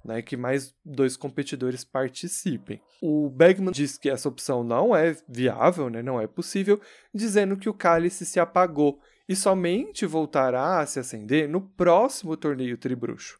né, 0.03 0.21
que 0.21 0.35
mais 0.35 0.75
dois 0.83 1.15
competidores 1.15 1.83
participem. 1.83 2.81
O 3.01 3.29
Bergman 3.29 3.71
diz 3.71 3.97
que 3.97 4.09
essa 4.09 4.27
opção 4.27 4.63
não 4.63 4.95
é 4.95 5.15
viável, 5.27 5.89
né, 5.89 6.01
não 6.01 6.19
é 6.19 6.27
possível, 6.27 6.79
dizendo 7.13 7.57
que 7.57 7.69
o 7.69 7.73
cálice 7.73 8.25
se 8.25 8.39
apagou 8.39 8.99
e 9.27 9.35
somente 9.35 10.05
voltará 10.05 10.79
a 10.79 10.85
se 10.85 10.99
acender 10.99 11.47
no 11.47 11.61
próximo 11.61 12.35
torneio 12.35 12.77
tribruxo. 12.77 13.39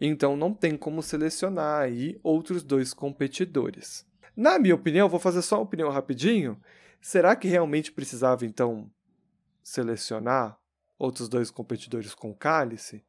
Então 0.00 0.36
não 0.36 0.52
tem 0.52 0.76
como 0.76 1.02
selecionar 1.02 1.82
aí 1.82 2.18
outros 2.22 2.62
dois 2.62 2.92
competidores. 2.92 4.04
Na 4.36 4.58
minha 4.58 4.74
opinião, 4.74 5.08
vou 5.08 5.20
fazer 5.20 5.42
só 5.42 5.56
uma 5.56 5.64
opinião 5.64 5.90
rapidinho. 5.90 6.60
Será 7.00 7.36
que 7.36 7.48
realmente 7.48 7.92
precisava 7.92 8.44
então 8.44 8.90
selecionar 9.62 10.58
outros 10.98 11.28
dois 11.28 11.50
competidores 11.50 12.14
com 12.14 12.34
cálice? 12.34 13.04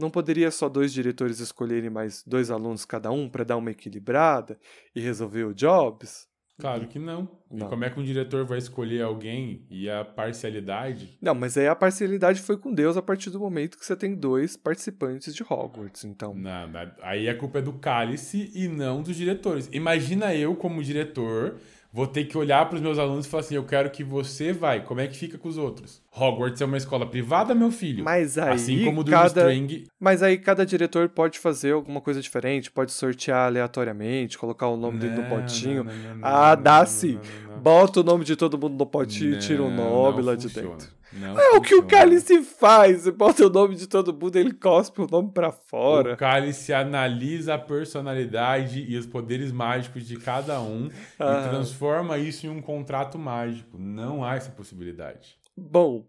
Não 0.00 0.10
poderia 0.10 0.50
só 0.50 0.68
dois 0.68 0.92
diretores 0.92 1.40
escolherem 1.40 1.90
mais 1.90 2.24
dois 2.26 2.50
alunos 2.50 2.86
cada 2.86 3.10
um 3.10 3.28
para 3.28 3.44
dar 3.44 3.58
uma 3.58 3.70
equilibrada 3.70 4.58
e 4.94 5.00
resolver 5.00 5.44
o 5.44 5.54
Jobs? 5.54 6.26
Claro 6.58 6.86
que 6.86 6.98
não. 6.98 7.28
Não. 7.50 7.66
E 7.66 7.70
como 7.70 7.84
é 7.84 7.90
que 7.90 7.98
um 7.98 8.02
diretor 8.02 8.44
vai 8.44 8.58
escolher 8.58 9.02
alguém 9.02 9.66
e 9.70 9.88
a 9.90 10.04
parcialidade? 10.04 11.18
Não, 11.20 11.34
mas 11.34 11.56
aí 11.56 11.66
a 11.66 11.74
parcialidade 11.74 12.40
foi 12.40 12.56
com 12.56 12.72
Deus 12.72 12.96
a 12.96 13.02
partir 13.02 13.30
do 13.30 13.40
momento 13.40 13.78
que 13.78 13.84
você 13.84 13.96
tem 13.96 14.14
dois 14.14 14.56
participantes 14.56 15.34
de 15.34 15.42
Hogwarts, 15.42 16.04
então. 16.04 16.34
Não, 16.34 16.68
não, 16.68 16.92
aí 17.02 17.28
a 17.28 17.36
culpa 17.36 17.58
é 17.58 17.62
do 17.62 17.72
cálice 17.72 18.50
e 18.54 18.68
não 18.68 19.02
dos 19.02 19.16
diretores. 19.16 19.68
Imagina 19.72 20.34
eu, 20.34 20.54
como 20.54 20.82
diretor, 20.82 21.56
vou 21.92 22.06
ter 22.06 22.24
que 22.24 22.36
olhar 22.36 22.66
para 22.66 22.76
os 22.76 22.82
meus 22.82 22.98
alunos 22.98 23.26
e 23.26 23.28
falar 23.28 23.42
assim: 23.42 23.54
eu 23.54 23.64
quero 23.64 23.90
que 23.90 24.04
você 24.04 24.52
vai. 24.52 24.82
Como 24.82 25.00
é 25.00 25.06
que 25.06 25.16
fica 25.16 25.36
com 25.36 25.48
os 25.48 25.58
outros? 25.58 26.02
Hogwarts 26.14 26.60
é 26.60 26.64
uma 26.64 26.76
escola 26.76 27.06
privada, 27.06 27.54
meu 27.54 27.70
filho. 27.70 28.04
Mas 28.04 28.36
aí 28.36 28.54
assim 28.54 28.84
como 28.84 29.04
do 29.04 29.10
cada, 29.10 29.52
String. 29.52 29.84
mas 29.98 30.22
aí 30.22 30.36
cada 30.38 30.66
diretor 30.66 31.08
pode 31.08 31.38
fazer 31.38 31.72
alguma 31.72 32.00
coisa 32.00 32.20
diferente, 32.20 32.70
pode 32.70 32.92
sortear 32.92 33.46
aleatoriamente, 33.46 34.36
colocar 34.36 34.68
o 34.68 34.76
nome 34.76 34.98
dele 34.98 35.14
no 35.14 35.28
potinho. 35.28 35.84
Não, 35.84 35.92
não, 35.92 36.14
não, 36.16 36.28
ah, 36.28 36.56
não, 36.56 37.49
Bota 37.60 38.00
o 38.00 38.02
nome 38.02 38.24
de 38.24 38.36
todo 38.36 38.58
mundo 38.58 38.76
no 38.78 38.86
potinho 38.86 39.34
e 39.34 39.38
tira 39.38 39.62
o 39.62 39.70
nome 39.70 40.22
lá 40.22 40.34
de 40.34 40.44
funciona. 40.48 40.68
dentro. 40.76 41.00
Não 41.12 41.36
É 41.38 41.50
o 41.56 41.60
que 41.60 41.74
o 41.74 41.82
funciona. 41.82 41.86
cálice 41.88 42.42
faz. 42.42 43.08
Bota 43.08 43.46
o 43.46 43.50
nome 43.50 43.74
de 43.74 43.86
todo 43.88 44.12
mundo, 44.14 44.36
ele 44.36 44.52
cospe 44.52 45.00
o 45.02 45.06
nome 45.10 45.30
pra 45.32 45.50
fora. 45.50 46.14
O 46.14 46.16
cálice 46.16 46.72
analisa 46.72 47.54
a 47.54 47.58
personalidade 47.58 48.84
e 48.88 48.96
os 48.96 49.06
poderes 49.06 49.50
mágicos 49.52 50.06
de 50.06 50.16
cada 50.16 50.60
um 50.60 50.88
Ah. 51.18 51.44
e 51.44 51.48
transforma 51.50 52.16
isso 52.18 52.46
em 52.46 52.50
um 52.50 52.62
contrato 52.62 53.18
mágico. 53.18 53.76
Não 53.78 54.24
há 54.24 54.36
essa 54.36 54.50
possibilidade. 54.50 55.36
Bom, 55.56 56.06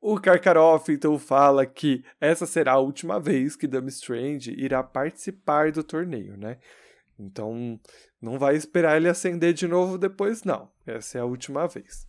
o 0.00 0.18
Karkaroff 0.20 0.90
então 0.92 1.18
fala 1.18 1.66
que 1.66 2.04
essa 2.20 2.46
será 2.46 2.72
a 2.72 2.78
última 2.78 3.18
vez 3.20 3.56
que 3.56 3.66
Dumb 3.66 3.88
Strange 3.88 4.54
irá 4.56 4.82
participar 4.82 5.72
do 5.72 5.82
torneio, 5.82 6.36
né? 6.36 6.58
Então, 7.18 7.78
não 8.22 8.38
vai 8.38 8.54
esperar 8.54 8.96
ele 8.96 9.08
acender 9.08 9.52
de 9.52 9.66
novo 9.66 9.98
depois, 9.98 10.44
não. 10.44 10.70
Essa 10.86 11.18
é 11.18 11.20
a 11.20 11.24
última 11.24 11.66
vez. 11.66 12.06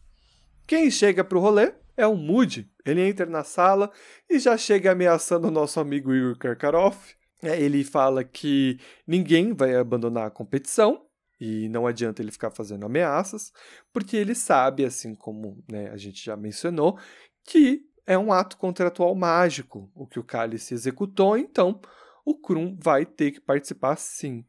Quem 0.67 0.89
chega 0.91 1.23
pro 1.23 1.39
rolê 1.39 1.73
é 1.97 2.06
o 2.06 2.15
Moody. 2.15 2.71
Ele 2.86 3.02
entra 3.02 3.26
na 3.26 3.43
sala 3.43 3.91
e 4.30 4.38
já 4.39 4.56
chega 4.56 4.91
ameaçando 4.91 5.47
o 5.47 5.52
nosso 5.52 5.80
amigo 5.80 6.13
Igor 6.13 6.38
Karkaroff. 6.38 7.15
É, 7.41 7.60
ele 7.60 7.84
fala 7.84 8.23
que 8.23 8.80
ninguém 9.06 9.54
vai 9.54 9.76
abandonar 9.76 10.28
a 10.28 10.32
competição 10.32 11.06
e 11.39 11.67
não 11.67 11.86
adianta 11.86 12.21
ele 12.21 12.32
ficar 12.32 12.52
fazendo 12.52 12.86
ameaças, 12.86 13.52
porque 13.91 14.15
ele 14.15 14.34
sabe, 14.34 14.86
assim 14.86 15.13
como 15.13 15.62
né, 15.69 15.89
a 15.89 15.97
gente 15.97 16.23
já 16.23 16.38
mencionou, 16.38 16.97
que 17.43 17.82
é 18.08 18.17
um 18.17 18.32
ato 18.32 18.56
contratual 18.56 19.13
mágico 19.13 19.91
o 19.93 20.08
que 20.08 20.19
o 20.19 20.23
Cálice 20.23 20.73
executou, 20.73 21.38
então 21.38 21.82
o 22.26 22.36
Krum 22.36 22.78
vai 22.82 23.06
ter 23.06 23.32
que 23.32 23.41
participar 23.41 23.97
sim. 23.97 24.45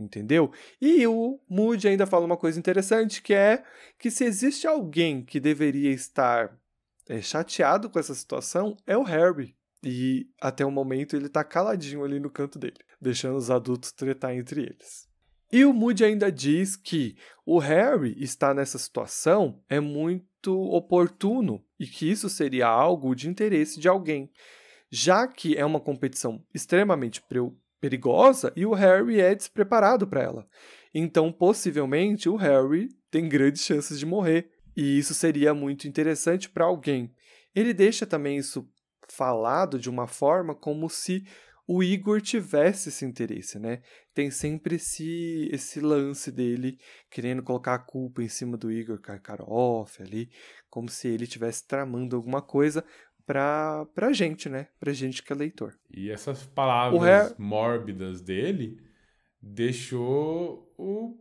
Entendeu? 0.00 0.50
E 0.80 1.06
o 1.06 1.38
Moody 1.46 1.88
ainda 1.88 2.06
fala 2.06 2.24
uma 2.24 2.36
coisa 2.36 2.58
interessante, 2.58 3.20
que 3.20 3.34
é 3.34 3.62
que 3.98 4.10
se 4.10 4.24
existe 4.24 4.66
alguém 4.66 5.22
que 5.22 5.38
deveria 5.38 5.92
estar 5.92 6.58
é, 7.06 7.20
chateado 7.20 7.90
com 7.90 7.98
essa 7.98 8.14
situação, 8.14 8.76
é 8.86 8.96
o 8.96 9.02
Harry. 9.02 9.54
E 9.84 10.26
até 10.40 10.64
o 10.64 10.70
momento 10.70 11.16
ele 11.16 11.28
tá 11.28 11.44
caladinho 11.44 12.02
ali 12.02 12.18
no 12.18 12.30
canto 12.30 12.58
dele, 12.58 12.78
deixando 13.00 13.36
os 13.36 13.50
adultos 13.50 13.92
tretar 13.92 14.34
entre 14.34 14.62
eles. 14.62 15.08
E 15.52 15.64
o 15.64 15.72
Moody 15.72 16.04
ainda 16.04 16.30
diz 16.30 16.76
que 16.76 17.16
o 17.44 17.58
Harry 17.58 18.14
estar 18.22 18.54
nessa 18.54 18.78
situação 18.78 19.60
é 19.68 19.80
muito 19.80 20.52
oportuno 20.52 21.62
e 21.78 21.86
que 21.86 22.08
isso 22.08 22.30
seria 22.30 22.68
algo 22.68 23.14
de 23.14 23.28
interesse 23.28 23.80
de 23.80 23.88
alguém, 23.88 24.30
já 24.90 25.26
que 25.26 25.56
é 25.56 25.64
uma 25.64 25.80
competição 25.80 26.44
extremamente 26.54 27.20
perigosa 27.80 28.52
e 28.54 28.66
o 28.66 28.74
Harry 28.74 29.20
é 29.20 29.34
despreparado 29.34 30.06
para 30.06 30.22
ela. 30.22 30.46
Então, 30.94 31.32
possivelmente, 31.32 32.28
o 32.28 32.36
Harry 32.36 32.88
tem 33.10 33.28
grandes 33.28 33.64
chances 33.64 33.98
de 33.98 34.06
morrer 34.06 34.50
e 34.76 34.98
isso 34.98 35.14
seria 35.14 35.54
muito 35.54 35.88
interessante 35.88 36.48
para 36.48 36.64
alguém. 36.64 37.12
Ele 37.54 37.72
deixa 37.72 38.06
também 38.06 38.36
isso 38.36 38.68
falado 39.08 39.78
de 39.78 39.90
uma 39.90 40.06
forma 40.06 40.54
como 40.54 40.88
se 40.88 41.24
o 41.72 41.84
Igor 41.84 42.20
tivesse 42.20 42.88
esse 42.88 43.04
interesse, 43.04 43.56
né? 43.56 43.80
Tem 44.12 44.28
sempre 44.28 44.74
esse, 44.74 45.48
esse 45.52 45.78
lance 45.78 46.32
dele 46.32 46.76
querendo 47.08 47.44
colocar 47.44 47.74
a 47.74 47.78
culpa 47.78 48.24
em 48.24 48.28
cima 48.28 48.56
do 48.56 48.72
Igor 48.72 49.00
Karkaroff 49.00 50.02
ali, 50.02 50.30
como 50.68 50.88
se 50.88 51.06
ele 51.06 51.24
estivesse 51.24 51.64
tramando 51.64 52.16
alguma 52.16 52.42
coisa 52.42 52.84
pra, 53.30 53.86
pra 53.94 54.12
gente, 54.12 54.48
né? 54.48 54.66
Pra 54.80 54.92
gente 54.92 55.22
que 55.22 55.32
é 55.32 55.36
leitor. 55.36 55.78
E 55.88 56.10
essas 56.10 56.42
palavras 56.42 57.32
mórbidas 57.38 58.20
dele 58.20 58.80
deixou 59.40 60.74
o 60.76 61.16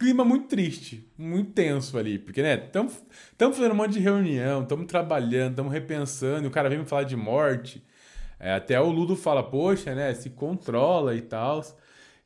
clima 0.00 0.24
muito 0.24 0.48
triste, 0.48 1.08
muito 1.16 1.52
tenso 1.52 1.96
ali. 1.96 2.18
Porque, 2.18 2.42
né, 2.42 2.56
estamos 2.66 3.56
fazendo 3.56 3.70
um 3.70 3.76
monte 3.76 3.92
de 3.92 4.00
reunião, 4.00 4.64
estamos 4.64 4.86
trabalhando, 4.86 5.52
estamos 5.52 5.72
repensando, 5.72 6.44
e 6.44 6.48
o 6.48 6.50
cara 6.50 6.68
vem 6.68 6.78
me 6.78 6.86
falar 6.86 7.04
de 7.04 7.14
morte. 7.14 7.86
É, 8.40 8.54
até 8.54 8.80
o 8.80 8.90
Ludo 8.90 9.14
fala, 9.14 9.44
poxa, 9.48 9.94
né, 9.94 10.12
se 10.14 10.30
controla 10.30 11.14
e 11.14 11.22
tal. 11.22 11.62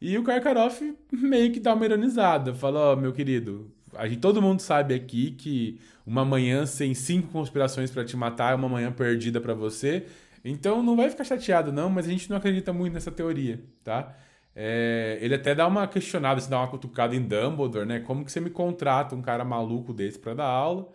E 0.01 0.17
o 0.17 0.25
Karkaroff 0.25 0.97
meio 1.13 1.53
que 1.53 1.61
dá 1.61 1.75
uma 1.75 1.85
ironizada. 1.85 2.55
Fala, 2.55 2.93
ó, 2.93 2.97
meu 2.97 3.13
querido, 3.13 3.71
a 3.99 4.09
gente, 4.09 4.21
todo 4.21 4.43
mundo 4.43 4.61
sabe 4.61 4.95
aqui 4.95 5.33
que 5.33 5.81
uma 6.07 6.25
manhã 6.25 6.67
sem 6.67 6.95
cinco 6.95 7.29
conspirações 7.29 7.91
pra 7.91 8.05
te 8.05 8.17
matar 8.17 8.53
é 8.53 8.55
uma 8.55 8.69
manhã 8.69 8.93
perdida 8.93 9.41
pra 9.41 9.55
você. 9.55 10.07
Então 10.45 10.83
não 10.83 10.97
vai 10.97 11.11
ficar 11.11 11.25
chateado, 11.25 11.73
não, 11.73 11.91
mas 11.91 12.07
a 12.07 12.11
gente 12.11 12.31
não 12.31 12.37
acredita 12.37 12.73
muito 12.73 12.95
nessa 12.95 13.11
teoria, 13.11 13.63
tá? 13.83 14.15
É, 14.55 15.19
ele 15.21 15.35
até 15.35 15.55
dá 15.55 15.67
uma 15.67 15.87
questionada, 15.87 16.41
se 16.41 16.49
dá 16.49 16.59
uma 16.59 16.69
cutucada 16.69 17.15
em 17.15 17.21
Dumbledore, 17.21 17.87
né? 17.87 18.01
Como 18.01 18.25
que 18.25 18.33
você 18.33 18.41
me 18.41 18.51
contrata 18.51 19.15
um 19.15 19.21
cara 19.21 19.45
maluco 19.45 19.93
desse 19.93 20.19
pra 20.19 20.35
dar 20.35 20.47
aula? 20.47 20.89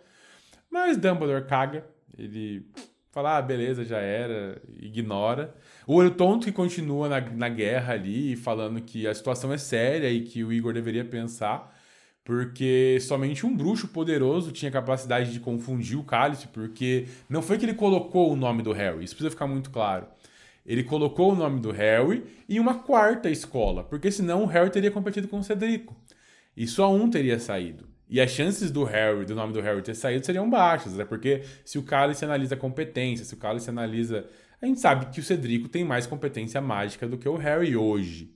Mas 0.70 0.96
Dumbledore 0.96 1.44
caga. 1.46 1.86
Ele 2.18 2.66
fala, 3.12 3.36
ah, 3.36 3.42
beleza, 3.42 3.84
já 3.84 3.98
era, 3.98 4.60
ignora. 4.80 5.54
O 5.86 5.94
olho 5.94 6.10
tonto 6.10 6.46
que 6.46 6.52
continua 6.52 7.08
na, 7.08 7.20
na 7.20 7.48
guerra 7.48 7.94
ali, 7.94 8.34
falando 8.36 8.80
que 8.80 9.06
a 9.06 9.14
situação 9.14 9.52
é 9.52 9.58
séria 9.58 10.10
e 10.10 10.22
que 10.22 10.42
o 10.42 10.52
Igor 10.52 10.72
deveria 10.72 11.04
pensar, 11.04 11.72
porque 12.24 12.98
somente 13.00 13.44
um 13.44 13.56
bruxo 13.56 13.88
poderoso 13.88 14.52
tinha 14.52 14.70
capacidade 14.70 15.32
de 15.32 15.40
confundir 15.40 15.98
o 15.98 16.04
cálice, 16.04 16.48
porque 16.48 17.06
não 17.28 17.42
foi 17.42 17.58
que 17.58 17.64
ele 17.64 17.74
colocou 17.74 18.32
o 18.32 18.36
nome 18.36 18.62
do 18.62 18.72
Harry, 18.72 19.04
isso 19.04 19.14
precisa 19.14 19.30
ficar 19.30 19.46
muito 19.46 19.70
claro. 19.70 20.06
Ele 20.64 20.84
colocou 20.84 21.32
o 21.32 21.34
nome 21.34 21.60
do 21.60 21.72
Harry 21.72 22.22
e 22.48 22.60
uma 22.60 22.74
quarta 22.74 23.28
escola, 23.28 23.82
porque 23.82 24.10
senão 24.12 24.44
o 24.44 24.46
Harry 24.46 24.70
teria 24.70 24.90
competido 24.90 25.26
com 25.26 25.40
o 25.40 25.44
Cedrico. 25.44 25.96
E 26.56 26.66
só 26.68 26.94
um 26.94 27.10
teria 27.10 27.38
saído. 27.40 27.88
E 28.08 28.20
as 28.20 28.30
chances 28.30 28.70
do 28.70 28.84
Harry, 28.84 29.24
do 29.24 29.34
nome 29.34 29.52
do 29.52 29.60
Harry 29.60 29.80
ter 29.82 29.94
saído 29.94 30.24
seriam 30.24 30.48
baixas, 30.48 30.94
né? 30.94 31.04
Porque 31.04 31.42
se 31.64 31.78
o 31.78 31.82
Cálice 31.82 32.24
analisa 32.24 32.54
competência, 32.54 33.24
se 33.24 33.34
o 33.34 33.38
Cálice 33.38 33.70
analisa. 33.70 34.26
A 34.60 34.66
gente 34.66 34.80
sabe 34.80 35.06
que 35.06 35.18
o 35.18 35.22
Cedrico 35.24 35.68
tem 35.68 35.82
mais 35.82 36.06
competência 36.06 36.60
mágica 36.60 37.08
do 37.08 37.16
que 37.16 37.28
o 37.28 37.36
Harry 37.36 37.74
hoje. 37.74 38.30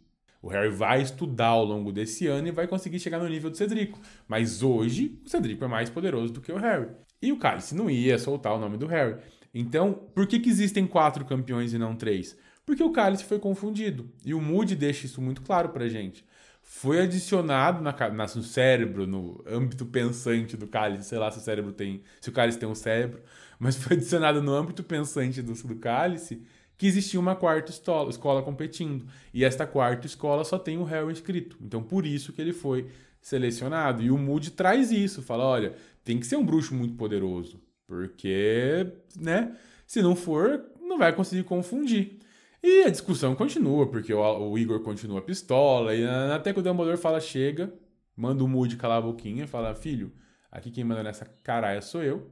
O 0.46 0.48
Harry 0.48 0.70
vai 0.70 1.02
estudar 1.02 1.48
ao 1.48 1.64
longo 1.64 1.90
desse 1.90 2.28
ano 2.28 2.46
e 2.46 2.52
vai 2.52 2.68
conseguir 2.68 3.00
chegar 3.00 3.18
no 3.18 3.28
nível 3.28 3.50
do 3.50 3.56
Cedrico. 3.56 3.98
Mas 4.28 4.62
hoje, 4.62 5.20
o 5.26 5.28
Cedrico 5.28 5.64
é 5.64 5.66
mais 5.66 5.90
poderoso 5.90 6.32
do 6.32 6.40
que 6.40 6.52
o 6.52 6.56
Harry. 6.56 6.86
E 7.20 7.32
o 7.32 7.36
Cálice 7.36 7.74
não 7.74 7.90
ia 7.90 8.16
soltar 8.16 8.54
o 8.54 8.60
nome 8.60 8.76
do 8.76 8.86
Harry. 8.86 9.16
Então, 9.52 9.92
por 10.14 10.24
que, 10.24 10.38
que 10.38 10.48
existem 10.48 10.86
quatro 10.86 11.24
campeões 11.24 11.72
e 11.72 11.78
não 11.78 11.96
três? 11.96 12.38
Porque 12.64 12.80
o 12.80 12.92
Cálice 12.92 13.24
foi 13.24 13.40
confundido. 13.40 14.08
E 14.24 14.34
o 14.34 14.40
Moody 14.40 14.76
deixa 14.76 15.06
isso 15.06 15.20
muito 15.20 15.42
claro 15.42 15.70
pra 15.70 15.88
gente 15.88 16.24
foi 16.68 17.00
adicionado 17.00 17.80
na, 17.80 17.92
na, 18.10 18.24
no 18.24 18.42
cérebro, 18.42 19.06
no 19.06 19.42
âmbito 19.46 19.86
pensante 19.86 20.56
do 20.56 20.66
cálice, 20.66 21.04
sei 21.04 21.16
lá 21.16 21.30
se 21.30 21.38
o 21.38 21.40
cérebro 21.40 21.72
tem, 21.72 22.02
se 22.20 22.28
o 22.28 22.32
cálice 22.32 22.58
tem 22.58 22.68
um 22.68 22.74
cérebro, 22.74 23.22
mas 23.56 23.76
foi 23.76 23.96
adicionado 23.96 24.42
no 24.42 24.52
âmbito 24.52 24.82
pensante 24.82 25.40
do, 25.40 25.52
do 25.52 25.76
cálice 25.76 26.42
que 26.76 26.86
existia 26.86 27.18
uma 27.18 27.34
quarta 27.34 27.70
escola, 27.70 28.42
competindo. 28.42 29.06
E 29.32 29.44
esta 29.44 29.66
quarta 29.66 30.06
escola 30.06 30.44
só 30.44 30.58
tem 30.58 30.78
o 30.78 30.84
Harry 30.84 31.12
inscrito. 31.12 31.56
Então 31.60 31.82
por 31.82 32.04
isso 32.06 32.32
que 32.32 32.40
ele 32.40 32.52
foi 32.52 32.88
selecionado. 33.20 34.02
E 34.02 34.10
o 34.10 34.18
Moody 34.18 34.52
traz 34.52 34.92
isso, 34.92 35.22
fala, 35.22 35.44
olha, 35.44 35.74
tem 36.04 36.20
que 36.20 36.26
ser 36.26 36.36
um 36.36 36.44
bruxo 36.44 36.74
muito 36.74 36.94
poderoso, 36.94 37.60
porque, 37.86 38.86
né, 39.16 39.56
se 39.84 40.00
não 40.00 40.14
for, 40.14 40.64
não 40.80 40.96
vai 40.96 41.12
conseguir 41.12 41.42
confundir. 41.42 42.20
E 42.62 42.84
a 42.84 42.88
discussão 42.88 43.34
continua, 43.34 43.88
porque 43.88 44.14
o, 44.14 44.50
o 44.50 44.56
Igor 44.56 44.80
continua 44.80 45.20
pistola, 45.20 45.94
e 45.94 46.04
até 46.06 46.52
que 46.52 46.60
o 46.60 46.62
Dumbledore 46.62 46.96
fala, 46.96 47.20
chega, 47.20 47.72
manda 48.16 48.44
o 48.44 48.48
Moody 48.48 48.76
calar 48.76 48.98
a 48.98 49.02
boquinha, 49.02 49.48
fala, 49.48 49.74
filho, 49.74 50.12
aqui 50.50 50.70
quem 50.70 50.84
manda 50.84 51.02
nessa 51.02 51.24
caralha 51.42 51.82
sou 51.82 52.04
eu. 52.04 52.30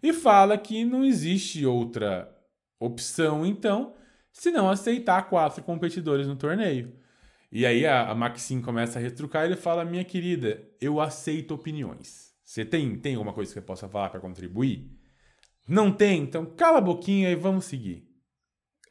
E 0.00 0.12
fala 0.12 0.56
que 0.56 0.84
não 0.84 1.04
existe 1.04 1.66
outra 1.66 2.32
opção, 2.78 3.44
então, 3.44 3.94
se 4.32 4.50
não 4.50 4.68
aceitar 4.68 5.28
quatro 5.28 5.62
competidores 5.62 6.26
no 6.26 6.36
torneio. 6.36 6.92
E 7.50 7.64
aí 7.64 7.86
a, 7.86 8.10
a 8.10 8.14
Maxine 8.14 8.62
começa 8.62 8.98
a 8.98 9.02
retrucar 9.02 9.44
e 9.44 9.48
ele 9.48 9.56
fala, 9.56 9.84
minha 9.84 10.04
querida, 10.04 10.62
eu 10.80 11.00
aceito 11.00 11.54
opiniões. 11.54 12.32
Você 12.44 12.64
tem, 12.64 12.98
tem 12.98 13.14
alguma 13.14 13.32
coisa 13.32 13.50
que 13.50 13.60
você 13.60 13.64
possa 13.64 13.88
falar 13.88 14.10
para 14.10 14.20
contribuir? 14.20 14.90
Não 15.66 15.92
tem? 15.92 16.22
Então 16.22 16.46
cala 16.46 16.78
a 16.78 16.82
boquinha 16.82 17.30
e 17.30 17.34
vamos 17.34 17.64
seguir. 17.64 18.06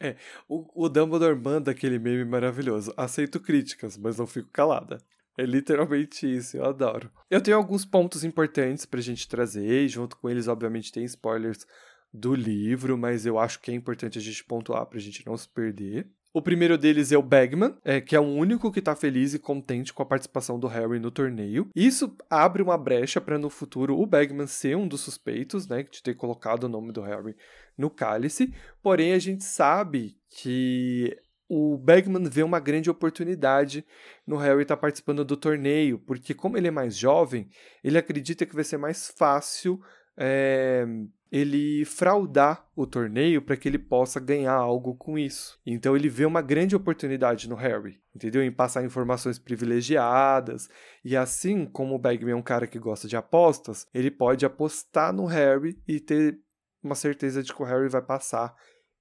É, 0.00 0.16
o, 0.48 0.84
o 0.84 0.88
Dumbledore 0.88 1.36
manda 1.36 1.70
aquele 1.70 1.98
meme 1.98 2.24
maravilhoso. 2.24 2.92
Aceito 2.96 3.40
críticas, 3.40 3.96
mas 3.96 4.18
não 4.18 4.26
fico 4.26 4.48
calada. 4.50 4.98
É 5.36 5.44
literalmente 5.44 6.26
isso, 6.26 6.56
eu 6.56 6.64
adoro. 6.64 7.10
Eu 7.30 7.40
tenho 7.40 7.56
alguns 7.56 7.84
pontos 7.84 8.24
importantes 8.24 8.84
pra 8.84 9.00
gente 9.00 9.28
trazer, 9.28 9.84
e 9.84 9.88
junto 9.88 10.16
com 10.16 10.28
eles, 10.28 10.48
obviamente, 10.48 10.90
tem 10.90 11.04
spoilers 11.04 11.64
do 12.12 12.34
livro, 12.34 12.96
mas 12.96 13.26
eu 13.26 13.38
acho 13.38 13.60
que 13.60 13.70
é 13.70 13.74
importante 13.74 14.18
a 14.18 14.22
gente 14.22 14.44
pontuar 14.44 14.86
pra 14.86 14.98
gente 14.98 15.24
não 15.26 15.36
se 15.36 15.48
perder. 15.48 16.06
O 16.32 16.42
primeiro 16.42 16.76
deles 16.76 17.10
é 17.10 17.16
o 17.16 17.22
Bagman, 17.22 17.74
é, 17.84 18.00
que 18.00 18.14
é 18.14 18.20
o 18.20 18.24
único 18.24 18.70
que 18.70 18.82
tá 18.82 18.94
feliz 18.94 19.32
e 19.32 19.38
contente 19.38 19.92
com 19.92 20.02
a 20.02 20.06
participação 20.06 20.58
do 20.58 20.66
Harry 20.66 21.00
no 21.00 21.10
torneio. 21.10 21.68
Isso 21.74 22.14
abre 22.28 22.62
uma 22.62 22.76
brecha 22.76 23.20
para 23.20 23.38
no 23.38 23.48
futuro 23.48 23.98
o 23.98 24.06
Bagman 24.06 24.46
ser 24.46 24.76
um 24.76 24.86
dos 24.86 25.00
suspeitos, 25.00 25.66
né, 25.66 25.82
de 25.82 26.02
ter 26.02 26.14
colocado 26.14 26.64
o 26.64 26.68
nome 26.68 26.92
do 26.92 27.00
Harry 27.00 27.34
no 27.76 27.88
cálice. 27.88 28.52
Porém, 28.82 29.14
a 29.14 29.18
gente 29.18 29.42
sabe 29.42 30.16
que 30.28 31.16
o 31.48 31.78
Bagman 31.78 32.28
vê 32.28 32.42
uma 32.42 32.60
grande 32.60 32.90
oportunidade 32.90 33.84
no 34.26 34.36
Harry 34.36 34.62
estar 34.62 34.76
tá 34.76 34.80
participando 34.80 35.24
do 35.24 35.36
torneio, 35.36 35.98
porque 35.98 36.34
como 36.34 36.58
ele 36.58 36.68
é 36.68 36.70
mais 36.70 36.94
jovem, 36.94 37.48
ele 37.82 37.96
acredita 37.96 38.44
que 38.44 38.54
vai 38.54 38.64
ser 38.64 38.76
mais 38.76 39.08
fácil 39.08 39.80
é, 40.18 40.84
ele 41.30 41.84
fraudar 41.84 42.66
o 42.74 42.86
torneio 42.86 43.40
para 43.40 43.56
que 43.56 43.68
ele 43.68 43.78
possa 43.78 44.18
ganhar 44.18 44.54
algo 44.54 44.94
com 44.96 45.18
isso. 45.18 45.58
Então 45.64 45.94
ele 45.94 46.08
vê 46.08 46.24
uma 46.24 46.42
grande 46.42 46.74
oportunidade 46.74 47.48
no 47.48 47.54
Harry, 47.54 48.00
entendeu? 48.14 48.42
Em 48.42 48.50
passar 48.50 48.84
informações 48.84 49.38
privilegiadas. 49.38 50.68
E 51.04 51.16
assim 51.16 51.64
como 51.64 51.94
o 51.94 51.98
Bagman 51.98 52.32
é 52.32 52.36
um 52.36 52.42
cara 52.42 52.66
que 52.66 52.78
gosta 52.78 53.06
de 53.06 53.16
apostas, 53.16 53.86
ele 53.94 54.10
pode 54.10 54.44
apostar 54.44 55.12
no 55.12 55.26
Harry 55.26 55.80
e 55.86 56.00
ter 56.00 56.38
uma 56.82 56.94
certeza 56.94 57.42
de 57.42 57.54
que 57.54 57.62
o 57.62 57.66
Harry 57.66 57.88
vai 57.88 58.02
passar 58.02 58.54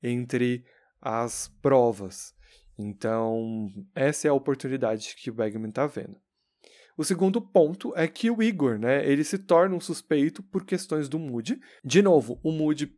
entre 0.03 0.63
as 1.01 1.47
provas. 1.61 2.35
Então, 2.77 3.71
essa 3.95 4.27
é 4.27 4.29
a 4.29 4.33
oportunidade 4.33 5.15
que 5.15 5.31
o 5.31 5.33
Bagman 5.33 5.69
está 5.69 5.87
vendo. 5.87 6.15
O 6.97 7.03
segundo 7.03 7.39
ponto 7.39 7.93
é 7.95 8.07
que 8.07 8.31
o 8.31 8.41
Igor, 8.41 8.79
né, 8.79 9.07
ele 9.07 9.23
se 9.23 9.37
torna 9.37 9.75
um 9.75 9.79
suspeito 9.79 10.41
por 10.41 10.65
questões 10.65 11.07
do 11.07 11.19
Moody. 11.19 11.61
De 11.85 12.01
novo, 12.01 12.39
o 12.41 12.51
Moody 12.51 12.91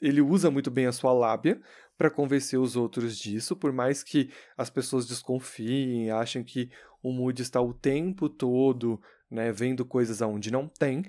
ele 0.00 0.22
usa 0.22 0.50
muito 0.50 0.70
bem 0.70 0.86
a 0.86 0.92
sua 0.92 1.12
lábia 1.12 1.60
para 1.98 2.08
convencer 2.08 2.58
os 2.58 2.76
outros 2.76 3.18
disso, 3.18 3.54
por 3.54 3.70
mais 3.70 4.02
que 4.02 4.30
as 4.56 4.70
pessoas 4.70 5.06
desconfiem, 5.06 6.10
achem 6.10 6.42
que 6.42 6.70
o 7.02 7.12
Moody 7.12 7.42
está 7.42 7.60
o 7.60 7.74
tempo 7.74 8.26
todo, 8.26 8.98
né, 9.30 9.52
vendo 9.52 9.84
coisas 9.84 10.22
aonde 10.22 10.50
não 10.50 10.66
tem, 10.66 11.04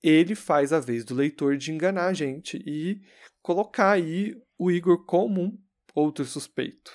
ele 0.00 0.36
faz 0.36 0.72
a 0.72 0.78
vez 0.78 1.04
do 1.04 1.16
leitor 1.16 1.56
de 1.56 1.72
enganar 1.72 2.06
a 2.06 2.12
gente 2.12 2.62
e 2.64 3.00
colocar 3.42 3.90
aí 3.90 4.40
o 4.56 4.70
Igor 4.70 5.04
como 5.04 5.42
um 5.42 5.58
outro 5.96 6.24
suspeito. 6.24 6.92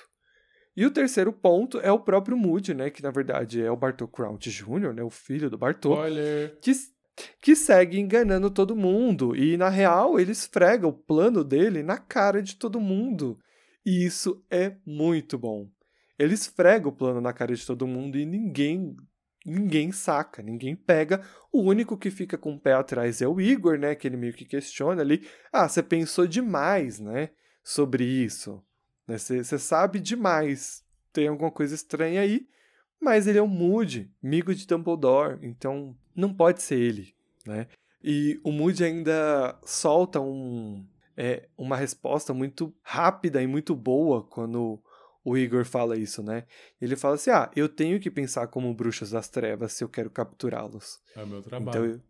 E 0.76 0.84
o 0.84 0.90
terceiro 0.90 1.32
ponto 1.32 1.78
é 1.80 1.92
o 1.92 2.00
próprio 2.00 2.36
Moody, 2.36 2.74
né, 2.74 2.90
que 2.90 3.02
na 3.02 3.10
verdade 3.10 3.62
é 3.62 3.70
o 3.70 3.76
Bartol 3.76 4.08
Crouch 4.08 4.50
Jr., 4.50 4.92
né, 4.92 5.02
o 5.02 5.10
filho 5.10 5.48
do 5.48 5.56
Bartol, 5.56 5.96
que, 6.60 6.72
que 7.40 7.54
segue 7.54 8.00
enganando 8.00 8.50
todo 8.50 8.74
mundo 8.74 9.36
e 9.36 9.56
na 9.56 9.68
real 9.68 10.18
ele 10.18 10.32
esfrega 10.32 10.86
o 10.86 10.92
plano 10.92 11.44
dele 11.44 11.82
na 11.82 11.96
cara 11.96 12.42
de 12.42 12.56
todo 12.56 12.80
mundo. 12.80 13.38
E 13.86 14.04
isso 14.04 14.42
é 14.50 14.74
muito 14.84 15.38
bom. 15.38 15.68
Ele 16.18 16.34
esfrega 16.34 16.88
o 16.88 16.92
plano 16.92 17.20
na 17.20 17.32
cara 17.32 17.54
de 17.54 17.64
todo 17.64 17.86
mundo 17.86 18.18
e 18.18 18.24
ninguém 18.24 18.96
ninguém 19.44 19.92
saca, 19.92 20.42
ninguém 20.42 20.74
pega. 20.74 21.20
O 21.52 21.60
único 21.60 21.98
que 21.98 22.10
fica 22.10 22.38
com 22.38 22.54
o 22.54 22.60
pé 22.60 22.72
atrás 22.72 23.20
é 23.20 23.28
o 23.28 23.40
Igor, 23.40 23.78
né? 23.78 23.94
Que 23.94 24.08
ele 24.08 24.16
meio 24.16 24.32
que 24.32 24.44
questiona 24.44 25.02
ali. 25.02 25.28
Ah, 25.52 25.68
você 25.68 25.82
pensou 25.82 26.26
demais, 26.26 26.98
né? 26.98 27.30
Sobre 27.62 28.04
isso. 28.04 28.62
Você 29.06 29.38
né? 29.38 29.42
sabe 29.44 30.00
demais. 30.00 30.84
Tem 31.12 31.28
alguma 31.28 31.50
coisa 31.50 31.74
estranha 31.74 32.20
aí. 32.20 32.48
Mas 33.00 33.26
ele 33.26 33.38
é 33.38 33.42
um 33.42 33.46
Moody, 33.46 34.10
amigo 34.22 34.54
de 34.54 34.66
Dumbledore. 34.66 35.38
Então 35.42 35.96
não 36.14 36.32
pode 36.32 36.62
ser 36.62 36.78
ele, 36.78 37.14
né? 37.46 37.66
E 38.02 38.40
o 38.44 38.52
Moody 38.52 38.84
ainda 38.84 39.58
solta 39.64 40.20
um, 40.20 40.86
é, 41.16 41.48
uma 41.56 41.76
resposta 41.76 42.34
muito 42.34 42.74
rápida 42.82 43.42
e 43.42 43.46
muito 43.46 43.74
boa 43.74 44.22
quando 44.22 44.82
o 45.24 45.36
Igor 45.38 45.64
fala 45.64 45.96
isso, 45.96 46.22
né? 46.22 46.44
Ele 46.80 46.96
fala 46.96 47.14
assim: 47.14 47.30
ah, 47.30 47.50
eu 47.56 47.68
tenho 47.68 47.98
que 47.98 48.10
pensar 48.10 48.46
como 48.48 48.74
bruxas 48.74 49.10
das 49.10 49.28
trevas 49.28 49.72
se 49.72 49.82
eu 49.82 49.88
quero 49.88 50.10
capturá-los. 50.10 51.00
É 51.16 51.22
o 51.22 51.26
meu 51.26 51.42
trabalho. 51.42 51.70
Então, 51.70 51.84
eu, 51.84 52.00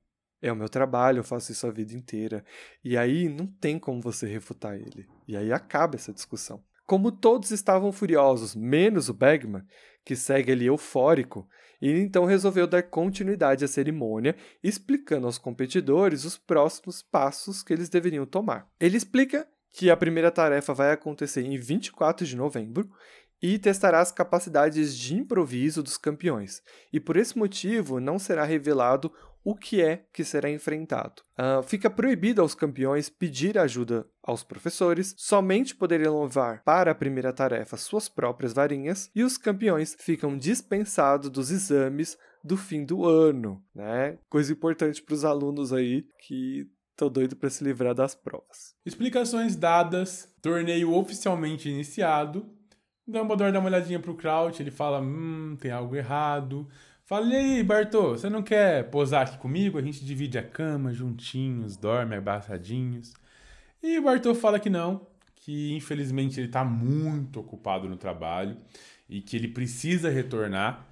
é 0.43 0.53
o 0.53 0.57
meu 0.57 0.69
trabalho, 0.69 1.21
eu 1.21 1.25
faço 1.25 1.53
isso 1.53 1.67
a 1.67 1.71
vida 1.71 1.95
inteira. 1.95 2.45
E 2.85 2.97
aí 2.97 3.29
não 3.29 3.47
tem 3.47 3.79
como 3.79 4.01
você 4.01 4.27
refutar 4.27 4.75
ele. 4.75 5.09
E 5.27 5.37
aí 5.37 5.53
acaba 5.53 5.95
essa 5.95 6.13
discussão. 6.13 6.63
Como 6.87 7.11
todos 7.11 7.51
estavam 7.51 7.91
furiosos, 7.93 8.55
menos 8.55 9.09
o 9.09 9.15
Bagman, 9.15 9.65
que 10.05 10.15
segue 10.15 10.53
ali 10.53 10.67
eufórico, 10.67 11.49
ele 11.81 12.01
então 12.01 12.25
resolveu 12.25 12.67
dar 12.67 12.83
continuidade 12.83 13.65
à 13.65 13.69
cerimônia, 13.69 14.37
explicando 14.63 15.27
aos 15.27 15.39
competidores 15.39 16.25
os 16.25 16.37
próximos 16.37 17.03
passos 17.03 17.63
que 17.63 17.73
eles 17.73 17.89
deveriam 17.89 18.27
tomar. 18.27 18.69
Ele 18.79 18.97
explica 18.97 19.49
que 19.73 19.91
a 19.91 19.97
primeira 19.97 20.31
tarefa 20.31 20.73
vai 20.73 20.93
acontecer 20.93 21.43
em 21.43 21.59
24 21.59 22.27
de 22.27 22.37
novembro 22.37 22.89
e 23.43 23.59
testará 23.59 24.01
as 24.01 24.13
capacidades 24.13 24.97
de 24.97 25.15
improviso 25.15 25.83
dos 25.83 25.99
campeões. 25.99 26.63
E 26.93 27.01
por 27.01 27.17
esse 27.17 27.37
motivo 27.37 28.01
não 28.01 28.19
será 28.19 28.45
revelado 28.45 29.13
o 29.45 29.55
que 29.55 29.83
é 29.83 30.05
que 30.13 30.25
será 30.25 30.51
enfrentado. 30.51 31.23
Uh, 31.39 31.63
fica 31.63 31.91
proibido 31.91 32.41
aos 32.41 32.55
campeões 32.55 33.09
pedir 33.11 33.59
ajuda 33.59 34.07
aos 34.23 34.43
professores, 34.43 35.15
somente 35.19 35.75
poderão 35.75 36.23
levar 36.23 36.63
para 36.65 36.93
a 36.93 36.95
primeira 36.95 37.33
tarefa 37.33 37.77
suas 37.77 38.09
próprias 38.09 38.55
varinhas, 38.55 39.11
e 39.15 39.23
os 39.23 39.37
campeões 39.37 39.95
ficam 40.01 40.39
dispensados 40.39 41.29
dos 41.29 41.51
exames 41.51 42.17
do 42.43 42.57
fim 42.57 42.85
do 42.85 43.05
ano, 43.07 43.63
né? 43.75 44.19
Coisa 44.29 44.53
importante 44.53 45.03
para 45.03 45.15
os 45.15 45.25
alunos 45.25 45.73
aí 45.73 46.07
que 46.27 46.67
Tô 46.97 47.09
doido 47.09 47.35
para 47.35 47.51
se 47.51 47.65
livrar 47.65 47.93
das 47.93 48.15
provas. 48.15 48.77
Explicações 48.87 49.57
dadas, 49.57 50.33
torneio 50.41 50.93
oficialmente 50.93 51.69
iniciado. 51.69 52.49
Dumbledore 53.07 53.53
dá 53.53 53.59
uma 53.59 53.69
olhadinha 53.69 53.99
pro 53.99 54.15
Crouch, 54.15 54.63
ele 54.63 54.71
fala: 54.71 55.01
Hum, 55.01 55.57
tem 55.61 55.73
algo 55.73 55.97
errado. 55.97 56.69
Fala, 57.07 57.27
e 57.27 57.37
aí, 57.37 57.63
Bartô, 57.63 58.11
você 58.13 58.31
não 58.31 58.43
quer 58.43 58.89
posar 58.91 59.27
aqui 59.27 59.37
comigo? 59.37 59.77
A 59.77 59.83
gente 59.83 60.03
divide 60.05 60.39
a 60.39 60.43
cama 60.43 60.91
juntinhos, 60.91 61.77
dorme 61.77 62.17
abraçadinhos. 62.17 63.13
E 63.83 63.99
o 63.99 64.03
Bartô 64.03 64.35
fala 64.35 64.59
que 64.59 64.71
não, 64.71 65.07
que 65.37 65.75
infelizmente 65.75 66.41
ele 66.41 66.49
tá 66.49 66.65
muito 66.65 67.41
ocupado 67.41 67.87
no 67.91 67.97
trabalho 67.99 68.57
e 69.07 69.21
que 69.21 69.37
ele 69.37 69.49
precisa 69.49 70.09
retornar. 70.09 70.87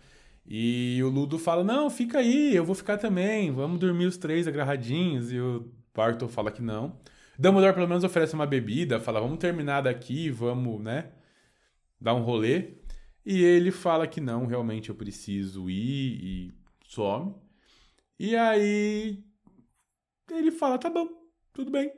E 0.46 1.00
o 1.02 1.08
Ludo 1.08 1.38
fala: 1.38 1.64
Não, 1.64 1.88
fica 1.88 2.18
aí, 2.18 2.54
eu 2.54 2.64
vou 2.64 2.74
ficar 2.74 2.98
também, 2.98 3.50
vamos 3.50 3.80
dormir 3.80 4.04
os 4.06 4.18
três 4.18 4.46
agarradinhos. 4.46 5.32
E 5.32 5.40
o 5.40 5.72
Bartol 5.94 6.28
fala 6.28 6.50
que 6.52 6.60
não. 6.62 6.94
Dumbledore 7.38 7.74
pelo 7.74 7.88
menos 7.88 8.04
oferece 8.04 8.34
uma 8.34 8.46
bebida, 8.46 9.00
fala: 9.00 9.20
Vamos 9.20 9.38
terminar 9.38 9.80
daqui, 9.82 10.30
vamos, 10.30 10.78
né? 10.82 11.06
Dar 12.00 12.14
um 12.14 12.22
rolê. 12.22 12.81
E 13.24 13.42
ele 13.42 13.70
fala 13.70 14.06
que 14.06 14.20
não, 14.20 14.46
realmente 14.46 14.88
eu 14.88 14.94
preciso 14.94 15.70
ir 15.70 16.24
e 16.24 16.54
some. 16.88 17.34
E 18.18 18.36
aí 18.36 19.22
ele 20.30 20.50
fala: 20.50 20.78
Tá 20.78 20.90
bom, 20.90 21.08
tudo 21.52 21.70
bem. 21.70 21.92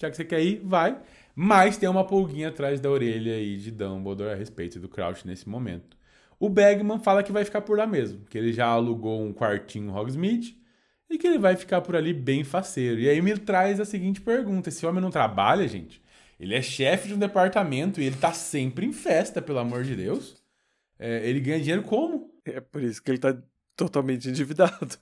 Já 0.00 0.10
que 0.10 0.16
você 0.16 0.24
quer 0.24 0.42
ir, 0.42 0.60
vai. 0.64 1.00
Mas 1.34 1.76
tem 1.76 1.88
uma 1.88 2.04
pulguinha 2.04 2.48
atrás 2.48 2.80
da 2.80 2.90
orelha 2.90 3.34
aí 3.34 3.56
de 3.56 3.70
Dumbledore 3.70 4.30
a 4.30 4.34
respeito 4.34 4.78
do 4.80 4.88
Crouch 4.88 5.26
nesse 5.26 5.48
momento. 5.48 5.96
O 6.40 6.48
Bagman 6.48 7.00
fala 7.00 7.22
que 7.22 7.32
vai 7.32 7.44
ficar 7.44 7.62
por 7.62 7.76
lá 7.76 7.86
mesmo, 7.86 8.24
que 8.26 8.38
ele 8.38 8.52
já 8.52 8.66
alugou 8.66 9.20
um 9.20 9.32
quartinho 9.32 9.92
Hogsmeade 9.92 10.56
e 11.10 11.18
que 11.18 11.26
ele 11.26 11.38
vai 11.38 11.56
ficar 11.56 11.80
por 11.80 11.96
ali 11.96 12.12
bem 12.12 12.44
faceiro. 12.44 13.00
E 13.00 13.08
aí 13.08 13.20
me 13.20 13.36
traz 13.36 13.80
a 13.80 13.84
seguinte 13.84 14.20
pergunta: 14.20 14.68
esse 14.68 14.86
homem 14.86 15.02
não 15.02 15.10
trabalha, 15.10 15.66
gente? 15.66 16.00
Ele 16.38 16.54
é 16.54 16.62
chefe 16.62 17.08
de 17.08 17.14
um 17.14 17.18
departamento 17.18 18.00
e 18.00 18.04
ele 18.04 18.16
tá 18.16 18.32
sempre 18.32 18.86
em 18.86 18.92
festa, 18.92 19.42
pelo 19.42 19.58
amor 19.58 19.82
de 19.82 19.96
Deus. 19.96 20.37
É, 20.98 21.28
ele 21.28 21.40
ganha 21.40 21.60
dinheiro 21.60 21.82
como? 21.82 22.32
É 22.44 22.60
por 22.60 22.82
isso 22.82 23.02
que 23.02 23.10
ele 23.10 23.18
tá 23.18 23.36
totalmente 23.76 24.28
endividado. 24.28 24.98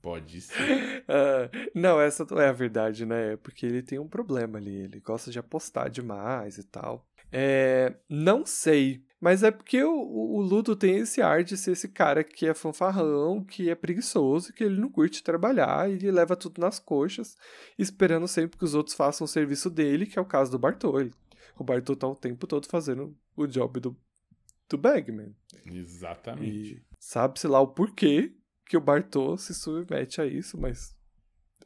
Pode 0.00 0.40
ser. 0.42 1.04
Uh, 1.08 1.70
não, 1.74 2.00
essa 2.00 2.26
não 2.30 2.40
é 2.40 2.48
a 2.48 2.52
verdade, 2.52 3.06
né? 3.06 3.32
É 3.32 3.36
porque 3.36 3.66
ele 3.66 3.82
tem 3.82 3.98
um 3.98 4.08
problema 4.08 4.58
ali. 4.58 4.74
Ele 4.74 5.00
gosta 5.00 5.30
de 5.30 5.38
apostar 5.38 5.90
demais 5.90 6.58
e 6.58 6.64
tal. 6.64 7.06
É, 7.30 7.94
não 8.08 8.44
sei. 8.44 9.02
Mas 9.18 9.42
é 9.42 9.50
porque 9.50 9.82
o, 9.82 9.94
o, 9.94 10.40
Ludo 10.42 10.74
tem 10.74 10.98
esse 10.98 11.22
ar 11.22 11.44
de 11.44 11.56
ser 11.56 11.72
esse 11.72 11.88
cara 11.88 12.24
que 12.24 12.46
é 12.46 12.52
fanfarrão, 12.52 13.42
que 13.42 13.70
é 13.70 13.74
preguiçoso, 13.74 14.52
que 14.52 14.64
ele 14.64 14.80
não 14.80 14.90
curte 14.90 15.22
trabalhar 15.22 15.88
e 15.88 15.94
ele 15.94 16.10
leva 16.10 16.34
tudo 16.36 16.60
nas 16.60 16.80
coxas, 16.80 17.36
esperando 17.78 18.26
sempre 18.26 18.58
que 18.58 18.64
os 18.64 18.74
outros 18.74 18.96
façam 18.96 19.24
o 19.24 19.28
serviço 19.28 19.70
dele, 19.70 20.06
que 20.06 20.18
é 20.18 20.22
o 20.22 20.26
caso 20.26 20.50
do 20.50 20.58
Bartol. 20.58 21.08
O 21.56 21.62
Bartol 21.62 21.94
tá 21.94 22.08
o 22.08 22.16
tempo 22.16 22.46
todo 22.48 22.66
fazendo 22.66 23.16
o 23.36 23.46
job 23.46 23.78
do, 23.78 23.96
do 24.68 24.78
Bagman. 24.78 25.34
Exatamente. 25.66 26.82
sabe-se 26.98 27.46
lá 27.46 27.60
o 27.60 27.68
porquê 27.68 28.34
que 28.66 28.76
o 28.76 28.80
Bartol 28.80 29.36
se 29.36 29.54
submete 29.54 30.20
a 30.20 30.26
isso, 30.26 30.58
mas 30.58 30.96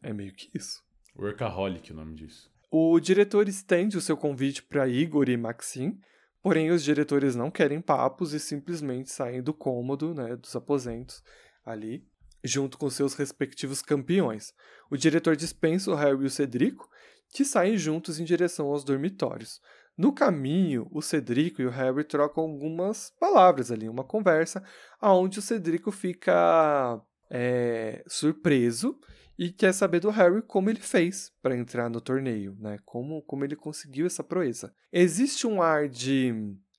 é 0.03 0.13
meio 0.13 0.33
que 0.33 0.51
isso. 0.55 0.83
Workaholic, 1.17 1.93
o 1.93 1.97
nome 1.97 2.15
disso. 2.15 2.51
O 2.71 2.99
diretor 3.01 3.49
estende 3.49 3.97
o 3.97 4.01
seu 4.01 4.17
convite 4.17 4.63
para 4.63 4.89
Igor 4.89 5.29
e 5.29 5.37
Maxim, 5.37 5.99
porém 6.43 6.71
os 6.71 6.83
diretores 6.83 7.35
não 7.35 7.51
querem 7.51 7.81
papos 7.81 8.33
e 8.33 8.41
simplesmente 8.41 9.11
saem 9.11 9.43
do 9.43 9.55
cômodo, 9.55 10.15
né, 10.15 10.37
dos 10.37 10.55
aposentos 10.55 11.23
ali, 11.65 12.07
junto 12.45 12.77
com 12.77 12.91
seus 12.91 13.15
respectivos 13.15 13.83
campeões. 13.83 14.53
O 14.91 14.97
diretor 14.97 15.37
dispensa 15.37 15.91
o 15.91 15.95
Harry 15.95 16.23
e 16.23 16.27
o 16.27 16.31
Cedrico, 16.31 16.89
que 17.31 17.45
saem 17.45 17.77
juntos 17.77 18.21
em 18.21 18.25
direção 18.25 18.67
aos 18.67 18.85
dormitórios. 18.85 19.61
No 19.97 20.13
caminho, 20.13 20.87
o 20.93 21.01
Cedrico 21.01 21.63
e 21.63 21.67
o 21.67 21.71
Harry 21.71 22.05
trocam 22.05 22.45
algumas 22.45 23.11
palavras 23.19 23.71
ali, 23.71 23.89
uma 23.89 24.05
conversa, 24.05 24.63
aonde 25.01 25.39
o 25.39 25.43
Cedrico 25.43 25.91
fica 25.91 27.01
é, 27.31 28.05
surpreso 28.07 28.99
e 29.39 29.51
quer 29.51 29.73
saber 29.73 30.01
do 30.01 30.11
Harry 30.11 30.43
como 30.43 30.69
ele 30.69 30.81
fez 30.81 31.33
para 31.43 31.57
entrar 31.57 31.89
no 31.89 32.01
torneio, 32.01 32.57
né? 32.59 32.79
Como, 32.85 33.23
como 33.23 33.45
ele 33.45 33.57
conseguiu 33.57 34.07
essa 34.07 34.23
proeza. 34.23 34.75
Existe 34.93 35.47
um 35.47 35.63
ar 35.63 35.89
de, 35.89 36.33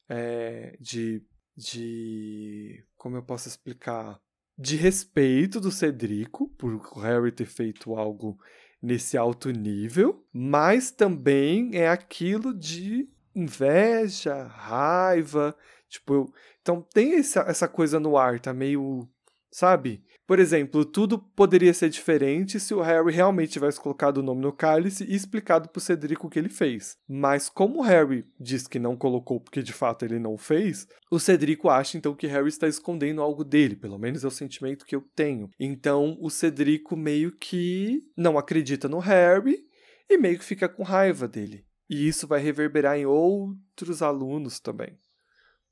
é, 0.09 0.78
de, 0.80 1.24
de, 1.55 2.84
como 2.95 3.18
eu 3.18 3.24
posso 3.24 3.47
explicar, 3.47 4.20
de 4.57 4.76
respeito 4.76 5.59
do 5.59 5.72
Cedrico 5.72 6.49
por 6.49 6.74
o 6.74 6.99
Harry 6.99 7.32
ter 7.32 7.45
feito 7.45 7.95
algo 7.95 8.39
nesse 8.82 9.17
alto 9.17 9.49
nível, 9.49 10.23
mas 10.32 10.91
também 10.91 11.71
é 11.73 11.89
aquilo 11.89 12.53
de 12.53 13.09
inveja, 13.36 14.43
raiva, 14.47 15.55
tipo, 15.88 16.34
então 16.61 16.82
tem 16.82 17.15
essa, 17.15 17.41
essa 17.41 17.67
coisa 17.67 17.99
no 17.99 18.17
ar, 18.17 18.39
tá 18.39 18.53
meio, 18.53 19.07
sabe? 19.52 20.04
Por 20.28 20.39
exemplo, 20.39 20.84
tudo 20.84 21.18
poderia 21.18 21.74
ser 21.74 21.89
diferente 21.89 22.60
se 22.60 22.74
o 22.74 22.82
Harry 22.82 23.14
realmente 23.14 23.54
tivesse 23.54 23.80
colocado 23.80 24.18
o 24.18 24.22
nome 24.22 24.41
no 24.41 24.52
cálice 24.52 25.06
e 25.06 25.16
explicado 25.16 25.70
pro 25.70 25.80
Cedrico 25.80 26.28
o 26.28 26.30
que 26.30 26.38
ele 26.38 26.50
fez. 26.50 26.98
Mas 27.08 27.48
como 27.48 27.80
o 27.80 27.82
Harry 27.82 28.26
diz 28.38 28.68
que 28.68 28.78
não 28.78 28.98
colocou 28.98 29.39
porque 29.39 29.64
de 29.64 29.72
fato 29.72 30.04
ele 30.04 30.20
não 30.20 30.38
fez, 30.38 30.86
o 31.10 31.18
Cedrico 31.18 31.70
acha 31.70 31.98
então 31.98 32.14
que 32.14 32.28
Harry 32.28 32.50
está 32.50 32.68
escondendo 32.68 33.22
algo 33.22 33.45
dele, 33.45 33.78
pelo 33.78 33.98
menos 33.98 34.26
é 34.26 34.28
o 34.28 34.32
sentimento 34.32 34.86
que 34.86 34.98
eu 34.98 35.02
tenho. 35.16 35.50
Então 35.58 36.18
o 36.20 36.30
Cedrico 36.30 36.98
meio 36.98 37.32
que 37.32 38.04
não 38.18 38.38
acredita 38.38 38.89
no 38.89 39.00
Harry 39.00 39.66
e 40.10 40.18
meio 40.18 40.38
que 40.38 40.43
fica 40.43 40.68
com 40.68 40.84
raiva 40.84 41.26
dele. 41.26 41.66
E 41.89 42.06
isso 42.06 42.28
vai 42.28 42.41
reverberar 42.41 42.98
em 42.98 43.06
outros 43.06 44.02
alunos 44.02 44.60
também, 44.60 45.00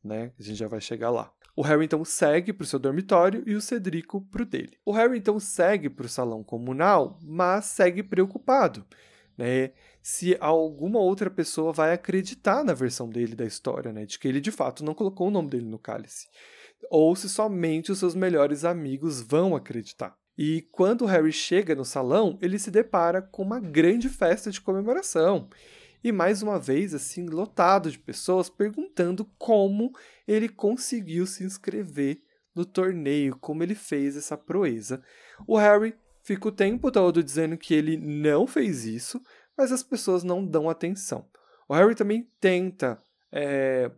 né? 0.02 0.32
A 0.40 0.42
gente 0.42 0.56
já 0.56 0.68
vai 0.70 0.80
chegar 0.80 1.10
lá. 1.10 1.30
O 1.56 1.62
Harry 1.62 1.86
então 1.86 2.04
segue 2.04 2.52
para 2.52 2.66
o 2.66 2.68
seu 2.68 2.78
dormitório 2.78 3.42
e 3.48 3.56
o 3.56 3.62
Cedrico 3.62 4.22
para 4.22 4.44
o 4.44 4.46
dele. 4.46 4.78
O 4.84 4.92
Harry 4.92 5.18
então 5.18 5.40
segue 5.40 5.90
para 5.90 6.06
o 6.06 6.10
salão 6.10 6.44
comunal, 6.44 7.18
mas 7.24 7.66
segue 7.66 8.04
preocupado, 8.04 8.86
né? 9.38 9.72
Se 10.02 10.36
alguma 10.40 11.00
outra 11.00 11.30
pessoa 11.30 11.72
vai 11.72 11.94
acreditar 11.94 12.64
na 12.64 12.74
versão 12.74 13.10
dele 13.10 13.36
da 13.36 13.46
história, 13.46 13.94
né? 13.94 14.06
De 14.06 14.20
que 14.20 14.28
ele 14.28 14.42
de 14.42 14.52
fato 14.52 14.84
não 14.84 14.94
colocou 14.94 15.30
o 15.30 15.32
nome 15.32 15.50
dele 15.50 15.66
no 15.66 15.80
cálice. 15.80 16.28
Ou 16.92 17.16
se 17.16 17.30
somente 17.30 17.92
os 17.92 18.00
seus 18.00 18.14
melhores 18.14 18.66
amigos 18.66 19.22
vão 19.22 19.56
acreditar. 19.56 20.16
E 20.38 20.68
quando 20.74 21.04
o 21.04 21.08
Harry 21.08 21.32
chega 21.32 21.74
no 21.74 21.86
salão, 21.86 22.38
ele 22.42 22.60
se 22.60 22.70
depara 22.70 23.22
com 23.22 23.42
uma 23.42 23.60
grande 23.60 24.10
festa 24.10 24.52
de 24.52 24.60
comemoração 24.60 25.50
e 26.06 26.12
mais 26.12 26.44
uma 26.44 26.60
vez 26.60 26.94
assim 26.94 27.26
lotado 27.26 27.90
de 27.90 27.98
pessoas 27.98 28.48
perguntando 28.48 29.26
como 29.40 29.92
ele 30.28 30.48
conseguiu 30.48 31.26
se 31.26 31.44
inscrever 31.44 32.22
no 32.54 32.64
torneio, 32.64 33.36
como 33.40 33.64
ele 33.64 33.74
fez 33.74 34.16
essa 34.16 34.38
proeza. 34.38 35.02
O 35.48 35.58
Harry 35.58 35.96
fica 36.22 36.48
o 36.48 36.52
tempo 36.52 36.92
todo 36.92 37.24
dizendo 37.24 37.58
que 37.58 37.74
ele 37.74 37.98
não 37.98 38.46
fez 38.46 38.86
isso, 38.86 39.20
mas 39.58 39.72
as 39.72 39.82
pessoas 39.82 40.24
não 40.24 40.46
dão 40.46 40.70
atenção. 40.70 41.28
O 41.68 41.74
Harry 41.74 41.96
também 41.96 42.30
tenta 42.40 43.02
é, 43.32 43.90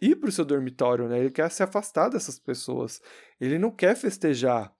ir 0.00 0.14
para 0.14 0.28
o 0.28 0.32
seu 0.32 0.44
dormitório, 0.44 1.08
né? 1.08 1.18
Ele 1.18 1.32
quer 1.32 1.50
se 1.50 1.64
afastar 1.64 2.10
dessas 2.10 2.38
pessoas. 2.38 3.02
Ele 3.40 3.58
não 3.58 3.72
quer 3.72 3.96
festejar. 3.96 4.72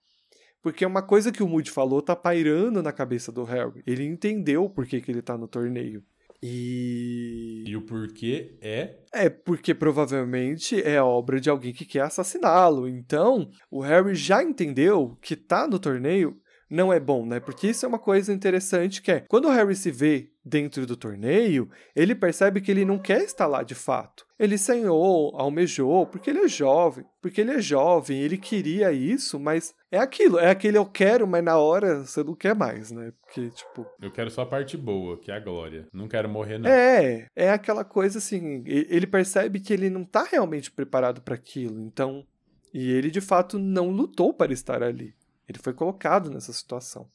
Porque 0.61 0.85
uma 0.85 1.01
coisa 1.01 1.33
que 1.33 1.43
o 1.43 1.49
Moody 1.49 1.69
falou 1.69 2.01
tá 2.01 2.15
pairando 2.15 2.81
na 2.81 2.93
cabeça 2.93 3.29
do 3.29 3.43
Harry. 3.43 3.83
Ele 3.85 4.05
entendeu 4.05 4.69
por 4.69 4.85
que, 4.85 5.01
que 5.01 5.11
ele 5.11 5.21
tá 5.21 5.37
no 5.37 5.49
torneio. 5.49 6.01
E. 6.41 7.63
E 7.65 7.75
o 7.75 7.81
porquê 7.81 8.57
é? 8.61 8.97
É 9.13 9.29
porque 9.29 9.73
provavelmente 9.73 10.81
é 10.81 11.01
obra 11.01 11.39
de 11.39 11.49
alguém 11.49 11.73
que 11.73 11.85
quer 11.85 12.01
assassiná-lo. 12.01 12.87
Então, 12.87 13.49
o 13.71 13.81
Harry 13.81 14.13
já 14.15 14.43
entendeu 14.43 15.17
que 15.21 15.35
tá 15.35 15.67
no 15.67 15.79
torneio 15.79 16.39
não 16.69 16.91
é 16.91 16.99
bom, 16.99 17.25
né? 17.25 17.39
Porque 17.39 17.67
isso 17.67 17.85
é 17.85 17.89
uma 17.89 17.99
coisa 17.99 18.33
interessante 18.33 19.01
que 19.01 19.11
é, 19.11 19.19
quando 19.21 19.45
o 19.45 19.51
Harry 19.51 19.75
se 19.75 19.89
vê 19.89 20.29
dentro 20.47 20.85
do 20.85 20.95
torneio, 20.95 21.69
ele 21.95 22.15
percebe 22.15 22.61
que 22.61 22.71
ele 22.71 22.85
não 22.85 22.97
quer 22.97 23.21
estar 23.21 23.45
lá 23.47 23.63
de 23.63 23.75
fato. 23.75 24.25
Ele 24.39 24.57
sonhou, 24.57 25.35
almejou, 25.35 26.05
porque 26.05 26.29
ele 26.29 26.39
é 26.39 26.47
jovem, 26.47 27.03
porque 27.21 27.41
ele 27.41 27.51
é 27.51 27.61
jovem, 27.61 28.21
ele 28.21 28.37
queria 28.37 28.91
isso, 28.91 29.39
mas 29.39 29.73
é 29.91 29.97
aquilo, 29.97 30.39
é 30.39 30.49
aquele 30.49 30.77
eu 30.77 30.85
quero, 30.85 31.27
mas 31.27 31.43
na 31.43 31.57
hora 31.57 32.05
você 32.05 32.23
não 32.23 32.35
quer 32.35 32.55
mais, 32.55 32.91
né? 32.91 33.11
Porque, 33.21 33.49
tipo. 33.49 33.85
Eu 34.01 34.11
quero 34.11 34.29
só 34.29 34.43
a 34.43 34.45
parte 34.45 34.77
boa, 34.77 35.19
que 35.19 35.31
é 35.31 35.35
a 35.35 35.39
glória. 35.39 35.87
Não 35.91 36.07
quero 36.07 36.29
morrer, 36.29 36.57
não. 36.57 36.69
É, 36.69 37.27
é 37.35 37.49
aquela 37.49 37.83
coisa 37.83 38.19
assim, 38.19 38.63
ele 38.65 39.07
percebe 39.07 39.59
que 39.59 39.73
ele 39.73 39.89
não 39.89 40.05
tá 40.05 40.23
realmente 40.23 40.71
preparado 40.71 41.21
para 41.21 41.35
aquilo, 41.35 41.81
então. 41.81 42.25
E 42.73 42.91
ele 42.91 43.09
de 43.09 43.21
fato 43.21 43.57
não 43.57 43.89
lutou 43.89 44.33
para 44.33 44.53
estar 44.53 44.83
ali. 44.83 45.15
Ele 45.47 45.57
foi 45.57 45.73
colocado 45.73 46.29
nessa 46.29 46.51
situação. 46.51 47.09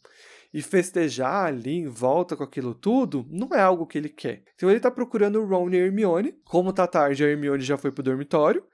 E 0.52 0.60
festejar 0.60 1.46
ali 1.46 1.78
em 1.78 1.88
volta 1.88 2.36
com 2.36 2.44
aquilo 2.44 2.74
tudo 2.74 3.26
não 3.30 3.54
é 3.54 3.60
algo 3.60 3.86
que 3.86 3.96
ele 3.96 4.08
quer. 4.08 4.44
Então 4.54 4.68
ele 4.68 4.76
está 4.76 4.90
procurando 4.90 5.40
o 5.40 5.46
Ron 5.46 5.70
e 5.70 5.76
a 5.76 5.84
Hermione. 5.86 6.32
Como 6.44 6.72
tá 6.72 6.86
tarde, 6.86 7.24
a 7.24 7.28
Hermione 7.28 7.62
já 7.62 7.78
foi 7.78 7.90
pro 7.90 8.02
dormitório. 8.02 8.64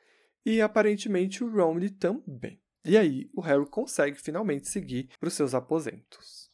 E 0.45 0.61
aparentemente 0.61 1.45
o 1.45 1.51
Ron 1.51 1.79
também. 1.99 2.61
E 2.85 2.97
aí 2.97 3.29
o 3.35 3.41
Harry 3.41 3.67
consegue 3.67 4.17
finalmente 4.19 4.69
seguir 4.69 5.09
para 5.21 5.29
os 5.29 5.35
seus 5.35 5.55
aposentos. 5.55 6.51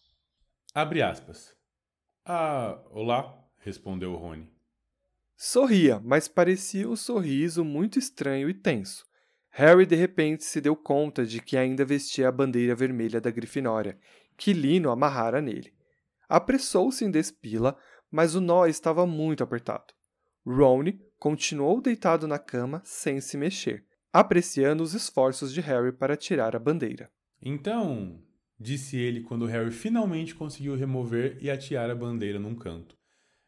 Abre 0.75 1.01
aspas. 1.01 1.55
Ah, 2.25 2.83
olá, 2.91 3.39
respondeu 3.59 4.13
o 4.13 4.17
Rony. 4.17 4.51
Sorria, 5.37 6.01
mas 6.03 6.27
parecia 6.27 6.89
um 6.89 6.97
sorriso 6.97 7.65
muito 7.65 7.99
estranho 7.99 8.49
e 8.49 8.55
tenso. 8.55 9.05
Harry 9.51 9.87
de 9.87 9.95
repente 9.95 10.43
se 10.43 10.61
deu 10.61 10.75
conta 10.75 11.25
de 11.25 11.41
que 11.41 11.57
ainda 11.57 11.85
vestia 11.85 12.29
a 12.29 12.33
bandeira 12.33 12.75
vermelha 12.75 13.21
da 13.21 13.31
Grifinória, 13.31 13.97
que 14.37 14.53
Lino 14.53 14.91
amarrara 14.91 15.41
nele. 15.41 15.73
Apressou-se 16.29 17.05
em 17.05 17.11
despila, 17.11 17.77
mas 18.11 18.35
o 18.35 18.41
nó 18.41 18.67
estava 18.67 19.07
muito 19.07 19.43
apertado. 19.43 19.93
Ron 20.47 20.85
continuou 21.19 21.81
deitado 21.81 22.29
na 22.29 22.39
cama 22.39 22.83
sem 22.85 23.21
se 23.21 23.37
mexer. 23.37 23.85
apreciando 24.13 24.81
os 24.81 24.95
esforços 24.95 25.53
de 25.53 25.61
Harry 25.61 25.91
para 25.91 26.17
tirar 26.17 26.55
a 26.55 26.59
bandeira. 26.61 27.11
Então, 27.43 28.23
disse 28.61 28.97
ele 28.97 29.23
quando 29.23 29.45
Harry 29.45 29.73
finalmente 29.73 30.37
conseguiu 30.37 30.77
remover 30.77 31.37
e 31.41 31.51
atear 31.51 31.91
a 31.91 31.97
bandeira 31.97 32.39
num 32.39 32.55
canto. 32.55 32.97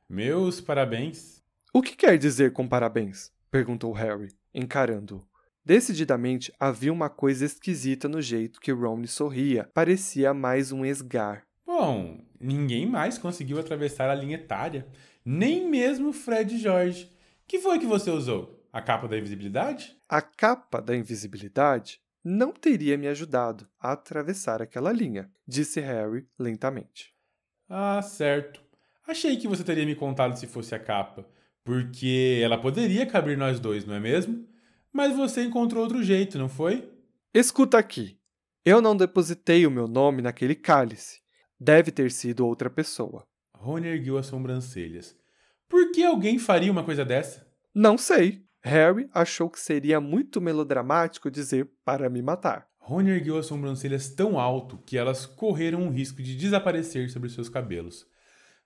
Meus 0.09 0.61
parabéns. 0.61 1.41
O 1.73 1.81
que 1.81 1.95
quer 1.95 2.19
dizer 2.19 2.53
com 2.53 2.67
parabéns? 2.67 3.33
perguntou 3.49 3.93
Harry, 3.93 4.29
encarando-o. 4.53 5.25
Decididamente 5.67 6.53
havia 6.61 6.93
uma 6.93 7.11
coisa 7.11 7.45
esquisita 7.45 8.09
no 8.09 8.23
jeito 8.23 8.61
que 8.61 8.71
Ron 8.71 9.05
sorria. 9.05 9.69
Parecia 9.75 10.33
mais 10.33 10.71
um 10.71 10.85
esgar. 10.87 11.43
Bom, 11.67 12.21
ninguém 12.41 12.87
mais 12.87 13.19
conseguiu 13.19 13.59
atravessar 13.59 14.09
a 14.09 14.15
linha 14.15 14.37
etária. 14.37 14.87
Nem 15.25 15.69
mesmo 15.69 16.13
Fred 16.13 16.55
e 16.55 16.59
George. 16.59 17.11
Que 17.49 17.59
foi 17.59 17.81
que 17.81 17.87
você 17.87 18.13
usou? 18.13 18.65
A 18.73 18.81
capa 18.81 19.09
da 19.09 19.19
invisibilidade? 19.19 19.97
A 20.09 20.23
capa 20.23 20.81
da 20.81 20.95
invisibilidade 20.95 22.01
não 22.23 22.53
teria 22.53 22.97
me 22.97 23.09
ajudado 23.09 23.67
a 23.81 23.91
atravessar 23.91 24.63
aquela 24.63 24.93
linha, 24.93 25.29
disse 25.49 25.81
Harry 25.81 26.29
lentamente. 26.39 27.13
Ah, 27.69 28.01
certo. 28.03 28.61
Achei 29.05 29.37
que 29.37 29.49
você 29.49 29.65
teria 29.65 29.85
me 29.85 29.97
contado 29.97 30.37
se 30.37 30.47
fosse 30.47 30.77
a 30.77 30.79
capa, 30.79 31.27
porque 31.65 32.41
ela 32.41 32.57
poderia 32.57 33.05
caber 33.05 33.37
nós 33.37 33.59
dois, 33.59 33.85
não 33.85 33.97
é 33.97 34.01
mesmo? 34.01 34.47
Mas 34.97 35.15
você 35.15 35.43
encontrou 35.43 35.83
outro 35.83 36.03
jeito, 36.03 36.39
não 36.39 36.49
foi? 36.49 36.91
Escuta 37.35 37.77
aqui. 37.77 38.19
Eu 38.65 38.81
não 38.81 38.97
depositei 38.97 39.67
o 39.67 39.71
meu 39.71 39.87
nome 39.87 40.23
naquele 40.23 40.55
cálice. 40.55 41.21
Deve 41.61 41.91
ter 41.91 42.11
sido 42.11 42.47
outra 42.47 42.71
pessoa. 42.71 43.27
Rony 43.55 43.89
ergueu 43.89 44.17
as 44.17 44.25
sobrancelhas. 44.25 45.15
Por 45.69 45.93
que 45.93 46.03
alguém 46.03 46.39
faria 46.39 46.73
uma 46.73 46.83
coisa 46.83 47.05
dessa? 47.05 47.47
Não 47.75 47.99
sei. 47.99 48.43
Harry 48.63 49.07
achou 49.13 49.51
que 49.51 49.61
seria 49.61 50.01
muito 50.01 50.41
melodramático 50.41 51.31
dizer 51.31 51.69
para 51.85 52.09
me 52.09 52.23
matar. 52.23 52.67
Rony 52.79 53.11
ergueu 53.11 53.37
as 53.37 53.45
sobrancelhas 53.45 54.09
tão 54.09 54.41
alto 54.41 54.79
que 54.79 54.97
elas 54.97 55.27
correram 55.27 55.87
o 55.87 55.91
risco 55.91 56.23
de 56.23 56.35
desaparecer 56.35 57.11
sobre 57.11 57.29
seus 57.29 57.51
cabelos. 57.51 58.07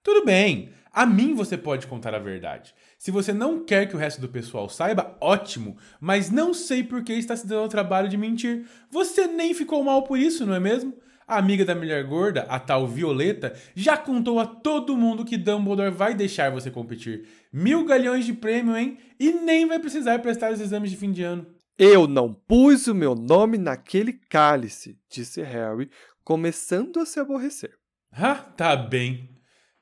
Tudo 0.02 0.24
bem, 0.24 0.70
a 0.92 1.04
mim 1.04 1.34
você 1.34 1.58
pode 1.58 1.86
contar 1.86 2.14
a 2.14 2.18
verdade. 2.18 2.74
Se 2.98 3.10
você 3.10 3.34
não 3.34 3.64
quer 3.64 3.86
que 3.86 3.94
o 3.94 3.98
resto 3.98 4.20
do 4.20 4.28
pessoal 4.28 4.68
saiba, 4.68 5.16
ótimo, 5.20 5.76
mas 6.00 6.30
não 6.30 6.54
sei 6.54 6.82
por 6.82 7.04
que 7.04 7.12
está 7.12 7.36
se 7.36 7.46
dando 7.46 7.66
o 7.66 7.68
trabalho 7.68 8.08
de 8.08 8.16
mentir. 8.16 8.66
Você 8.90 9.26
nem 9.26 9.52
ficou 9.52 9.84
mal 9.84 10.02
por 10.02 10.18
isso, 10.18 10.46
não 10.46 10.54
é 10.54 10.60
mesmo? 10.60 10.94
A 11.28 11.36
amiga 11.36 11.66
da 11.66 11.74
mulher 11.74 12.02
gorda, 12.04 12.42
a 12.48 12.58
tal 12.58 12.88
Violeta, 12.88 13.54
já 13.74 13.96
contou 13.96 14.40
a 14.40 14.46
todo 14.46 14.96
mundo 14.96 15.24
que 15.24 15.36
Dumbledore 15.36 15.90
vai 15.90 16.14
deixar 16.14 16.50
você 16.50 16.70
competir. 16.70 17.28
Mil 17.52 17.84
galhões 17.84 18.24
de 18.24 18.32
prêmio, 18.32 18.76
hein? 18.76 18.98
E 19.18 19.32
nem 19.32 19.66
vai 19.66 19.78
precisar 19.78 20.18
prestar 20.20 20.50
os 20.50 20.60
exames 20.60 20.90
de 20.90 20.96
fim 20.96 21.12
de 21.12 21.22
ano. 21.22 21.46
Eu 21.78 22.08
não 22.08 22.32
pus 22.32 22.88
o 22.88 22.94
meu 22.94 23.14
nome 23.14 23.58
naquele 23.58 24.14
cálice, 24.14 24.98
disse 25.08 25.40
Harry, 25.42 25.88
começando 26.24 26.98
a 26.98 27.06
se 27.06 27.20
aborrecer. 27.20 27.74
Ah, 28.12 28.34
tá 28.34 28.74
bem 28.74 29.39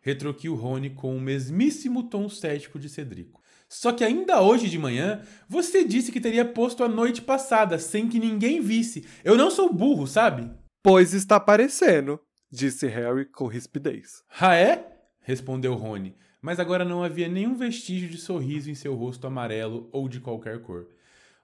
retruquiu 0.09 0.55
Rony 0.55 0.89
com 0.89 1.15
o 1.15 1.21
mesmíssimo 1.21 2.05
tom 2.05 2.31
cético 2.31 2.79
de 2.79 2.89
Cedrico. 2.89 3.43
Só 3.69 3.93
que 3.93 4.03
ainda 4.03 4.41
hoje 4.41 4.67
de 4.67 4.79
manhã, 4.79 5.21
você 5.47 5.85
disse 5.85 6.11
que 6.11 6.19
teria 6.19 6.47
posto 6.47 6.83
a 6.83 6.89
noite 6.89 7.21
passada, 7.21 7.79
sem 7.79 8.09
que 8.09 8.19
ninguém 8.19 8.63
visse. 8.63 9.07
Eu 9.23 9.37
não 9.37 9.51
sou 9.51 9.71
burro, 9.71 10.07
sabe? 10.07 10.51
Pois 10.83 11.13
está 11.13 11.39
parecendo, 11.39 12.19
disse 12.51 12.87
Harry 12.87 13.27
com 13.27 13.47
rispidez. 13.47 14.23
Ah, 14.41 14.55
é? 14.55 14.87
respondeu 15.21 15.75
Rony, 15.75 16.17
mas 16.41 16.59
agora 16.59 16.87
não 16.87 17.05
havia 17.05 17.29
nenhum 17.29 17.55
vestígio 17.55 18.09
de 18.09 18.17
sorriso 18.17 18.71
em 18.71 18.75
seu 18.75 18.95
rosto 18.95 19.27
amarelo 19.27 19.91
ou 19.93 20.09
de 20.09 20.21
qualquer 20.21 20.63
cor. 20.63 20.87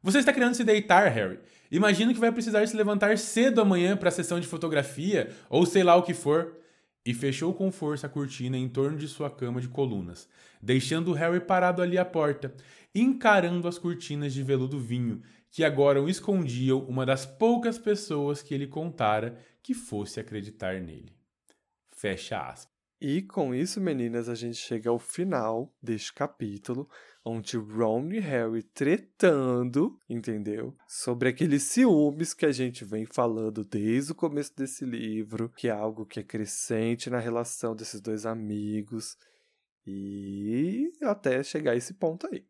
Você 0.03 0.21
está 0.21 0.33
querendo 0.33 0.55
se 0.55 0.65
deitar, 0.65 1.07
Harry. 1.13 1.39
Imagino 1.71 2.15
que 2.15 2.21
vai 2.21 2.33
precisar 2.33 2.67
se 2.67 2.75
levantar 2.75 3.19
cedo 3.19 3.61
amanhã 3.61 3.95
para 3.95 4.09
a 4.09 4.13
sessão 4.13 4.41
de 4.41 4.47
fotografia, 4.47 5.31
ou 5.51 5.67
sei 5.67 5.83
lá 5.83 5.95
o 5.97 6.03
que 6.03 6.15
for 6.15 6.64
e 7.05 7.13
fechou 7.13 7.53
com 7.53 7.71
força 7.71 8.07
a 8.07 8.11
cortina 8.11 8.57
em 8.57 8.69
torno 8.69 8.97
de 8.97 9.07
sua 9.07 9.31
cama 9.31 9.61
de 9.61 9.69
colunas, 9.69 10.29
deixando 10.63 11.13
Harry 11.13 11.41
parado 11.41 11.83
ali 11.83 11.99
à 11.99 12.05
porta, 12.05 12.55
encarando 12.95 13.69
as 13.69 13.79
cortinas 13.79 14.33
de 14.33 14.43
veludo 14.43 14.79
vinho 14.81 15.23
que 15.51 15.63
agora 15.63 16.03
o 16.03 16.09
escondiam 16.09 16.81
uma 16.81 17.07
das 17.07 17.25
poucas 17.25 17.79
pessoas 17.79 18.43
que 18.43 18.53
ele 18.53 18.67
contara 18.67 19.39
que 19.63 19.73
fosse 19.73 20.19
acreditar 20.19 20.81
nele. 20.81 21.15
Fecha 21.93 22.41
aspas. 22.41 22.74
E 23.07 23.21
com 23.21 23.55
isso, 23.55 23.83
meninas, 23.83 24.31
a 24.31 24.35
gente 24.35 24.57
chega 24.57 24.89
ao 24.89 24.99
final 24.99 25.71
deste 25.83 26.11
capítulo, 26.15 26.89
onde 27.23 27.59
Ron 27.59 28.11
e 28.11 28.19
Harry 28.19 28.63
tretando, 28.63 30.01
entendeu? 30.09 30.75
Sobre 30.89 31.29
aqueles 31.29 31.65
ciúmes 31.65 32.33
que 32.33 32.47
a 32.47 32.51
gente 32.51 32.83
vem 32.83 33.05
falando 33.05 33.63
desde 33.63 34.13
o 34.13 34.15
começo 34.15 34.57
desse 34.57 34.87
livro, 34.87 35.51
que 35.51 35.69
é 35.69 35.71
algo 35.71 36.07
que 36.07 36.19
é 36.19 36.23
crescente 36.23 37.11
na 37.11 37.19
relação 37.19 37.77
desses 37.77 38.01
dois 38.01 38.25
amigos, 38.25 39.19
e 39.87 40.91
até 41.03 41.43
chegar 41.43 41.73
a 41.73 41.77
esse 41.77 41.93
ponto 41.93 42.27
aí. 42.27 42.47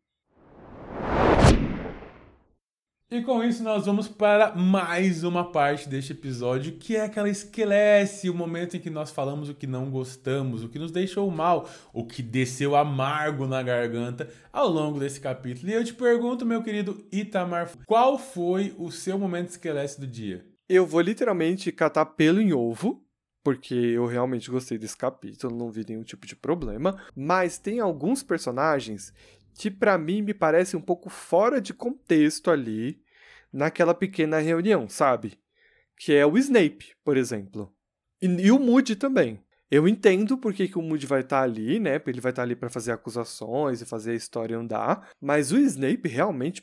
E 3.14 3.22
com 3.22 3.44
isso 3.44 3.62
nós 3.62 3.86
vamos 3.86 4.08
para 4.08 4.56
mais 4.56 5.22
uma 5.22 5.52
parte 5.52 5.88
deste 5.88 6.10
episódio, 6.10 6.72
que 6.72 6.96
é 6.96 7.02
aquela 7.02 7.30
esquelece, 7.30 8.28
o 8.28 8.34
momento 8.34 8.76
em 8.76 8.80
que 8.80 8.90
nós 8.90 9.12
falamos 9.12 9.48
o 9.48 9.54
que 9.54 9.68
não 9.68 9.88
gostamos, 9.88 10.64
o 10.64 10.68
que 10.68 10.80
nos 10.80 10.90
deixou 10.90 11.30
mal, 11.30 11.68
o 11.92 12.04
que 12.04 12.20
desceu 12.20 12.74
amargo 12.74 13.46
na 13.46 13.62
garganta 13.62 14.28
ao 14.52 14.68
longo 14.68 14.98
desse 14.98 15.20
capítulo. 15.20 15.70
E 15.70 15.74
eu 15.74 15.84
te 15.84 15.94
pergunto, 15.94 16.44
meu 16.44 16.60
querido 16.60 17.06
Itamar, 17.12 17.70
qual 17.86 18.18
foi 18.18 18.74
o 18.76 18.90
seu 18.90 19.16
momento 19.16 19.50
esquelece 19.50 20.00
do 20.00 20.08
dia? 20.08 20.44
Eu 20.68 20.84
vou 20.84 21.00
literalmente 21.00 21.70
catar 21.70 22.06
pelo 22.06 22.40
em 22.40 22.52
ovo, 22.52 23.00
porque 23.44 23.76
eu 23.76 24.06
realmente 24.06 24.50
gostei 24.50 24.76
desse 24.76 24.96
capítulo, 24.96 25.56
não 25.56 25.70
vi 25.70 25.86
nenhum 25.88 26.02
tipo 26.02 26.26
de 26.26 26.34
problema, 26.34 27.00
mas 27.14 27.58
tem 27.58 27.78
alguns 27.78 28.24
personagens 28.24 29.12
que 29.54 29.70
para 29.70 29.96
mim 29.96 30.20
me 30.20 30.34
parecem 30.34 30.78
um 30.78 30.82
pouco 30.82 31.08
fora 31.08 31.60
de 31.60 31.72
contexto 31.72 32.50
ali, 32.50 33.00
naquela 33.55 33.94
pequena 33.94 34.38
reunião, 34.40 34.88
sabe? 34.88 35.38
Que 35.96 36.12
é 36.12 36.26
o 36.26 36.36
Snape, 36.36 36.96
por 37.05 37.16
exemplo. 37.16 37.72
E, 38.20 38.26
e 38.26 38.50
o 38.50 38.59
Moody 38.59 38.96
também. 38.96 39.40
Eu 39.70 39.88
entendo 39.88 40.36
porque 40.36 40.68
que 40.68 40.78
o 40.78 40.82
Moody 40.82 41.07
vai 41.07 41.20
estar 41.20 41.38
tá 41.38 41.42
ali, 41.42 41.78
né? 41.78 42.00
Ele 42.07 42.20
vai 42.20 42.32
estar 42.32 42.42
tá 42.42 42.42
ali 42.42 42.57
para 42.57 42.68
fazer 42.68 42.92
acusações 42.92 43.80
e 43.80 43.86
fazer 43.86 44.11
a 44.11 44.16
história 44.16 44.59
andar. 44.59 45.09
Mas 45.20 45.52
o 45.52 45.59
Snape 45.59 46.09
realmente, 46.09 46.62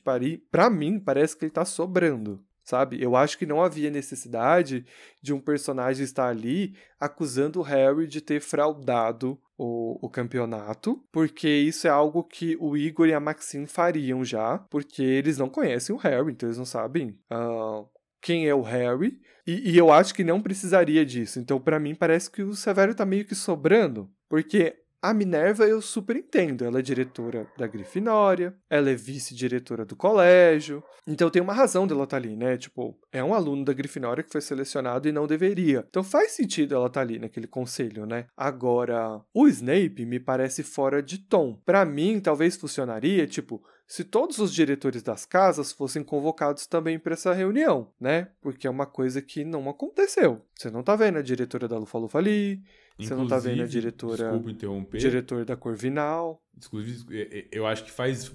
para 0.51 0.69
mim, 0.69 0.99
parece 0.99 1.35
que 1.35 1.45
ele 1.45 1.51
tá 1.51 1.65
sobrando 1.65 2.43
sabe? 2.71 3.01
Eu 3.03 3.17
acho 3.17 3.37
que 3.37 3.45
não 3.45 3.61
havia 3.61 3.91
necessidade 3.91 4.85
de 5.21 5.33
um 5.33 5.41
personagem 5.41 6.05
estar 6.05 6.27
ali 6.27 6.73
acusando 6.97 7.59
o 7.59 7.63
Harry 7.63 8.07
de 8.07 8.21
ter 8.21 8.39
fraudado 8.39 9.37
o, 9.57 9.99
o, 10.01 10.09
campeonato, 10.09 11.03
porque 11.11 11.49
isso 11.49 11.85
é 11.85 11.89
algo 11.89 12.23
que 12.23 12.55
o 12.61 12.77
Igor 12.77 13.07
e 13.07 13.13
a 13.13 13.19
Maxine 13.19 13.67
fariam 13.67 14.23
já, 14.23 14.57
porque 14.57 15.03
eles 15.03 15.37
não 15.37 15.49
conhecem 15.49 15.93
o 15.93 15.99
Harry, 15.99 16.31
então 16.31 16.47
eles 16.47 16.57
não 16.57 16.65
sabem 16.65 17.19
uh, 17.29 17.85
quem 18.21 18.47
é 18.47 18.55
o 18.55 18.61
Harry, 18.61 19.19
e, 19.45 19.71
e, 19.71 19.77
eu 19.77 19.91
acho 19.91 20.13
que 20.13 20.23
não 20.23 20.41
precisaria 20.41 21.05
disso. 21.05 21.39
Então, 21.39 21.59
para 21.59 21.79
mim, 21.79 21.95
parece 21.95 22.29
que 22.29 22.43
o 22.43 22.53
Severo 22.53 22.95
tá 22.95 23.05
meio 23.05 23.25
que 23.25 23.35
sobrando, 23.35 24.09
porque 24.29 24.80
a 25.01 25.13
Minerva 25.13 25.65
eu 25.65 25.81
super 25.81 26.15
entendo, 26.15 26.63
ela 26.63 26.79
é 26.79 26.81
diretora 26.81 27.47
da 27.57 27.65
Grifinória, 27.65 28.55
ela 28.69 28.89
é 28.89 28.95
vice-diretora 28.95 29.83
do 29.83 29.95
colégio, 29.95 30.83
então 31.07 31.29
tem 31.29 31.41
uma 31.41 31.53
razão 31.53 31.87
dela 31.87 32.03
estar 32.03 32.19
tá 32.19 32.23
ali, 32.23 32.35
né? 32.35 32.57
Tipo, 32.57 32.95
é 33.11 33.23
um 33.23 33.33
aluno 33.33 33.65
da 33.65 33.73
Grifinória 33.73 34.23
que 34.23 34.31
foi 34.31 34.41
selecionado 34.41 35.07
e 35.07 35.11
não 35.11 35.25
deveria. 35.25 35.85
Então 35.89 36.03
faz 36.03 36.33
sentido 36.33 36.75
ela 36.75 36.87
estar 36.87 36.99
tá 36.99 37.01
ali 37.01 37.17
naquele 37.17 37.47
conselho, 37.47 38.05
né? 38.05 38.27
Agora, 38.37 39.19
o 39.33 39.47
Snape 39.47 40.05
me 40.05 40.19
parece 40.19 40.61
fora 40.61 41.01
de 41.01 41.17
tom. 41.17 41.59
Para 41.65 41.83
mim, 41.83 42.19
talvez 42.19 42.55
funcionaria, 42.55 43.25
tipo, 43.25 43.63
se 43.91 44.05
todos 44.05 44.39
os 44.39 44.53
diretores 44.53 45.03
das 45.03 45.25
casas 45.25 45.73
fossem 45.73 46.01
convocados 46.01 46.65
também 46.65 46.97
para 46.97 47.11
essa 47.11 47.33
reunião, 47.33 47.89
né? 47.99 48.29
Porque 48.39 48.65
é 48.65 48.69
uma 48.69 48.85
coisa 48.85 49.21
que 49.21 49.43
não 49.43 49.67
aconteceu. 49.67 50.41
Você 50.55 50.71
não 50.71 50.81
tá 50.81 50.95
vendo 50.95 51.17
a 51.17 51.21
diretora 51.21 51.67
da 51.67 51.77
Lufa 51.77 51.97
Lufa 51.97 52.17
ali, 52.17 52.63
você 52.97 53.13
não 53.13 53.27
tá 53.27 53.37
vendo 53.37 53.63
a 53.63 53.67
diretora. 53.67 54.29
Desculpa 54.29 54.49
interromper. 54.49 54.97
Diretor 54.97 55.43
da 55.43 55.57
Corvinal. 55.57 56.41
Inclusive, 56.57 57.21
é, 57.21 57.39
é, 57.39 57.47
eu 57.51 57.67
acho 57.67 57.83
que 57.83 57.91
faz 57.91 58.31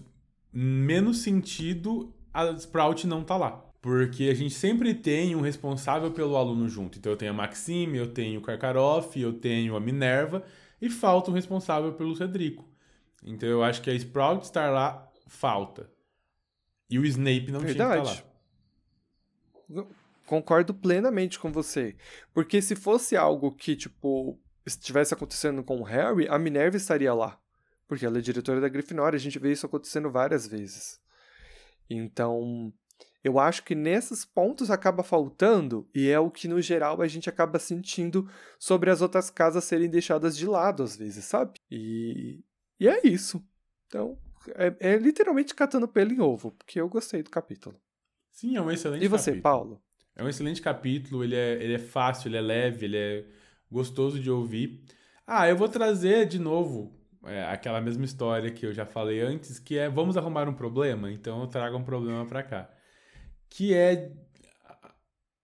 menos 0.53 1.23
sentido 1.23 2.15
a 2.35 2.45
Sprout 2.53 3.07
não 3.07 3.25
tá 3.25 3.39
lá. 3.39 3.65
Porque 3.81 4.25
a 4.25 4.35
gente 4.35 4.53
sempre 4.53 4.93
tem 4.93 5.35
um 5.35 5.41
responsável 5.41 6.11
pelo 6.11 6.37
aluno 6.37 6.69
junto. 6.69 6.99
Então 6.99 7.13
eu 7.13 7.17
tenho 7.17 7.31
a 7.31 7.35
Maxime, 7.35 7.97
eu 7.97 8.13
tenho 8.13 8.41
o 8.41 8.43
Karkaroff, 8.43 9.19
eu 9.19 9.33
tenho 9.33 9.75
a 9.75 9.81
Minerva 9.81 10.45
e 10.83 10.91
falta 10.91 11.31
um 11.31 11.35
responsável 11.35 11.95
pelo 11.95 12.15
Cedrico. 12.15 12.69
Então 13.25 13.49
eu 13.49 13.65
acho 13.65 13.81
que 13.81 13.89
a 13.89 13.95
Sprout 13.95 14.45
estar 14.45 14.71
lá 14.71 15.06
falta. 15.27 15.91
E 16.89 16.99
o 16.99 17.05
Snape 17.05 17.51
não 17.51 17.61
Verdade. 17.61 18.03
tinha 18.03 18.15
que 18.15 19.73
estar 19.73 19.83
lá. 19.83 19.87
Concordo 20.25 20.73
plenamente 20.73 21.39
com 21.39 21.53
você. 21.53 21.97
Porque 22.33 22.63
se 22.63 22.75
fosse 22.75 23.17
algo 23.17 23.53
que, 23.53 23.77
tipo, 23.77 24.39
estivesse 24.65 25.13
acontecendo 25.15 25.63
com 25.63 25.81
o 25.81 25.85
Harry, 25.85 26.29
a 26.29 26.39
Minerva 26.39 26.77
estaria 26.77 27.13
lá. 27.13 27.41
Porque 27.89 28.05
ela 28.05 28.19
é 28.19 28.21
diretora 28.21 28.61
da 28.61 28.69
Grifinória, 28.69 29.17
a 29.17 29.21
gente 29.21 29.39
vê 29.39 29.53
isso 29.53 29.67
acontecendo 29.67 30.11
várias 30.11 30.47
vezes. 30.47 31.01
Então, 31.89 32.73
Eu 33.27 33.41
acho 33.41 33.65
que 33.65 33.75
nesses 33.75 34.25
pontos 34.25 34.71
acaba 34.71 35.03
faltando, 35.03 35.91
e 35.93 36.09
é 36.09 36.17
o 36.17 36.31
que 36.31 36.47
no 36.47 36.63
geral 36.63 37.03
a 37.03 37.09
gente 37.09 37.29
acaba 37.29 37.59
sentindo 37.59 38.31
sobre 38.57 38.89
as 38.89 39.03
outras 39.03 39.31
casas 39.31 39.65
serem 39.65 39.91
deixadas 39.91 40.37
de 40.37 40.47
lado 40.47 40.81
às 40.85 40.97
vezes, 40.97 41.25
sabe? 41.25 41.59
E, 41.69 42.45
e 42.79 42.87
é 42.89 43.05
isso. 43.05 43.45
Então, 43.89 44.17
é, 44.55 44.77
é 44.95 44.97
literalmente 44.97 45.55
catando 45.55 45.89
pelo 45.89 46.13
em 46.13 46.21
ovo, 46.21 46.53
porque 46.53 46.81
eu 46.81 46.89
gostei 46.89 47.23
do 47.23 47.31
capítulo. 47.31 47.81
Sim, 48.31 48.57
é 48.57 48.61
um 48.61 48.71
excelente 48.71 49.05
E 49.05 49.09
você, 49.09 49.31
capítulo. 49.31 49.43
Paulo? 49.43 49.83
É 50.15 50.23
um 50.25 50.29
excelente 50.29 50.63
capítulo, 50.63 51.25
ele 51.25 51.35
é, 51.37 51.63
ele 51.63 51.75
é 51.75 51.79
fácil, 51.79 52.29
ele 52.29 52.37
é 52.37 52.41
leve, 52.41 52.87
ele 52.87 52.97
é 52.97 53.25
gostoso 53.71 54.21
de 54.21 54.31
ouvir. 54.31 54.83
Ah, 55.27 55.49
eu 55.49 55.57
vou 55.57 55.69
trazer 55.69 56.27
de 56.27 56.39
novo 56.39 56.93
é, 57.25 57.45
aquela 57.45 57.81
mesma 57.81 58.05
história 58.05 58.51
que 58.51 58.65
eu 58.65 58.73
já 58.73 58.87
falei 58.87 59.21
antes, 59.21 59.59
que 59.59 59.77
é 59.79 59.89
vamos 59.89 60.17
arrumar 60.17 60.49
um 60.49 60.55
problema? 60.55 61.11
Então 61.11 61.41
eu 61.43 61.47
trago 61.49 61.77
um 61.77 61.85
problema 61.85 62.25
pra 62.27 62.43
cá. 62.43 62.71
Que 63.51 63.75
é 63.75 64.13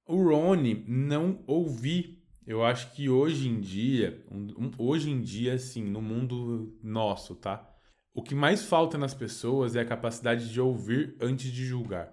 o 0.07 0.17
Rony 0.23 0.85
não 0.87 1.43
ouvir. 1.47 2.23
Eu 2.47 2.65
acho 2.65 2.93
que 2.93 3.09
hoje 3.09 3.49
em 3.49 3.61
dia, 3.61 4.21
um- 4.31 4.71
hoje 4.79 5.11
em 5.11 5.21
dia, 5.21 5.55
assim, 5.55 5.83
no 5.85 6.03
mundo 6.03 6.77
nosso, 6.83 7.35
tá? 7.37 7.69
O 8.15 8.23
que 8.23 8.35
mais 8.35 8.63
falta 8.63 8.99
nas 8.99 9.15
pessoas 9.15 9.75
é 9.75 9.81
a 9.81 9.85
capacidade 9.87 10.51
de 10.53 10.61
ouvir 10.61 11.17
antes 11.21 11.51
de 11.51 11.65
julgar. 11.65 12.13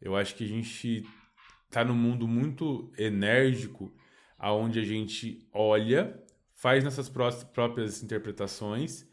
Eu 0.00 0.16
acho 0.16 0.34
que 0.34 0.44
a 0.44 0.48
gente 0.48 1.04
tá 1.70 1.84
num 1.84 1.94
mundo 1.94 2.26
muito 2.26 2.92
enérgico, 2.98 3.92
aonde 4.38 4.80
a 4.80 4.84
gente 4.84 5.46
olha, 5.52 6.20
faz 6.54 6.82
nossas 6.82 7.08
pró- 7.08 7.30
próprias 7.52 8.02
interpretações 8.02 9.06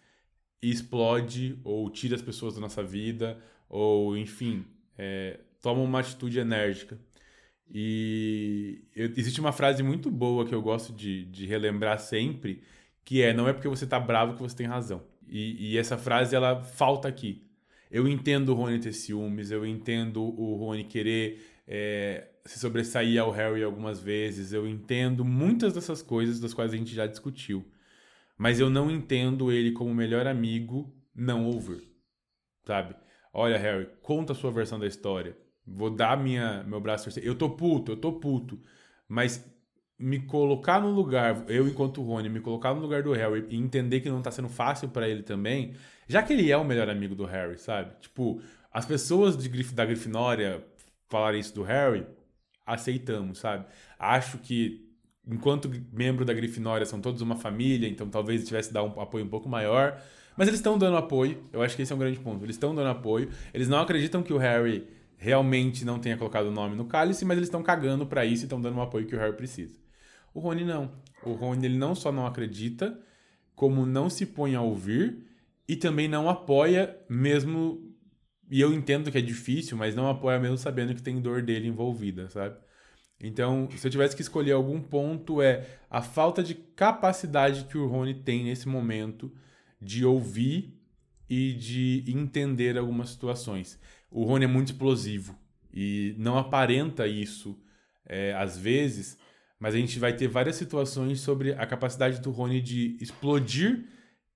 e 0.61 0.71
explode 0.71 1.59
ou 1.63 1.89
tira 1.89 2.15
as 2.15 2.21
pessoas 2.21 2.55
da 2.55 2.61
nossa 2.61 2.83
vida, 2.83 3.39
ou 3.69 4.17
enfim, 4.17 4.65
é, 4.97 5.39
toma 5.61 5.81
uma 5.81 5.99
atitude 5.99 6.39
enérgica. 6.39 6.99
E 7.69 8.85
eu- 8.95 9.11
existe 9.17 9.39
uma 9.39 9.51
frase 9.51 9.83
muito 9.83 10.09
boa 10.09 10.45
que 10.45 10.55
eu 10.55 10.61
gosto 10.61 10.93
de, 10.93 11.25
de 11.25 11.45
relembrar 11.45 11.99
sempre, 11.99 12.63
que 13.05 13.21
é 13.21 13.33
não 13.33 13.47
é 13.47 13.53
porque 13.53 13.67
você 13.67 13.85
tá 13.85 13.99
bravo 13.99 14.35
que 14.35 14.41
você 14.41 14.55
tem 14.55 14.65
razão. 14.67 15.03
E, 15.29 15.73
e 15.73 15.77
essa 15.77 15.97
frase 15.97 16.35
ela 16.35 16.61
falta 16.61 17.07
aqui. 17.07 17.45
Eu 17.89 18.07
entendo 18.07 18.49
o 18.49 18.55
Rony 18.55 18.79
ter 18.79 18.93
ciúmes, 18.93 19.51
eu 19.51 19.65
entendo 19.65 20.21
o 20.21 20.55
Rony 20.55 20.83
querer 20.83 21.41
é, 21.67 22.27
se 22.45 22.59
sobressair 22.59 23.21
ao 23.21 23.31
Harry 23.31 23.63
algumas 23.63 23.99
vezes, 23.99 24.53
eu 24.53 24.67
entendo 24.67 25.23
muitas 25.23 25.73
dessas 25.73 26.01
coisas 26.01 26.39
das 26.39 26.53
quais 26.53 26.73
a 26.73 26.77
gente 26.77 26.93
já 26.93 27.05
discutiu. 27.05 27.65
Mas 28.37 28.59
eu 28.59 28.69
não 28.69 28.91
entendo 28.91 29.51
ele 29.51 29.71
como 29.71 29.93
melhor 29.93 30.27
amigo 30.27 30.93
não 31.15 31.45
ouvir. 31.45 31.83
Sabe? 32.65 32.95
Olha, 33.33 33.57
Harry, 33.57 33.89
conta 34.01 34.33
a 34.33 34.35
sua 34.35 34.51
versão 34.51 34.79
da 34.79 34.87
história. 34.87 35.37
Vou 35.65 35.89
dar 35.89 36.17
minha, 36.17 36.63
meu 36.63 36.79
braço. 36.79 37.09
Eu 37.19 37.35
tô 37.35 37.49
puto, 37.49 37.91
eu 37.93 37.97
tô 37.97 38.13
puto. 38.13 38.61
Mas 39.07 39.43
me 39.99 40.19
colocar 40.19 40.79
no 40.79 40.91
lugar, 40.91 41.43
eu 41.47 41.67
enquanto 41.67 42.03
Rony, 42.03 42.29
me 42.29 42.39
colocar 42.39 42.73
no 42.73 42.81
lugar 42.81 43.01
do 43.01 43.13
Harry 43.13 43.45
e 43.49 43.57
entender 43.57 43.99
que 44.01 44.09
não 44.09 44.21
tá 44.21 44.29
sendo 44.29 44.49
fácil 44.49 44.89
pra 44.89 45.09
ele 45.09 45.23
também, 45.23 45.73
já 46.07 46.21
que 46.21 46.33
ele 46.33 46.51
é 46.51 46.57
o 46.57 46.63
melhor 46.63 46.89
amigo 46.89 47.15
do 47.15 47.25
Harry, 47.25 47.57
sabe? 47.57 47.91
Tipo, 47.99 48.39
as 48.71 48.85
pessoas 48.85 49.35
de 49.35 49.49
da 49.73 49.85
Grifinória 49.85 50.63
falarem 51.09 51.39
isso 51.39 51.55
do 51.55 51.63
Harry, 51.63 52.05
aceitamos, 52.65 53.39
sabe? 53.39 53.65
Acho 53.97 54.37
que 54.37 54.87
enquanto 55.25 55.69
membro 55.91 56.23
da 56.23 56.33
Grifinória 56.33 56.85
são 56.85 57.01
todos 57.01 57.21
uma 57.21 57.35
família, 57.35 57.87
então 57.89 58.07
talvez 58.07 58.45
tivesse 58.45 58.71
dar 58.71 58.83
um 58.83 59.01
apoio 59.01 59.25
um 59.25 59.29
pouco 59.29 59.49
maior, 59.49 59.99
mas 60.37 60.47
eles 60.47 60.59
estão 60.59 60.77
dando 60.77 60.97
apoio. 60.97 61.43
Eu 61.51 61.61
acho 61.63 61.75
que 61.75 61.81
esse 61.81 61.91
é 61.91 61.95
um 61.95 61.99
grande 61.99 62.19
ponto. 62.19 62.45
Eles 62.45 62.55
estão 62.55 62.73
dando 62.75 62.89
apoio. 62.89 63.29
Eles 63.51 63.67
não 63.67 63.79
acreditam 63.79 64.21
que 64.21 64.31
o 64.31 64.37
Harry 64.37 64.87
realmente 65.17 65.83
não 65.83 65.97
tenha 65.97 66.15
colocado 66.15 66.45
o 66.45 66.51
nome 66.51 66.75
no 66.75 66.85
cálice, 66.85 67.25
mas 67.25 67.37
eles 67.37 67.47
estão 67.47 67.63
cagando 67.63 68.05
pra 68.05 68.23
isso 68.23 68.43
e 68.43 68.45
estão 68.45 68.61
dando 68.61 68.77
o 68.77 68.81
apoio 68.81 69.07
que 69.07 69.15
o 69.15 69.19
Harry 69.19 69.35
precisa. 69.35 69.86
O 70.37 70.39
Rony 70.39 70.63
não. 70.63 70.91
O 71.23 71.33
Rony 71.33 71.65
ele 71.65 71.79
não 71.79 71.95
só 71.95 72.11
não 72.11 72.27
acredita, 72.27 72.95
como 73.55 73.87
não 73.87 74.07
se 74.07 74.23
põe 74.23 74.53
a 74.53 74.61
ouvir 74.61 75.25
e 75.67 75.75
também 75.75 76.07
não 76.07 76.29
apoia 76.29 76.95
mesmo 77.09 77.91
e 78.47 78.61
eu 78.61 78.71
entendo 78.71 79.11
que 79.11 79.17
é 79.17 79.21
difícil, 79.21 79.75
mas 79.75 79.95
não 79.95 80.07
apoia 80.07 80.39
mesmo 80.39 80.55
sabendo 80.55 80.93
que 80.93 81.01
tem 81.01 81.19
dor 81.19 81.41
dele 81.41 81.67
envolvida, 81.67 82.29
sabe? 82.29 82.55
Então, 83.19 83.67
se 83.75 83.87
eu 83.87 83.89
tivesse 83.89 84.15
que 84.15 84.21
escolher 84.21 84.51
algum 84.51 84.79
ponto 84.79 85.41
é 85.41 85.65
a 85.89 86.03
falta 86.03 86.43
de 86.43 86.53
capacidade 86.53 87.65
que 87.65 87.77
o 87.79 87.87
Rony 87.87 88.13
tem 88.13 88.43
nesse 88.43 88.67
momento 88.67 89.33
de 89.81 90.05
ouvir 90.05 90.79
e 91.27 91.53
de 91.53 92.03
entender 92.07 92.77
algumas 92.77 93.09
situações. 93.09 93.79
O 94.11 94.23
Rony 94.23 94.45
é 94.45 94.47
muito 94.47 94.67
explosivo 94.67 95.35
e 95.73 96.13
não 96.19 96.37
aparenta 96.37 97.07
isso 97.07 97.59
é, 98.05 98.35
às 98.35 98.55
vezes, 98.55 99.17
mas 99.59 99.73
a 99.73 99.77
gente 99.77 99.99
vai 99.99 100.13
ter 100.13 100.27
várias 100.27 100.55
situações 100.55 101.19
sobre 101.21 101.53
a 101.53 101.65
capacidade 101.65 102.21
do 102.21 102.31
Rony 102.31 102.61
de 102.61 102.97
explodir 103.01 103.85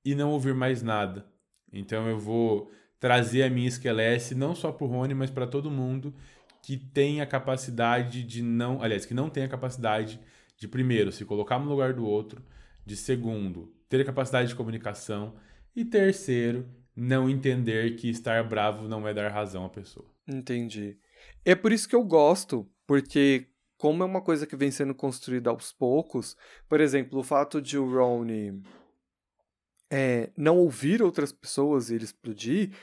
e 0.04 0.16
não 0.16 0.32
ouvir 0.32 0.54
mais 0.54 0.82
nada. 0.82 1.26
Então 1.72 2.08
eu 2.08 2.18
vou 2.18 2.72
trazer 3.00 3.44
a 3.44 3.50
minha 3.50 3.68
esquelece 3.68 4.36
não 4.36 4.54
só 4.54 4.72
para 4.72 4.86
o 4.86 4.88
Rony, 4.88 5.14
mas 5.14 5.30
para 5.30 5.48
todo 5.48 5.72
mundo 5.72 6.14
que 6.62 6.78
tem 6.78 7.22
a 7.22 7.26
capacidade 7.26 8.24
de 8.24 8.42
não, 8.42 8.82
aliás, 8.82 9.06
que 9.06 9.14
não 9.14 9.30
tem 9.30 9.44
a 9.44 9.50
capacidade 9.50 10.20
de 10.58 10.68
primeiro 10.68 11.12
se 11.12 11.26
colocar 11.26 11.58
no 11.58 11.70
lugar 11.70 11.94
do 11.94 12.06
outro, 12.06 12.44
de 12.86 12.96
segundo, 12.96 13.74
ter 13.90 14.02
a 14.02 14.06
capacidade 14.06 14.50
de 14.50 14.56
comunicação 14.56 15.34
e 15.76 15.84
terceiro, 15.84 16.68
não 16.96 17.30
entender 17.30 17.96
que 17.96 18.10
estar 18.10 18.44
bravo 18.44 18.88
não 18.88 19.08
é 19.08 19.14
dar 19.14 19.32
razão 19.32 19.66
à 19.66 19.70
pessoa. 19.70 20.06
Entendi. 20.28 20.98
É 21.44 21.56
por 21.56 21.72
isso 21.72 21.90
que 21.90 21.96
eu 21.96 22.04
gosto, 22.04 22.70
porque 22.86 23.48
como 23.82 24.04
é 24.04 24.06
uma 24.06 24.22
coisa 24.22 24.46
que 24.46 24.56
vem 24.56 24.70
sendo 24.70 24.94
construída 24.94 25.50
aos 25.50 25.74
poucos, 25.74 26.38
por 26.70 26.80
exemplo, 26.80 27.18
o 27.18 27.24
fato 27.24 27.60
de 27.60 27.80
o 27.80 27.92
Ron 27.92 28.28
é, 29.90 30.30
não 30.38 30.60
ouvir 30.60 31.02
outras 31.02 31.32
pessoas 31.32 31.90
e 31.90 31.96
ele 31.96 32.04
explodir, 32.04 32.78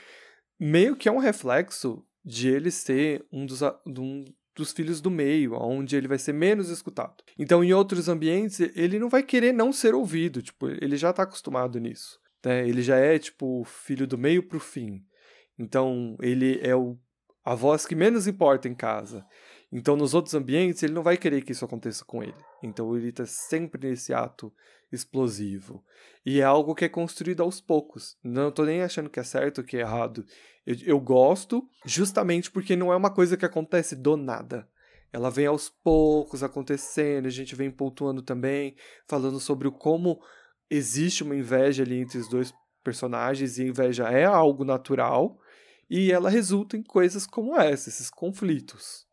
meio 0.59 0.97
que 0.97 1.07
é 1.07 1.11
um 1.11 1.17
reflexo 1.17 2.05
de 2.21 2.49
ele 2.49 2.69
ser 2.69 3.25
um 3.31 3.45
dos, 3.45 3.61
um 3.87 4.25
dos 4.53 4.73
filhos 4.73 4.99
do 4.99 5.09
meio, 5.09 5.53
onde 5.53 5.95
ele 5.95 6.09
vai 6.09 6.17
ser 6.17 6.33
menos 6.33 6.67
escutado. 6.67 7.23
Então, 7.37 7.63
em 7.63 7.71
outros 7.71 8.09
ambientes, 8.09 8.59
ele 8.59 8.99
não 8.99 9.07
vai 9.07 9.23
querer 9.23 9.53
não 9.53 9.71
ser 9.71 9.95
ouvido, 9.95 10.41
tipo, 10.41 10.67
ele 10.67 10.97
já 10.97 11.11
está 11.11 11.23
acostumado 11.23 11.79
nisso. 11.79 12.19
Né? 12.45 12.67
Ele 12.67 12.81
já 12.81 12.97
é, 12.97 13.17
tipo, 13.17 13.63
filho 13.63 14.05
do 14.05 14.17
meio 14.17 14.43
pro 14.43 14.59
fim. 14.59 15.01
Então, 15.57 16.17
ele 16.21 16.59
é 16.61 16.75
o, 16.75 16.99
a 17.45 17.55
voz 17.55 17.85
que 17.85 17.95
menos 17.95 18.27
importa 18.27 18.67
em 18.67 18.75
casa. 18.75 19.25
Então, 19.71 19.95
nos 19.95 20.13
outros 20.13 20.33
ambientes, 20.33 20.81
ele 20.81 20.93
não 20.93 21.03
vai 21.03 21.15
querer 21.15 21.43
que 21.43 21.51
isso 21.51 21.63
aconteça 21.63 22.03
com 22.03 22.23
ele. 22.23 22.35
Então, 22.63 22.95
ele 22.97 23.09
está 23.09 23.25
sempre 23.25 23.87
nesse 23.87 24.13
ato 24.13 24.51
explosivo. 24.91 25.83
E 26.25 26.39
é 26.39 26.43
algo 26.43 26.73
que 26.73 26.85
é 26.85 26.89
construído 26.89 27.43
aos 27.43 27.61
poucos. 27.61 28.17
Não 28.23 28.49
estou 28.49 28.65
nem 28.65 28.81
achando 28.81 29.09
que 29.09 29.19
é 29.19 29.23
certo 29.23 29.59
ou 29.59 29.63
que 29.63 29.77
é 29.77 29.81
errado. 29.81 30.25
Eu, 30.65 30.75
eu 30.83 30.99
gosto 30.99 31.67
justamente 31.85 32.49
porque 32.49 32.75
não 32.75 32.91
é 32.91 32.95
uma 32.95 33.13
coisa 33.13 33.37
que 33.37 33.45
acontece 33.45 33.95
do 33.95 34.17
nada. 34.17 34.67
Ela 35.11 35.29
vem 35.29 35.47
aos 35.47 35.69
poucos 35.69 36.43
acontecendo, 36.43 37.25
a 37.25 37.31
gente 37.31 37.55
vem 37.55 37.71
pontuando 37.71 38.21
também, 38.21 38.75
falando 39.07 39.39
sobre 39.39 39.67
o 39.67 39.71
como 39.71 40.19
existe 40.69 41.23
uma 41.23 41.35
inveja 41.35 41.83
ali 41.83 41.99
entre 41.99 42.19
os 42.19 42.29
dois 42.29 42.53
personagens, 42.83 43.57
e 43.57 43.63
a 43.63 43.67
inveja 43.67 44.09
é 44.09 44.25
algo 44.25 44.63
natural, 44.63 45.39
e 45.89 46.11
ela 46.11 46.29
resulta 46.29 46.77
em 46.77 46.83
coisas 46.83 47.25
como 47.25 47.59
essa, 47.59 47.89
esses 47.89 48.09
conflitos. 48.09 49.08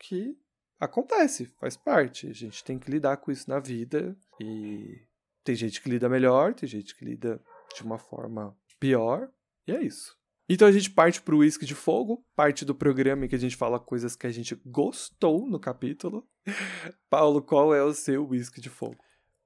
Que 0.00 0.36
acontece, 0.80 1.46
faz 1.60 1.76
parte. 1.76 2.26
A 2.26 2.32
gente 2.32 2.64
tem 2.64 2.78
que 2.78 2.90
lidar 2.90 3.18
com 3.18 3.30
isso 3.30 3.48
na 3.48 3.60
vida, 3.60 4.16
e 4.40 5.00
tem 5.44 5.54
gente 5.54 5.80
que 5.80 5.88
lida 5.88 6.08
melhor, 6.08 6.54
tem 6.54 6.68
gente 6.68 6.96
que 6.96 7.04
lida 7.04 7.40
de 7.74 7.82
uma 7.82 7.98
forma 7.98 8.56
pior, 8.80 9.30
e 9.66 9.72
é 9.72 9.82
isso. 9.82 10.18
Então 10.48 10.66
a 10.66 10.72
gente 10.72 10.90
parte 10.90 11.22
pro 11.22 11.38
Whisky 11.38 11.64
de 11.64 11.76
Fogo, 11.76 12.26
parte 12.34 12.64
do 12.64 12.74
programa 12.74 13.24
em 13.24 13.28
que 13.28 13.36
a 13.36 13.38
gente 13.38 13.54
fala 13.54 13.78
coisas 13.78 14.16
que 14.16 14.26
a 14.26 14.32
gente 14.32 14.60
gostou 14.66 15.46
no 15.48 15.60
capítulo. 15.60 16.28
Paulo, 17.08 17.40
qual 17.40 17.72
é 17.72 17.84
o 17.84 17.94
seu 17.94 18.26
Whisky 18.26 18.60
de 18.60 18.68
Fogo? 18.68 18.98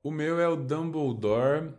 O 0.03 0.11
meu 0.11 0.41
é 0.41 0.49
o 0.49 0.57
Dumbledore 0.57 1.75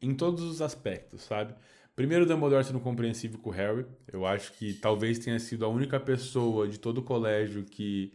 em 0.00 0.14
todos 0.14 0.42
os 0.44 0.62
aspectos, 0.62 1.22
sabe? 1.22 1.54
Primeiro, 1.96 2.24
o 2.24 2.28
Dumbledore 2.28 2.64
sendo 2.64 2.80
compreensível 2.80 3.38
com 3.38 3.50
o 3.50 3.52
Harry. 3.52 3.86
Eu 4.12 4.26
acho 4.26 4.52
que 4.54 4.74
talvez 4.74 5.18
tenha 5.18 5.38
sido 5.38 5.64
a 5.64 5.68
única 5.68 6.00
pessoa 6.00 6.68
de 6.68 6.78
todo 6.78 6.98
o 6.98 7.02
colégio 7.02 7.64
que 7.64 8.12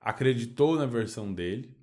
acreditou 0.00 0.76
na 0.76 0.86
versão 0.86 1.32
dele. 1.32 1.76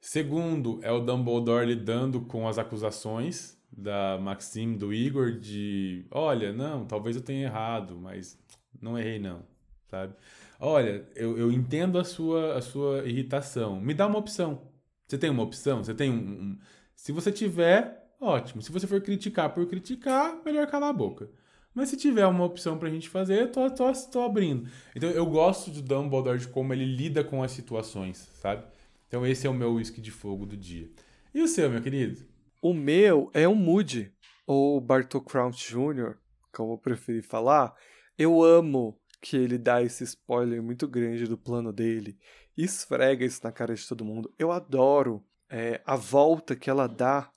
Segundo, 0.00 0.80
é 0.82 0.92
o 0.92 1.00
Dumbledore 1.00 1.66
lidando 1.66 2.20
com 2.22 2.48
as 2.48 2.58
acusações 2.58 3.56
da 3.70 4.18
Maxime, 4.18 4.76
do 4.76 4.92
Igor, 4.92 5.32
de 5.38 6.06
olha, 6.10 6.52
não, 6.52 6.86
talvez 6.86 7.16
eu 7.16 7.22
tenha 7.22 7.44
errado, 7.46 7.96
mas 8.00 8.38
não 8.80 8.98
errei 8.98 9.18
não, 9.18 9.44
sabe? 9.88 10.14
Olha, 10.60 11.06
eu, 11.14 11.36
eu 11.38 11.52
entendo 11.52 11.98
a 11.98 12.04
sua, 12.04 12.56
a 12.56 12.62
sua 12.62 13.04
irritação. 13.06 13.80
Me 13.80 13.92
dá 13.94 14.06
uma 14.06 14.18
opção. 14.18 14.62
Você 15.06 15.18
tem 15.18 15.30
uma 15.30 15.42
opção? 15.42 15.84
Você 15.84 15.94
tem 15.94 16.10
um, 16.10 16.14
um- 16.16 16.58
Se 16.94 17.12
você 17.12 17.30
tiver, 17.32 17.97
ótimo. 18.20 18.62
Se 18.62 18.72
você 18.72 18.86
for 18.86 19.00
criticar 19.00 19.52
por 19.52 19.66
criticar, 19.66 20.40
melhor 20.44 20.66
calar 20.66 20.90
a 20.90 20.92
boca. 20.92 21.30
Mas 21.74 21.90
se 21.90 21.96
tiver 21.96 22.26
uma 22.26 22.44
opção 22.44 22.78
pra 22.78 22.90
gente 22.90 23.08
fazer, 23.08 23.42
eu 23.42 23.52
tô, 23.52 23.70
tô, 23.70 23.92
tô 23.92 24.22
abrindo. 24.22 24.68
Então 24.96 25.08
eu 25.10 25.24
gosto 25.26 25.70
do 25.70 25.82
Dumbledore 25.82 26.38
de 26.38 26.48
como 26.48 26.72
ele 26.72 26.84
lida 26.84 27.22
com 27.22 27.42
as 27.42 27.52
situações, 27.52 28.28
sabe? 28.40 28.64
Então 29.06 29.26
esse 29.26 29.46
é 29.46 29.50
o 29.50 29.54
meu 29.54 29.74
whisky 29.74 30.00
de 30.00 30.10
fogo 30.10 30.44
do 30.44 30.56
dia. 30.56 30.90
E 31.32 31.42
o 31.42 31.48
seu, 31.48 31.70
meu 31.70 31.80
querido? 31.80 32.26
O 32.60 32.74
meu 32.74 33.30
é 33.32 33.46
um 33.46 33.54
Moody, 33.54 34.12
ou 34.46 34.80
Bartol 34.80 35.20
Crouch 35.20 35.72
Jr., 35.72 36.16
como 36.52 36.72
eu 36.72 36.78
preferi 36.78 37.22
falar. 37.22 37.74
Eu 38.16 38.42
amo 38.42 38.98
que 39.20 39.36
ele 39.36 39.58
dá 39.58 39.82
esse 39.82 40.02
spoiler 40.04 40.62
muito 40.62 40.88
grande 40.88 41.26
do 41.26 41.38
plano 41.38 41.72
dele 41.72 42.18
esfrega 42.62 43.24
isso 43.24 43.40
na 43.44 43.52
cara 43.52 43.74
de 43.74 43.86
todo 43.86 44.04
mundo. 44.04 44.32
Eu 44.38 44.50
adoro 44.50 45.24
é, 45.48 45.80
a 45.86 45.96
volta 45.96 46.56
que 46.56 46.68
ela 46.68 46.86
dá 46.86 47.30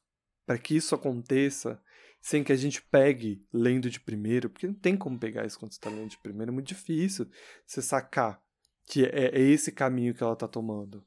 para 0.52 0.58
que 0.58 0.76
isso 0.76 0.93
aconteça 0.93 1.82
sem 2.20 2.43
que 2.43 2.52
a 2.52 2.58
gente 2.58 2.82
pegue 2.82 3.41
lendo 3.54 3.89
de 3.89 4.02
primeiro, 4.02 4.49
porque 4.49 4.68
não 4.68 4.74
tem 4.74 4.97
como 4.97 5.18
pegar 5.18 5.45
isso 5.45 5.58
quando 5.58 5.72
você 5.72 5.78
está 5.78 5.89
lendo 5.89 6.10
de 6.10 6.18
primeiro, 6.18 6.52
é 6.52 6.54
muito 6.54 6.68
difícil 6.68 7.26
você 7.66 7.82
sacar 7.82 8.43
que 8.86 9.06
é, 9.06 9.30
é 9.34 9.39
esse 9.39 9.72
caminho 9.72 10.14
que 10.14 10.22
ela 10.22 10.34
está 10.34 10.49
tomando. 10.49 11.06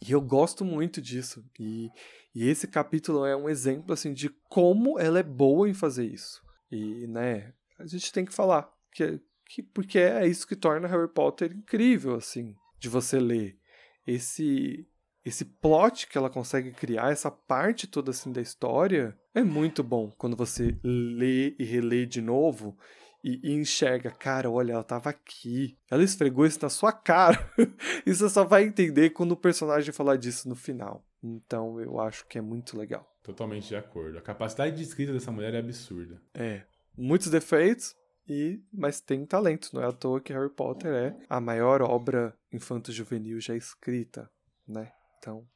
E 0.00 0.10
eu 0.10 0.22
gosto 0.22 0.64
muito 0.64 1.02
disso. 1.02 1.44
E, 1.60 1.90
e 2.34 2.48
esse 2.48 2.66
capítulo 2.66 3.26
é 3.26 3.36
um 3.36 3.46
exemplo 3.46 3.92
assim 3.92 4.14
de 4.14 4.30
como 4.48 4.98
ela 4.98 5.18
é 5.18 5.22
boa 5.22 5.68
em 5.68 5.74
fazer 5.74 6.06
isso. 6.06 6.42
E, 6.72 7.06
né, 7.08 7.52
a 7.78 7.84
gente 7.84 8.10
tem 8.10 8.24
que 8.24 8.32
falar 8.32 8.72
que, 8.90 9.20
que 9.44 9.62
porque 9.62 9.98
é 9.98 10.26
isso 10.26 10.48
que 10.48 10.56
torna 10.56 10.88
Harry 10.88 11.12
Potter 11.12 11.52
incrível 11.52 12.14
assim, 12.14 12.56
de 12.78 12.88
você 12.88 13.20
ler 13.20 13.58
esse 14.06 14.88
esse 15.28 15.44
plot 15.44 16.08
que 16.08 16.18
ela 16.18 16.30
consegue 16.30 16.72
criar, 16.72 17.10
essa 17.10 17.30
parte 17.30 17.86
toda 17.86 18.10
assim 18.10 18.32
da 18.32 18.40
história, 18.40 19.16
é 19.34 19.42
muito 19.42 19.82
bom 19.82 20.10
quando 20.16 20.36
você 20.36 20.76
lê 20.82 21.54
e 21.58 21.64
relê 21.64 22.06
de 22.06 22.20
novo 22.20 22.76
e, 23.22 23.40
e, 23.42 23.52
enxerga, 23.52 24.10
cara, 24.10 24.50
olha, 24.50 24.72
ela 24.72 24.84
tava 24.84 25.10
aqui. 25.10 25.76
Ela 25.90 26.04
esfregou 26.04 26.46
isso 26.46 26.60
na 26.62 26.68
sua 26.68 26.92
cara. 26.92 27.38
e 28.06 28.14
você 28.14 28.28
só 28.28 28.44
vai 28.44 28.64
entender 28.64 29.10
quando 29.10 29.32
o 29.32 29.36
personagem 29.36 29.92
falar 29.92 30.16
disso 30.16 30.48
no 30.48 30.54
final. 30.54 31.04
Então 31.22 31.80
eu 31.80 32.00
acho 32.00 32.26
que 32.26 32.38
é 32.38 32.40
muito 32.40 32.78
legal. 32.78 33.08
Totalmente 33.22 33.68
de 33.68 33.76
acordo. 33.76 34.18
A 34.18 34.22
capacidade 34.22 34.76
de 34.76 34.82
escrita 34.82 35.12
dessa 35.12 35.32
mulher 35.32 35.52
é 35.54 35.58
absurda. 35.58 36.22
É. 36.32 36.62
Muitos 36.96 37.28
defeitos, 37.28 37.94
e 38.28 38.62
mas 38.72 39.00
tem 39.00 39.26
talento. 39.26 39.70
Não 39.72 39.82
é 39.82 39.86
à 39.86 39.92
toa 39.92 40.20
que 40.20 40.32
Harry 40.32 40.50
Potter 40.50 40.92
é 40.92 41.16
a 41.28 41.40
maior 41.40 41.82
obra 41.82 42.34
infanto-juvenil 42.52 43.40
já 43.40 43.56
escrita, 43.56 44.30
né? 44.66 44.92
Então, 45.18 45.46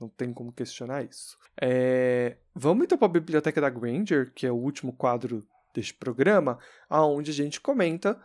não 0.00 0.08
tem 0.08 0.32
como 0.32 0.52
questionar 0.52 1.04
isso. 1.04 1.38
É... 1.60 2.36
Vamos 2.54 2.84
então 2.84 2.98
para 2.98 3.06
a 3.06 3.10
Biblioteca 3.10 3.60
da 3.60 3.70
Granger, 3.70 4.32
que 4.34 4.46
é 4.46 4.52
o 4.52 4.56
último 4.56 4.92
quadro 4.92 5.46
deste 5.74 5.94
programa, 5.94 6.58
aonde 6.88 7.30
a 7.30 7.34
gente 7.34 7.60
comenta 7.60 8.20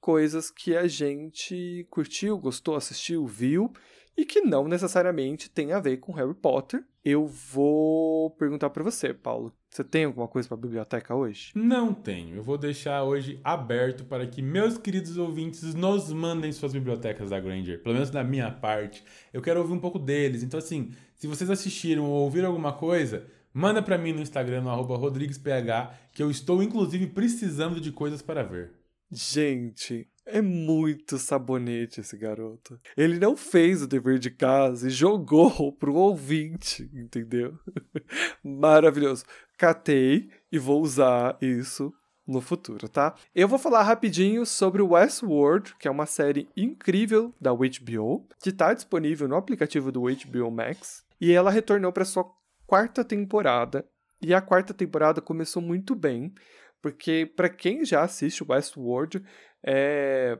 coisas 0.00 0.50
que 0.50 0.76
a 0.76 0.86
gente 0.86 1.86
curtiu, 1.90 2.38
gostou, 2.38 2.76
assistiu, 2.76 3.26
viu 3.26 3.72
e 4.16 4.24
que 4.24 4.40
não 4.40 4.66
necessariamente 4.66 5.50
tem 5.50 5.72
a 5.72 5.80
ver 5.80 5.98
com 5.98 6.12
Harry 6.12 6.34
Potter. 6.34 6.84
Eu 7.04 7.26
vou 7.26 8.30
perguntar 8.30 8.70
para 8.70 8.82
você, 8.82 9.12
Paulo. 9.12 9.52
Você 9.70 9.84
tem 9.84 10.04
alguma 10.04 10.26
coisa 10.26 10.48
para 10.48 10.56
a 10.56 10.60
biblioteca 10.60 11.14
hoje? 11.14 11.52
Não 11.54 11.92
tenho. 11.92 12.36
Eu 12.36 12.42
vou 12.42 12.56
deixar 12.56 13.04
hoje 13.04 13.38
aberto 13.44 14.04
para 14.04 14.26
que 14.26 14.40
meus 14.40 14.78
queridos 14.78 15.16
ouvintes 15.16 15.74
nos 15.74 16.12
mandem 16.12 16.50
suas 16.50 16.72
bibliotecas 16.72 17.30
da 17.30 17.38
Granger. 17.38 17.82
Pelo 17.82 17.94
menos 17.94 18.10
da 18.10 18.24
minha 18.24 18.50
parte. 18.50 19.04
Eu 19.32 19.42
quero 19.42 19.60
ouvir 19.60 19.74
um 19.74 19.80
pouco 19.80 19.98
deles. 19.98 20.42
Então, 20.42 20.58
assim, 20.58 20.92
se 21.14 21.26
vocês 21.26 21.50
assistiram 21.50 22.04
ou 22.04 22.24
ouviram 22.24 22.48
alguma 22.48 22.72
coisa, 22.72 23.26
Manda 23.58 23.80
para 23.80 23.96
mim 23.96 24.12
no 24.12 24.20
Instagram, 24.20 24.60
no 24.60 24.68
arroba 24.68 24.98
RodriguesPH, 24.98 26.12
que 26.12 26.22
eu 26.22 26.30
estou 26.30 26.62
inclusive 26.62 27.06
precisando 27.06 27.80
de 27.80 27.90
coisas 27.90 28.20
para 28.20 28.42
ver. 28.42 28.72
Gente, 29.10 30.06
é 30.26 30.42
muito 30.42 31.18
sabonete 31.18 32.00
esse 32.00 32.16
garoto. 32.16 32.78
Ele 32.96 33.18
não 33.18 33.36
fez 33.36 33.82
o 33.82 33.86
dever 33.86 34.18
de 34.18 34.30
casa 34.30 34.88
e 34.88 34.90
jogou 34.90 35.72
pro 35.78 35.94
ouvinte, 35.94 36.90
entendeu? 36.92 37.58
Maravilhoso. 38.42 39.24
Catei 39.56 40.28
e 40.50 40.58
vou 40.58 40.82
usar 40.82 41.38
isso 41.40 41.94
no 42.26 42.40
futuro, 42.40 42.88
tá? 42.88 43.14
Eu 43.32 43.46
vou 43.46 43.58
falar 43.58 43.84
rapidinho 43.84 44.44
sobre 44.44 44.82
Westworld, 44.82 45.76
que 45.78 45.86
é 45.86 45.90
uma 45.90 46.06
série 46.06 46.48
incrível 46.56 47.32
da 47.40 47.52
HBO, 47.52 48.26
que 48.42 48.48
está 48.50 48.74
disponível 48.74 49.28
no 49.28 49.36
aplicativo 49.36 49.92
do 49.92 50.02
HBO 50.02 50.50
Max, 50.50 51.04
e 51.20 51.32
ela 51.32 51.52
retornou 51.52 51.92
para 51.92 52.04
sua 52.04 52.28
quarta 52.66 53.04
temporada. 53.04 53.86
E 54.20 54.34
a 54.34 54.40
quarta 54.40 54.74
temporada 54.74 55.20
começou 55.20 55.62
muito 55.62 55.94
bem, 55.94 56.34
porque 56.82 57.30
para 57.36 57.48
quem 57.48 57.84
já 57.84 58.02
assiste 58.02 58.42
Westworld, 58.42 59.22
é, 59.66 60.38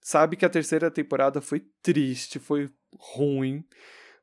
sabe 0.00 0.36
que 0.36 0.44
a 0.44 0.50
terceira 0.50 0.90
temporada 0.90 1.40
foi 1.40 1.66
triste, 1.82 2.38
foi 2.38 2.70
ruim, 2.98 3.64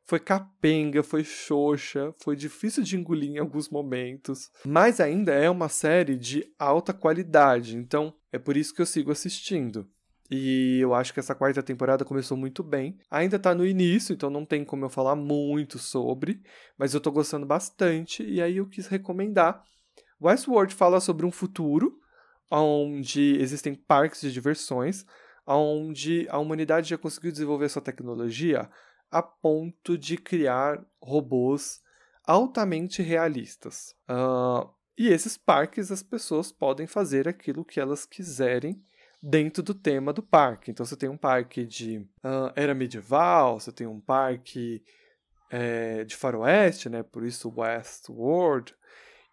foi 0.04 0.20
capenga, 0.20 1.02
foi 1.02 1.24
xoxa, 1.24 2.14
foi 2.24 2.36
difícil 2.36 2.84
de 2.84 2.96
engolir 2.96 3.32
em 3.32 3.40
alguns 3.40 3.70
momentos, 3.70 4.52
mas 4.64 5.00
ainda 5.00 5.34
é 5.34 5.50
uma 5.50 5.68
série 5.68 6.16
de 6.16 6.54
alta 6.60 6.94
qualidade, 6.94 7.76
então 7.76 8.14
é 8.32 8.38
por 8.38 8.56
isso 8.56 8.74
que 8.74 8.82
eu 8.82 8.86
sigo 8.86 9.12
assistindo. 9.12 9.90
E 10.30 10.80
eu 10.80 10.94
acho 10.94 11.14
que 11.14 11.20
essa 11.20 11.36
quarta 11.36 11.62
temporada 11.62 12.04
começou 12.04 12.36
muito 12.36 12.64
bem. 12.64 12.98
Ainda 13.12 13.38
tá 13.38 13.54
no 13.54 13.64
início, 13.64 14.12
então 14.12 14.28
não 14.28 14.44
tem 14.44 14.66
como 14.66 14.84
eu 14.84 14.90
falar 14.90 15.16
muito 15.16 15.78
sobre, 15.78 16.42
mas 16.78 16.96
eu 16.96 17.00
tô 17.00 17.12
gostando 17.12 17.46
bastante 17.46 18.24
e 18.24 18.42
aí 18.42 18.58
eu 18.58 18.68
quis 18.68 18.88
recomendar. 18.88 19.64
Westworld 20.20 20.74
fala 20.74 21.00
sobre 21.00 21.28
um 21.28 21.32
futuro 21.32 22.00
onde 22.52 23.38
existem 23.40 23.74
parques 23.76 24.22
de 24.22 24.32
diversões, 24.32 25.06
onde 25.46 26.28
a 26.30 26.38
humanidade 26.38 26.90
já 26.90 26.98
conseguiu 26.98 27.32
desenvolver 27.32 27.70
sua 27.70 27.82
tecnologia 27.82 28.70
a 29.12 29.22
ponto 29.22 29.98
de 29.98 30.18
criar 30.18 30.84
robôs 31.02 31.82
altamente 32.24 33.02
realistas. 33.02 33.96
Uh, 34.10 34.70
e 34.98 35.10
esses 35.10 35.38
parques 35.38 35.92
as 35.92 36.02
pessoas 36.02 36.52
podem 36.52 36.88
fazer 36.88 37.28
aquilo 37.28 37.66
que 37.66 37.80
elas 37.80 38.06
quiserem 38.06 38.82
dentro 39.22 39.62
do 39.62 39.74
tema 39.74 40.14
do 40.14 40.24
parque. 40.24 40.72
Então 40.72 40.86
você 40.86 40.96
tem 40.96 41.10
um 41.10 41.18
parque 41.18 41.66
de 41.66 42.00
uh, 42.24 42.52
era 42.56 42.74
medieval, 42.74 43.60
você 43.60 43.72
tem 43.72 43.88
um 43.88 44.00
parque 44.00 44.84
é, 45.50 46.04
de 46.04 46.16
faroeste, 46.16 46.90
né? 46.90 47.04
Por 47.04 47.24
isso 47.24 47.54
Westworld 47.56 48.76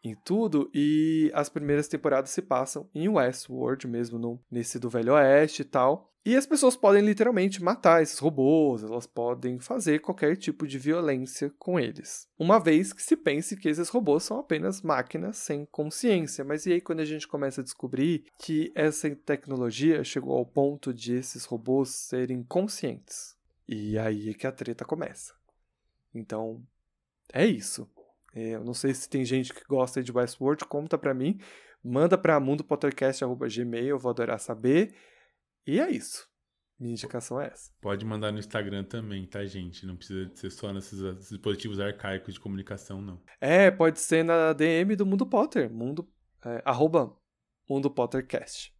em 0.03 0.15
tudo. 0.15 0.71
E 0.75 1.31
as 1.35 1.49
primeiras 1.49 1.89
temporadas 1.89 2.31
se 2.31 2.43
passam 2.43 2.89
em 2.95 3.09
Westworld 3.09 3.87
mesmo, 3.87 4.19
no, 4.19 4.41
nesse 4.51 4.79
do 4.79 4.91
Velho 4.91 5.15
Oeste 5.15 5.63
e 5.63 5.65
tal. 5.65 6.13
E 6.25 6.37
as 6.37 6.47
pessoas 6.47 6.77
podem 6.77 7.05
literalmente 7.05 7.61
matar 7.61 8.01
esses 8.01 8.21
robôs, 8.21 8.85
elas 8.85 9.09
podem 9.09 9.59
fazer 9.59 9.99
qualquer 9.99 10.37
tipo 10.37 10.69
de 10.69 10.79
violência 10.79 11.53
com 11.59 11.81
eles. 11.81 12.29
Uma 12.39 12.61
vez 12.61 12.93
que 12.93 13.03
se 13.03 13.17
pense 13.17 13.57
que 13.57 13.69
esses 13.69 13.89
robôs 13.89 14.23
são 14.23 14.39
apenas 14.39 14.83
máquinas 14.83 15.39
sem 15.39 15.67
consciência. 15.67 16.45
Mas 16.45 16.65
e 16.65 16.75
aí 16.75 16.81
quando 16.81 17.01
a 17.01 17.05
gente 17.05 17.27
começa 17.27 17.61
a 17.61 17.65
descobrir 17.65 18.25
que 18.39 18.71
essa 18.77 19.11
tecnologia 19.11 20.05
chegou 20.05 20.37
ao 20.37 20.47
ponto 20.47 20.95
de 20.95 21.15
esses 21.17 21.45
robôs 21.45 21.91
serem 21.91 22.45
conscientes? 22.45 23.37
E 23.67 23.99
aí 23.99 24.31
é 24.31 24.35
que 24.35 24.47
a 24.47 24.53
treta 24.53 24.85
começa. 24.85 25.35
Então, 26.15 26.63
é 27.33 27.45
isso. 27.45 27.89
É, 28.35 28.55
eu 28.55 28.65
não 28.65 28.75
sei 28.75 28.95
se 28.95 29.09
tem 29.09 29.25
gente 29.25 29.53
que 29.53 29.65
gosta 29.69 30.03
de 30.03 30.11
Westworld, 30.11 30.65
conta 30.65 30.97
pra 30.97 31.13
mim. 31.13 31.39
Manda 31.85 32.17
pra 32.17 32.41
mundopodcast.gmail, 32.41 33.87
eu 33.87 33.99
vou 33.99 34.11
adorar 34.11 34.39
saber. 34.39 34.95
E 35.67 35.81
é 35.81 35.91
isso. 35.91 36.27
Minha 36.79 36.95
indicação 36.95 37.41
é 37.41 37.47
essa. 37.47 37.71
Pode 37.81 38.05
mandar 38.05 38.33
no 38.33 38.39
Instagram 38.39 38.83
também, 38.83 39.25
tá, 39.27 39.45
gente? 39.45 39.87
Não 39.87 39.97
precisa 39.97 40.31
ser 40.35 40.51
só 40.51 40.73
nesses 40.73 40.99
dispositivos 41.29 41.79
arcaicos 41.79 42.35
de 42.35 42.41
comunicação, 42.41 43.01
não. 43.01 43.21
É, 43.41 43.71
pode 43.71 44.01
ser 44.01 44.25
na 44.25 44.53
DM 44.53 44.97
do 44.97 45.07
Mundo 45.07 45.25
Potter. 45.25 45.71
Mundo, 45.71 46.09
é, 46.45 46.61
arroba 46.65 47.17
Mundo 47.69 47.89
Pottercast. 47.89 48.75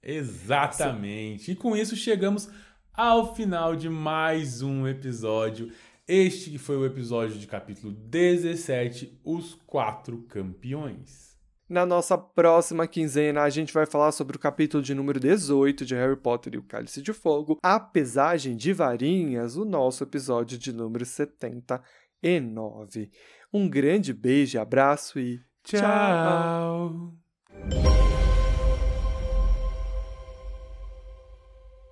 Exatamente. 0.00 1.50
E 1.50 1.56
com 1.56 1.76
isso 1.76 1.96
chegamos 1.96 2.48
ao 2.92 3.34
final 3.34 3.74
de 3.74 3.88
mais 3.88 4.62
um 4.62 4.86
episódio. 4.86 5.72
Este 6.06 6.58
foi 6.58 6.76
o 6.76 6.84
episódio 6.84 7.38
de 7.38 7.46
capítulo 7.46 7.92
17, 7.92 9.20
Os 9.24 9.54
Quatro 9.66 10.18
Campeões. 10.28 11.32
Na 11.68 11.86
nossa 11.86 12.18
próxima 12.18 12.88
quinzena, 12.88 13.42
a 13.42 13.48
gente 13.48 13.72
vai 13.72 13.86
falar 13.86 14.10
sobre 14.10 14.36
o 14.36 14.40
capítulo 14.40 14.82
de 14.82 14.94
número 14.94 15.20
18 15.20 15.86
de 15.86 15.94
Harry 15.94 16.16
Potter 16.16 16.54
e 16.54 16.58
o 16.58 16.64
Cálice 16.64 17.00
de 17.00 17.12
Fogo, 17.12 17.56
A 17.62 17.78
Pesagem 17.78 18.56
de 18.56 18.72
Varinhas, 18.72 19.56
o 19.56 19.64
nosso 19.64 20.02
episódio 20.02 20.58
de 20.58 20.72
número 20.72 21.06
79. 21.06 23.08
Um 23.52 23.68
grande 23.68 24.12
beijo, 24.12 24.60
abraço 24.60 25.20
e 25.20 25.40
tchau. 25.62 25.80
tchau. 25.80 27.12